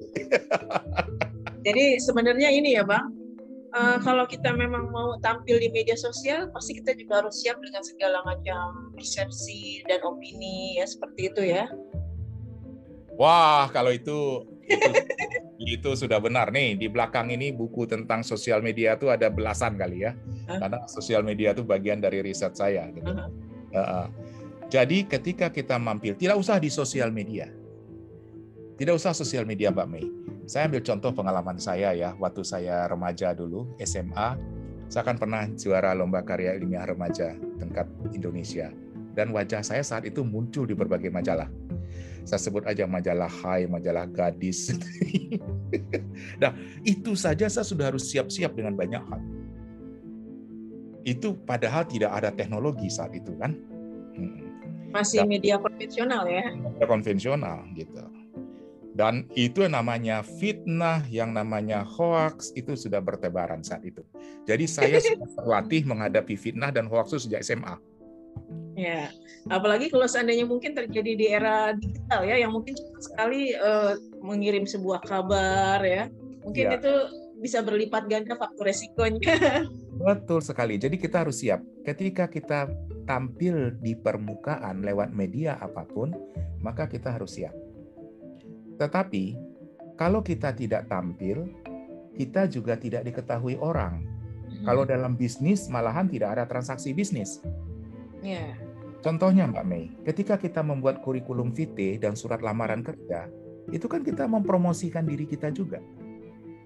Jadi 1.62 1.84
sebenarnya 2.02 2.50
ini 2.50 2.74
ya 2.74 2.82
bang, 2.82 3.06
uh, 3.72 3.98
kalau 4.02 4.26
kita 4.26 4.52
memang 4.52 4.90
mau 4.90 5.16
tampil 5.22 5.62
di 5.62 5.70
media 5.70 5.94
sosial, 5.94 6.50
pasti 6.50 6.82
kita 6.82 6.98
juga 6.98 7.24
harus 7.24 7.40
siap 7.40 7.62
dengan 7.62 7.82
segala 7.86 8.18
macam 8.26 8.92
persepsi 8.98 9.86
dan 9.86 10.02
opini 10.02 10.82
ya 10.82 10.86
seperti 10.90 11.20
itu 11.30 11.42
ya. 11.54 11.70
Wah 13.20 13.68
kalau 13.70 13.92
itu 13.92 14.46
itu, 14.64 14.90
itu 15.58 15.90
sudah 15.94 16.16
benar 16.22 16.48
nih 16.48 16.78
di 16.78 16.86
belakang 16.88 17.28
ini 17.28 17.52
buku 17.52 17.84
tentang 17.84 18.24
sosial 18.24 18.64
media 18.64 18.96
itu 18.96 19.12
ada 19.12 19.28
belasan 19.28 19.76
kali 19.76 20.06
ya, 20.08 20.16
huh? 20.48 20.58
karena 20.58 20.78
sosial 20.88 21.20
media 21.26 21.52
itu 21.52 21.62
bagian 21.66 22.00
dari 22.00 22.24
riset 22.24 22.56
saya. 22.56 22.88
Gitu. 22.88 23.08
Uh 23.08 23.16
-huh. 23.16 23.28
uh, 23.76 23.80
uh. 23.80 24.06
Jadi 24.72 25.04
ketika 25.04 25.52
kita 25.52 25.76
mampir, 25.76 26.16
tidak 26.16 26.40
usah 26.40 26.56
di 26.56 26.72
sosial 26.72 27.12
media, 27.12 27.52
tidak 28.80 28.96
usah 28.96 29.12
sosial 29.12 29.44
media 29.44 29.68
Mbak 29.68 29.88
Mei 29.92 30.22
saya 30.46 30.66
ambil 30.66 30.82
contoh 30.82 31.10
pengalaman 31.14 31.58
saya 31.58 31.94
ya, 31.94 32.18
waktu 32.18 32.42
saya 32.42 32.90
remaja 32.90 33.30
dulu, 33.30 33.70
SMA, 33.78 34.34
saya 34.90 35.04
kan 35.06 35.16
pernah 35.16 35.46
juara 35.54 35.94
lomba 35.94 36.20
karya 36.26 36.58
ilmiah 36.58 36.84
remaja 36.84 37.38
tingkat 37.62 37.86
Indonesia. 38.10 38.74
Dan 39.12 39.30
wajah 39.30 39.60
saya 39.60 39.84
saat 39.84 40.08
itu 40.08 40.24
muncul 40.24 40.64
di 40.64 40.72
berbagai 40.72 41.12
majalah. 41.12 41.46
Saya 42.22 42.38
sebut 42.38 42.62
aja 42.64 42.86
majalah 42.86 43.30
Hai, 43.30 43.66
majalah 43.66 44.06
Gadis. 44.06 44.70
nah, 46.42 46.54
itu 46.86 47.18
saja 47.18 47.50
saya 47.50 47.66
sudah 47.66 47.90
harus 47.90 48.06
siap-siap 48.10 48.54
dengan 48.54 48.78
banyak 48.78 49.02
hal. 49.02 49.20
Itu 51.02 51.34
padahal 51.42 51.82
tidak 51.90 52.14
ada 52.14 52.30
teknologi 52.30 52.86
saat 52.86 53.10
itu 53.10 53.34
kan. 53.38 53.58
Masih 54.92 55.24
media 55.24 55.58
konvensional 55.58 56.28
ya. 56.28 56.52
Media 56.54 56.86
konvensional 56.86 57.58
gitu. 57.74 58.04
Dan 58.92 59.24
itu 59.32 59.64
namanya 59.72 60.20
fitnah, 60.20 61.00
yang 61.08 61.32
namanya 61.32 61.80
hoax 61.80 62.52
itu 62.52 62.76
sudah 62.76 63.00
bertebaran 63.00 63.64
saat 63.64 63.80
itu. 63.88 64.04
Jadi 64.44 64.68
saya 64.68 65.00
sudah 65.16 65.28
terlatih 65.32 65.82
menghadapi 65.88 66.36
fitnah 66.36 66.68
dan 66.68 66.86
hoax 66.92 67.16
itu 67.16 67.20
sejak 67.28 67.40
SMA. 67.40 67.80
Ya, 68.72 69.12
apalagi 69.52 69.92
kalau 69.92 70.08
seandainya 70.08 70.48
mungkin 70.48 70.72
terjadi 70.72 71.12
di 71.12 71.26
era 71.28 71.76
digital 71.76 72.24
ya, 72.24 72.40
yang 72.40 72.56
mungkin 72.56 72.72
cepat 72.72 73.00
sekali 73.04 73.52
uh, 73.52 74.00
mengirim 74.24 74.64
sebuah 74.64 75.04
kabar 75.04 75.84
ya, 75.84 76.08
mungkin 76.40 76.72
ya. 76.72 76.80
itu 76.80 76.92
bisa 77.44 77.60
berlipat 77.60 78.08
ganda 78.08 78.32
faktor 78.32 78.64
resikonya. 78.64 79.68
Betul 80.08 80.40
sekali. 80.40 80.80
Jadi 80.80 80.96
kita 80.96 81.20
harus 81.20 81.44
siap. 81.44 81.60
Ketika 81.84 82.32
kita 82.32 82.72
tampil 83.04 83.76
di 83.76 83.92
permukaan 83.92 84.80
lewat 84.80 85.12
media 85.12 85.60
apa 85.60 85.84
pun, 85.84 86.16
maka 86.64 86.88
kita 86.88 87.12
harus 87.12 87.36
siap 87.36 87.52
tetapi 88.82 89.38
kalau 89.94 90.18
kita 90.26 90.50
tidak 90.50 90.90
tampil, 90.90 91.46
kita 92.18 92.50
juga 92.50 92.74
tidak 92.74 93.06
diketahui 93.06 93.54
orang. 93.62 94.02
Hmm. 94.02 94.66
Kalau 94.66 94.82
dalam 94.82 95.14
bisnis 95.14 95.70
malahan 95.70 96.10
tidak 96.10 96.34
ada 96.34 96.44
transaksi 96.50 96.90
bisnis. 96.90 97.38
Yeah. 98.22 98.54
Contohnya 99.02 99.50
Mbak 99.50 99.66
Mei, 99.66 99.90
ketika 100.06 100.38
kita 100.38 100.62
membuat 100.62 101.02
kurikulum 101.02 101.50
vitae 101.50 101.98
dan 101.98 102.14
surat 102.14 102.38
lamaran 102.38 102.86
kerja, 102.86 103.26
itu 103.74 103.90
kan 103.90 104.06
kita 104.06 104.30
mempromosikan 104.30 105.02
diri 105.02 105.26
kita 105.26 105.50
juga. 105.50 105.82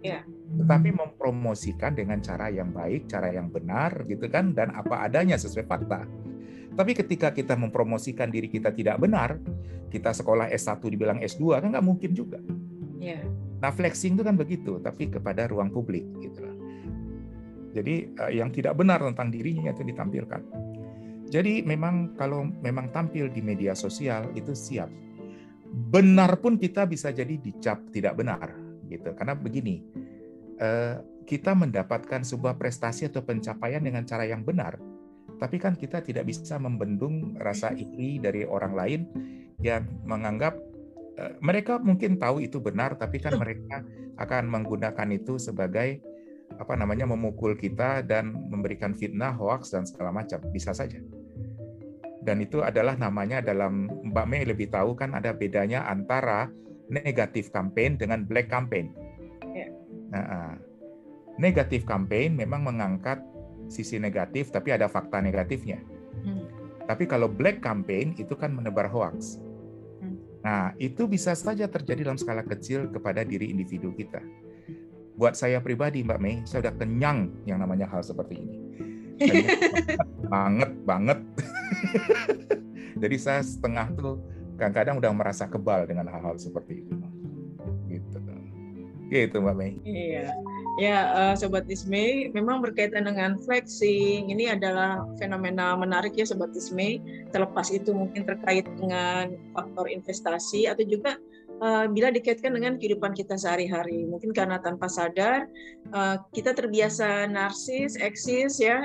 Yeah. 0.05 0.23
Tetapi 0.53 0.93
mempromosikan 0.93 1.97
dengan 1.97 2.21
cara 2.21 2.53
yang 2.53 2.71
baik, 2.77 3.09
cara 3.09 3.33
yang 3.33 3.49
benar 3.49 4.05
gitu 4.05 4.29
kan 4.29 4.53
dan 4.53 4.71
apa 4.77 5.09
adanya 5.09 5.41
sesuai 5.41 5.65
fakta. 5.65 6.05
Tapi 6.77 6.93
ketika 6.93 7.33
kita 7.33 7.57
mempromosikan 7.57 8.29
diri 8.29 8.53
kita 8.53 8.69
tidak 8.69 9.01
benar, 9.01 9.41
kita 9.89 10.13
sekolah 10.13 10.53
S1 10.53 10.77
dibilang 10.85 11.25
S2 11.25 11.65
kan 11.65 11.73
nggak 11.73 11.87
mungkin 11.89 12.13
juga. 12.13 12.37
Yeah. 13.01 13.25
Nah 13.65 13.73
flexing 13.73 14.21
itu 14.21 14.23
kan 14.29 14.37
begitu, 14.37 14.77
tapi 14.85 15.09
kepada 15.09 15.49
ruang 15.49 15.73
publik 15.73 16.05
gitu. 16.21 16.45
Jadi 17.73 18.13
eh, 18.13 18.33
yang 18.37 18.53
tidak 18.53 18.77
benar 18.77 19.01
tentang 19.01 19.33
dirinya 19.33 19.73
itu 19.73 19.85
ditampilkan. 19.85 20.66
Jadi 21.27 21.67
memang 21.67 22.15
kalau 22.15 22.47
memang 22.47 22.95
tampil 22.95 23.27
di 23.31 23.43
media 23.43 23.75
sosial 23.75 24.31
itu 24.39 24.55
siap. 24.55 24.89
Benar 25.67 26.39
pun 26.39 26.57
kita 26.57 26.87
bisa 26.87 27.11
jadi 27.11 27.37
dicap 27.37 27.83
tidak 27.91 28.17
benar 28.17 28.55
gitu. 28.87 29.11
Karena 29.19 29.35
begini, 29.35 29.83
eh, 30.57 31.03
kita 31.27 31.53
mendapatkan 31.59 32.23
sebuah 32.23 32.55
prestasi 32.55 33.11
atau 33.11 33.27
pencapaian 33.27 33.83
dengan 33.83 34.07
cara 34.07 34.23
yang 34.23 34.47
benar 34.47 34.79
tapi 35.37 35.61
kan 35.61 35.77
kita 35.77 36.01
tidak 36.01 36.25
bisa 36.25 36.57
membendung 36.57 37.37
rasa 37.37 37.73
iri 37.77 38.17
dari 38.17 38.43
orang 38.49 38.73
lain 38.73 39.01
yang 39.61 39.85
menganggap 40.09 40.57
uh, 41.21 41.33
mereka 41.45 41.77
mungkin 41.81 42.17
tahu 42.17 42.45
itu 42.45 42.61
benar, 42.61 42.97
tapi 42.97 43.21
kan 43.21 43.37
mereka 43.37 43.85
akan 44.17 44.49
menggunakan 44.49 45.09
itu 45.13 45.37
sebagai 45.37 46.01
apa 46.57 46.73
namanya 46.73 47.05
memukul 47.05 47.53
kita 47.53 48.01
dan 48.01 48.33
memberikan 48.49 48.97
fitnah, 48.97 49.37
hoax 49.37 49.77
dan 49.77 49.85
segala 49.85 50.09
macam. 50.09 50.41
Bisa 50.49 50.73
saja. 50.73 50.97
Dan 52.27 52.43
itu 52.43 52.59
adalah 52.59 52.99
namanya 52.99 53.39
dalam 53.39 53.87
Mbak 53.87 54.27
Mei 54.27 54.43
lebih 54.43 54.67
tahu 54.75 54.99
kan 54.99 55.15
ada 55.15 55.31
bedanya 55.31 55.87
antara 55.87 56.51
negatif 56.91 57.55
campaign 57.55 57.95
dengan 57.95 58.27
black 58.27 58.51
campaign. 58.51 58.91
Ya. 59.55 59.71
Nah, 60.11 60.59
negatif 61.39 61.87
campaign 61.87 62.35
memang 62.35 62.67
mengangkat 62.67 63.23
sisi 63.71 64.03
negatif 64.03 64.51
tapi 64.51 64.75
ada 64.75 64.91
fakta 64.91 65.23
negatifnya. 65.23 65.79
Hmm. 66.27 66.51
Tapi 66.91 67.07
kalau 67.07 67.31
black 67.31 67.63
campaign 67.63 68.19
itu 68.19 68.35
kan 68.35 68.51
menebar 68.51 68.91
hoax. 68.91 69.39
Hmm. 70.03 70.19
Nah, 70.43 70.75
itu 70.83 71.07
bisa 71.07 71.39
saja 71.39 71.71
terjadi 71.71 72.11
dalam 72.11 72.19
skala 72.19 72.43
kecil 72.43 72.91
kepada 72.91 73.23
diri 73.23 73.55
individu 73.55 73.95
kita 73.95 74.19
buat 75.17 75.33
saya 75.33 75.65
pribadi 75.65 76.05
Mbak 76.05 76.21
Mei, 76.21 76.37
saya 76.45 76.69
udah 76.69 76.75
kenyang 76.77 77.33
yang 77.49 77.59
namanya 77.59 77.89
hal 77.89 78.05
seperti 78.05 78.37
ini. 78.37 78.57
Banget 80.33 80.71
banget. 80.85 81.19
Jadi 83.03 83.17
saya 83.21 83.41
setengah 83.45 83.93
tuh 83.93 84.21
kadang-kadang 84.57 84.97
udah 85.01 85.13
merasa 85.13 85.45
kebal 85.45 85.85
dengan 85.85 86.09
hal-hal 86.09 86.37
seperti 86.41 86.85
itu. 86.85 86.95
Gitu. 87.93 88.19
Gitu 89.13 89.37
Mbak 89.39 89.55
Mei. 89.55 89.77
Iya. 89.85 90.33
Ya, 90.77 90.99
uh, 91.17 91.35
Sobat 91.41 91.65
Isme, 91.73 92.29
memang 92.37 92.61
berkaitan 92.61 93.09
dengan 93.09 93.41
flexing, 93.41 94.29
ini 94.29 94.53
adalah 94.53 95.09
fenomena 95.17 95.73
menarik 95.73 96.13
ya 96.13 96.29
Sobat 96.29 96.53
Isme, 96.53 97.01
terlepas 97.33 97.73
itu 97.73 97.97
mungkin 97.97 98.29
terkait 98.29 98.69
dengan 98.77 99.33
faktor 99.57 99.89
investasi 99.89 100.69
atau 100.69 100.85
juga 100.85 101.17
uh, 101.65 101.89
bila 101.89 102.13
dikaitkan 102.13 102.53
dengan 102.53 102.77
kehidupan 102.77 103.17
kita 103.17 103.41
sehari-hari. 103.41 104.05
Mungkin 104.05 104.37
karena 104.37 104.61
tanpa 104.61 104.93
sadar 104.93 105.49
uh, 105.97 106.21
kita 106.37 106.53
terbiasa 106.53 107.25
narsis, 107.25 107.97
eksis 107.97 108.61
ya 108.61 108.85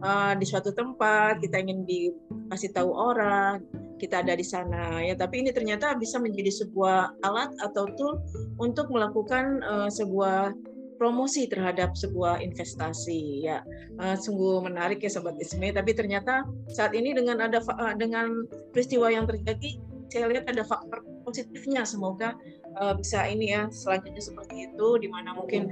uh, 0.00 0.32
di 0.38 0.46
suatu 0.48 0.72
tempat, 0.72 1.44
kita 1.44 1.60
ingin 1.60 1.84
dikasih 1.84 2.72
tahu 2.72 2.88
orang, 2.88 3.60
kita 4.02 4.24
ada 4.24 4.34
di 4.34 4.42
sana 4.42 4.98
ya. 5.04 5.14
Tapi 5.14 5.46
ini 5.46 5.54
ternyata 5.54 5.94
bisa 5.94 6.18
menjadi 6.18 6.50
sebuah 6.50 7.22
alat 7.22 7.54
atau 7.62 7.86
tool 7.94 8.18
untuk 8.58 8.90
melakukan 8.90 9.62
uh, 9.62 9.86
sebuah 9.86 10.56
promosi 11.02 11.50
terhadap 11.50 11.94
sebuah 11.94 12.42
investasi 12.42 13.46
ya. 13.46 13.62
Uh, 14.02 14.14
sungguh 14.18 14.62
menarik 14.62 15.02
ya 15.02 15.10
sobat 15.10 15.38
Isme. 15.38 15.70
Tapi 15.70 15.94
ternyata 15.94 16.46
saat 16.70 16.94
ini 16.94 17.14
dengan 17.14 17.42
ada 17.42 17.62
uh, 17.62 17.94
dengan 17.94 18.46
peristiwa 18.74 19.10
yang 19.10 19.26
terjadi 19.26 19.78
saya 20.12 20.28
lihat 20.28 20.44
ada 20.50 20.66
faktor 20.66 21.02
positifnya. 21.24 21.82
Semoga 21.82 22.38
uh, 22.78 22.94
bisa 22.98 23.24
ini 23.26 23.50
ya 23.54 23.70
selanjutnya 23.70 24.22
seperti 24.22 24.70
itu 24.70 24.88
di 24.98 25.08
mana 25.10 25.34
mungkin 25.34 25.70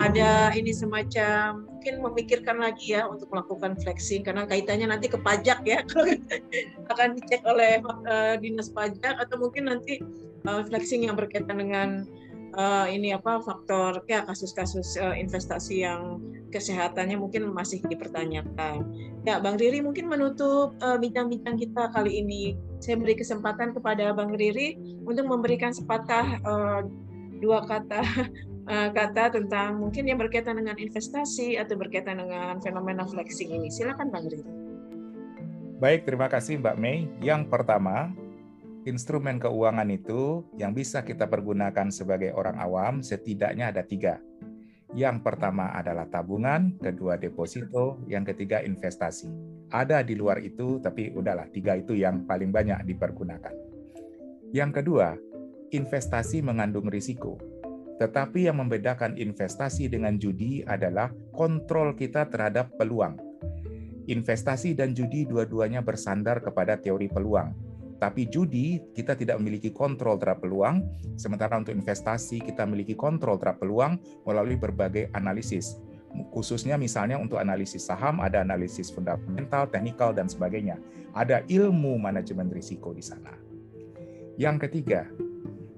ada 0.00 0.48
ini 0.56 0.72
semacam 0.72 1.68
mungkin 1.68 2.00
memikirkan 2.00 2.56
lagi 2.56 2.96
ya 2.96 3.04
untuk 3.04 3.28
melakukan 3.28 3.76
flexing 3.76 4.24
karena 4.24 4.48
kaitannya 4.48 4.88
nanti 4.88 5.12
ke 5.12 5.20
pajak 5.20 5.60
ya 5.68 5.84
akan 6.92 7.20
dicek 7.20 7.44
oleh 7.44 7.84
uh, 8.08 8.40
dinas 8.40 8.72
pajak 8.72 9.20
atau 9.20 9.36
mungkin 9.36 9.68
nanti 9.68 10.00
uh, 10.48 10.64
flexing 10.64 11.04
yang 11.04 11.20
berkaitan 11.20 11.60
dengan 11.60 12.08
uh, 12.56 12.88
ini 12.88 13.12
apa 13.12 13.44
faktor 13.44 14.00
ya 14.08 14.24
kasus-kasus 14.24 14.96
uh, 14.96 15.12
investasi 15.12 15.84
yang 15.84 16.16
kesehatannya 16.50 17.14
mungkin 17.14 17.46
masih 17.54 17.78
dipertanyakan. 17.86 18.82
Ya, 19.22 19.38
Bang 19.38 19.54
Riri 19.54 19.86
mungkin 19.86 20.10
menutup 20.10 20.74
bincang 20.98 21.30
bincang-bincang 21.30 21.62
kita 21.62 21.94
kali 21.94 22.18
ini. 22.26 22.58
Saya 22.82 22.98
beri 22.98 23.14
kesempatan 23.14 23.70
kepada 23.70 24.10
Bang 24.10 24.34
Riri 24.34 24.74
untuk 25.06 25.30
memberikan 25.30 25.70
sepatah 25.70 26.42
uh, 26.42 26.82
dua 27.38 27.62
kata 27.70 28.02
kata 28.70 29.34
tentang 29.34 29.82
mungkin 29.82 30.06
yang 30.06 30.22
berkaitan 30.22 30.54
dengan 30.62 30.78
investasi 30.78 31.58
atau 31.58 31.74
berkaitan 31.74 32.22
dengan 32.22 32.62
fenomena 32.62 33.02
flexing 33.02 33.50
ini. 33.50 33.66
Silakan 33.66 34.14
Bang 34.14 34.30
Riri. 34.30 34.46
Baik, 35.82 36.06
terima 36.06 36.30
kasih 36.30 36.60
Mbak 36.62 36.76
Mei. 36.78 37.08
Yang 37.18 37.50
pertama, 37.50 38.14
instrumen 38.86 39.42
keuangan 39.42 39.88
itu 39.90 40.44
yang 40.60 40.76
bisa 40.76 41.02
kita 41.02 41.26
pergunakan 41.26 41.88
sebagai 41.90 42.30
orang 42.36 42.60
awam 42.60 43.02
setidaknya 43.02 43.72
ada 43.74 43.82
tiga. 43.82 44.22
Yang 44.90 45.22
pertama 45.22 45.70
adalah 45.70 46.10
tabungan, 46.10 46.74
kedua 46.82 47.14
deposito, 47.14 48.02
yang 48.10 48.26
ketiga 48.26 48.58
investasi. 48.58 49.30
Ada 49.70 50.02
di 50.02 50.18
luar 50.18 50.42
itu, 50.42 50.82
tapi 50.82 51.14
udahlah 51.14 51.46
tiga 51.54 51.78
itu 51.78 51.94
yang 51.94 52.26
paling 52.26 52.50
banyak 52.50 52.82
dipergunakan. 52.84 53.54
Yang 54.50 54.82
kedua, 54.82 55.14
investasi 55.70 56.42
mengandung 56.42 56.90
risiko. 56.90 57.38
Tetapi 58.00 58.48
yang 58.48 58.64
membedakan 58.64 59.20
investasi 59.20 59.92
dengan 59.92 60.16
judi 60.16 60.64
adalah 60.64 61.12
kontrol 61.36 61.92
kita 61.92 62.32
terhadap 62.32 62.72
peluang. 62.80 63.20
Investasi 64.08 64.72
dan 64.72 64.96
judi 64.96 65.28
dua-duanya 65.28 65.84
bersandar 65.84 66.40
kepada 66.40 66.80
teori 66.80 67.12
peluang 67.12 67.70
tapi 68.00 68.24
judi 68.32 68.80
kita 68.96 69.12
tidak 69.12 69.36
memiliki 69.36 69.68
kontrol 69.68 70.16
terhadap 70.16 70.40
peluang, 70.40 70.88
sementara 71.20 71.60
untuk 71.60 71.76
investasi 71.76 72.40
kita 72.40 72.64
memiliki 72.64 72.96
kontrol 72.96 73.36
terhadap 73.36 73.60
peluang 73.60 74.00
melalui 74.24 74.56
berbagai 74.56 75.12
analisis. 75.12 75.76
Khususnya 76.32 76.80
misalnya 76.80 77.20
untuk 77.20 77.38
analisis 77.38 77.86
saham 77.86 78.18
ada 78.24 78.40
analisis 78.40 78.90
fundamental, 78.90 79.68
teknikal 79.68 80.10
dan 80.16 80.26
sebagainya. 80.26 80.80
Ada 81.12 81.44
ilmu 81.46 82.00
manajemen 82.00 82.50
risiko 82.50 82.90
di 82.96 83.04
sana. 83.04 83.36
Yang 84.40 84.66
ketiga, 84.66 85.06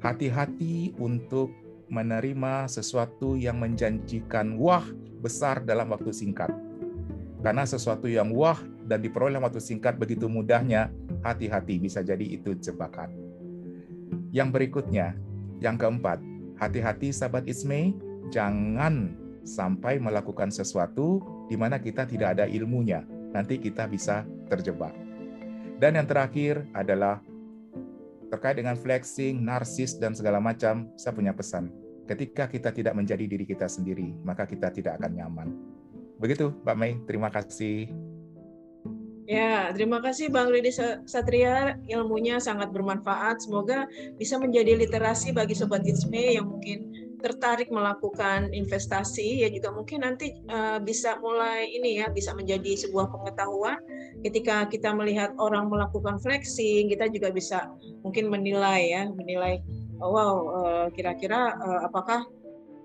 hati-hati 0.00 0.94
untuk 0.96 1.50
menerima 1.92 2.72
sesuatu 2.72 3.36
yang 3.36 3.60
menjanjikan 3.60 4.56
wah 4.56 4.88
besar 5.20 5.60
dalam 5.60 5.92
waktu 5.92 6.08
singkat. 6.08 6.48
Karena 7.44 7.68
sesuatu 7.68 8.08
yang 8.08 8.32
wah 8.32 8.56
dan 8.88 9.04
diperoleh 9.04 9.36
waktu 9.36 9.60
singkat 9.60 10.00
begitu 10.00 10.24
mudahnya, 10.24 10.88
hati-hati 11.20 11.76
bisa 11.76 12.00
jadi 12.00 12.24
itu 12.24 12.56
jebakan. 12.56 13.12
Yang 14.32 14.48
berikutnya, 14.56 15.12
yang 15.60 15.76
keempat, 15.76 16.16
hati-hati 16.56 17.12
sahabat 17.12 17.44
Isme, 17.44 17.92
jangan 18.32 19.12
sampai 19.44 20.00
melakukan 20.00 20.48
sesuatu 20.48 21.20
di 21.52 21.60
mana 21.60 21.76
kita 21.76 22.08
tidak 22.08 22.40
ada 22.40 22.48
ilmunya. 22.48 23.04
Nanti 23.36 23.60
kita 23.60 23.84
bisa 23.84 24.24
terjebak. 24.48 24.96
Dan 25.76 25.98
yang 25.98 26.08
terakhir 26.08 26.64
adalah 26.72 27.20
terkait 28.32 28.56
dengan 28.56 28.78
flexing, 28.78 29.44
narsis, 29.44 29.98
dan 30.00 30.16
segala 30.16 30.40
macam, 30.40 30.88
saya 30.96 31.12
punya 31.12 31.36
pesan. 31.36 31.81
Ketika 32.02 32.50
kita 32.50 32.74
tidak 32.74 32.94
menjadi 32.98 33.24
diri 33.24 33.46
kita 33.46 33.70
sendiri, 33.70 34.10
maka 34.26 34.42
kita 34.44 34.74
tidak 34.74 34.98
akan 34.98 35.12
nyaman. 35.14 35.48
Begitu, 36.18 36.50
Mbak 36.66 36.76
Mei. 36.78 36.92
Terima 37.06 37.30
kasih. 37.30 37.90
Ya, 39.22 39.70
terima 39.70 40.02
kasih 40.02 40.34
Bang 40.34 40.50
Rudi 40.50 40.74
Satria. 41.06 41.78
Ilmunya 41.86 42.42
sangat 42.42 42.74
bermanfaat. 42.74 43.46
Semoga 43.46 43.86
bisa 44.18 44.34
menjadi 44.36 44.74
literasi 44.74 45.30
bagi 45.30 45.54
Sobat 45.54 45.86
Itsme 45.86 46.34
yang 46.34 46.50
mungkin 46.50 46.90
tertarik 47.22 47.70
melakukan 47.70 48.50
investasi 48.50 49.46
ya 49.46 49.48
juga 49.48 49.70
mungkin 49.70 50.02
nanti 50.02 50.34
uh, 50.50 50.82
bisa 50.82 51.16
mulai 51.22 51.70
ini 51.70 52.02
ya 52.02 52.10
bisa 52.10 52.34
menjadi 52.34 52.74
sebuah 52.74 53.14
pengetahuan 53.14 53.78
ketika 54.26 54.66
kita 54.66 54.90
melihat 54.90 55.30
orang 55.38 55.70
melakukan 55.70 56.18
flexing 56.18 56.90
kita 56.90 57.06
juga 57.08 57.30
bisa 57.30 57.70
mungkin 58.02 58.26
menilai 58.26 58.90
ya 58.90 59.02
menilai 59.06 59.62
oh, 60.00 60.10
wow 60.14 60.34
uh, 60.56 60.86
kira-kira 60.94 61.56
uh, 61.58 61.80
apakah 61.88 62.24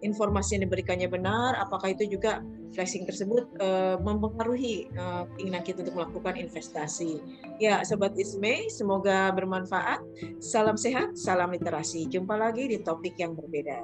informasi 0.06 0.58
yang 0.58 0.70
diberikannya 0.70 1.10
benar, 1.10 1.58
apakah 1.58 1.90
itu 1.94 2.06
juga 2.06 2.42
flashing 2.76 3.10
tersebut 3.10 3.50
uh, 3.58 3.98
mempengaruhi 3.98 4.92
uh, 4.94 5.26
keinginan 5.38 5.64
kita 5.66 5.82
untuk 5.82 5.98
melakukan 5.98 6.38
investasi. 6.38 7.22
Ya, 7.58 7.82
Sobat 7.82 8.14
Isme, 8.14 8.70
semoga 8.70 9.34
bermanfaat. 9.34 10.04
Salam 10.38 10.78
sehat, 10.78 11.18
salam 11.18 11.50
literasi. 11.50 12.06
Jumpa 12.06 12.38
lagi 12.38 12.70
di 12.70 12.78
topik 12.82 13.18
yang 13.18 13.34
berbeda. 13.34 13.82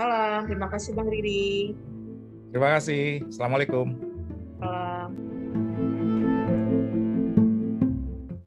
Salam, 0.00 0.48
terima 0.48 0.68
kasih 0.72 0.96
Bang 0.96 1.12
Riri. 1.12 1.76
Terima 2.50 2.80
kasih. 2.80 3.28
Assalamualaikum. 3.28 3.94
Salam. 4.58 5.39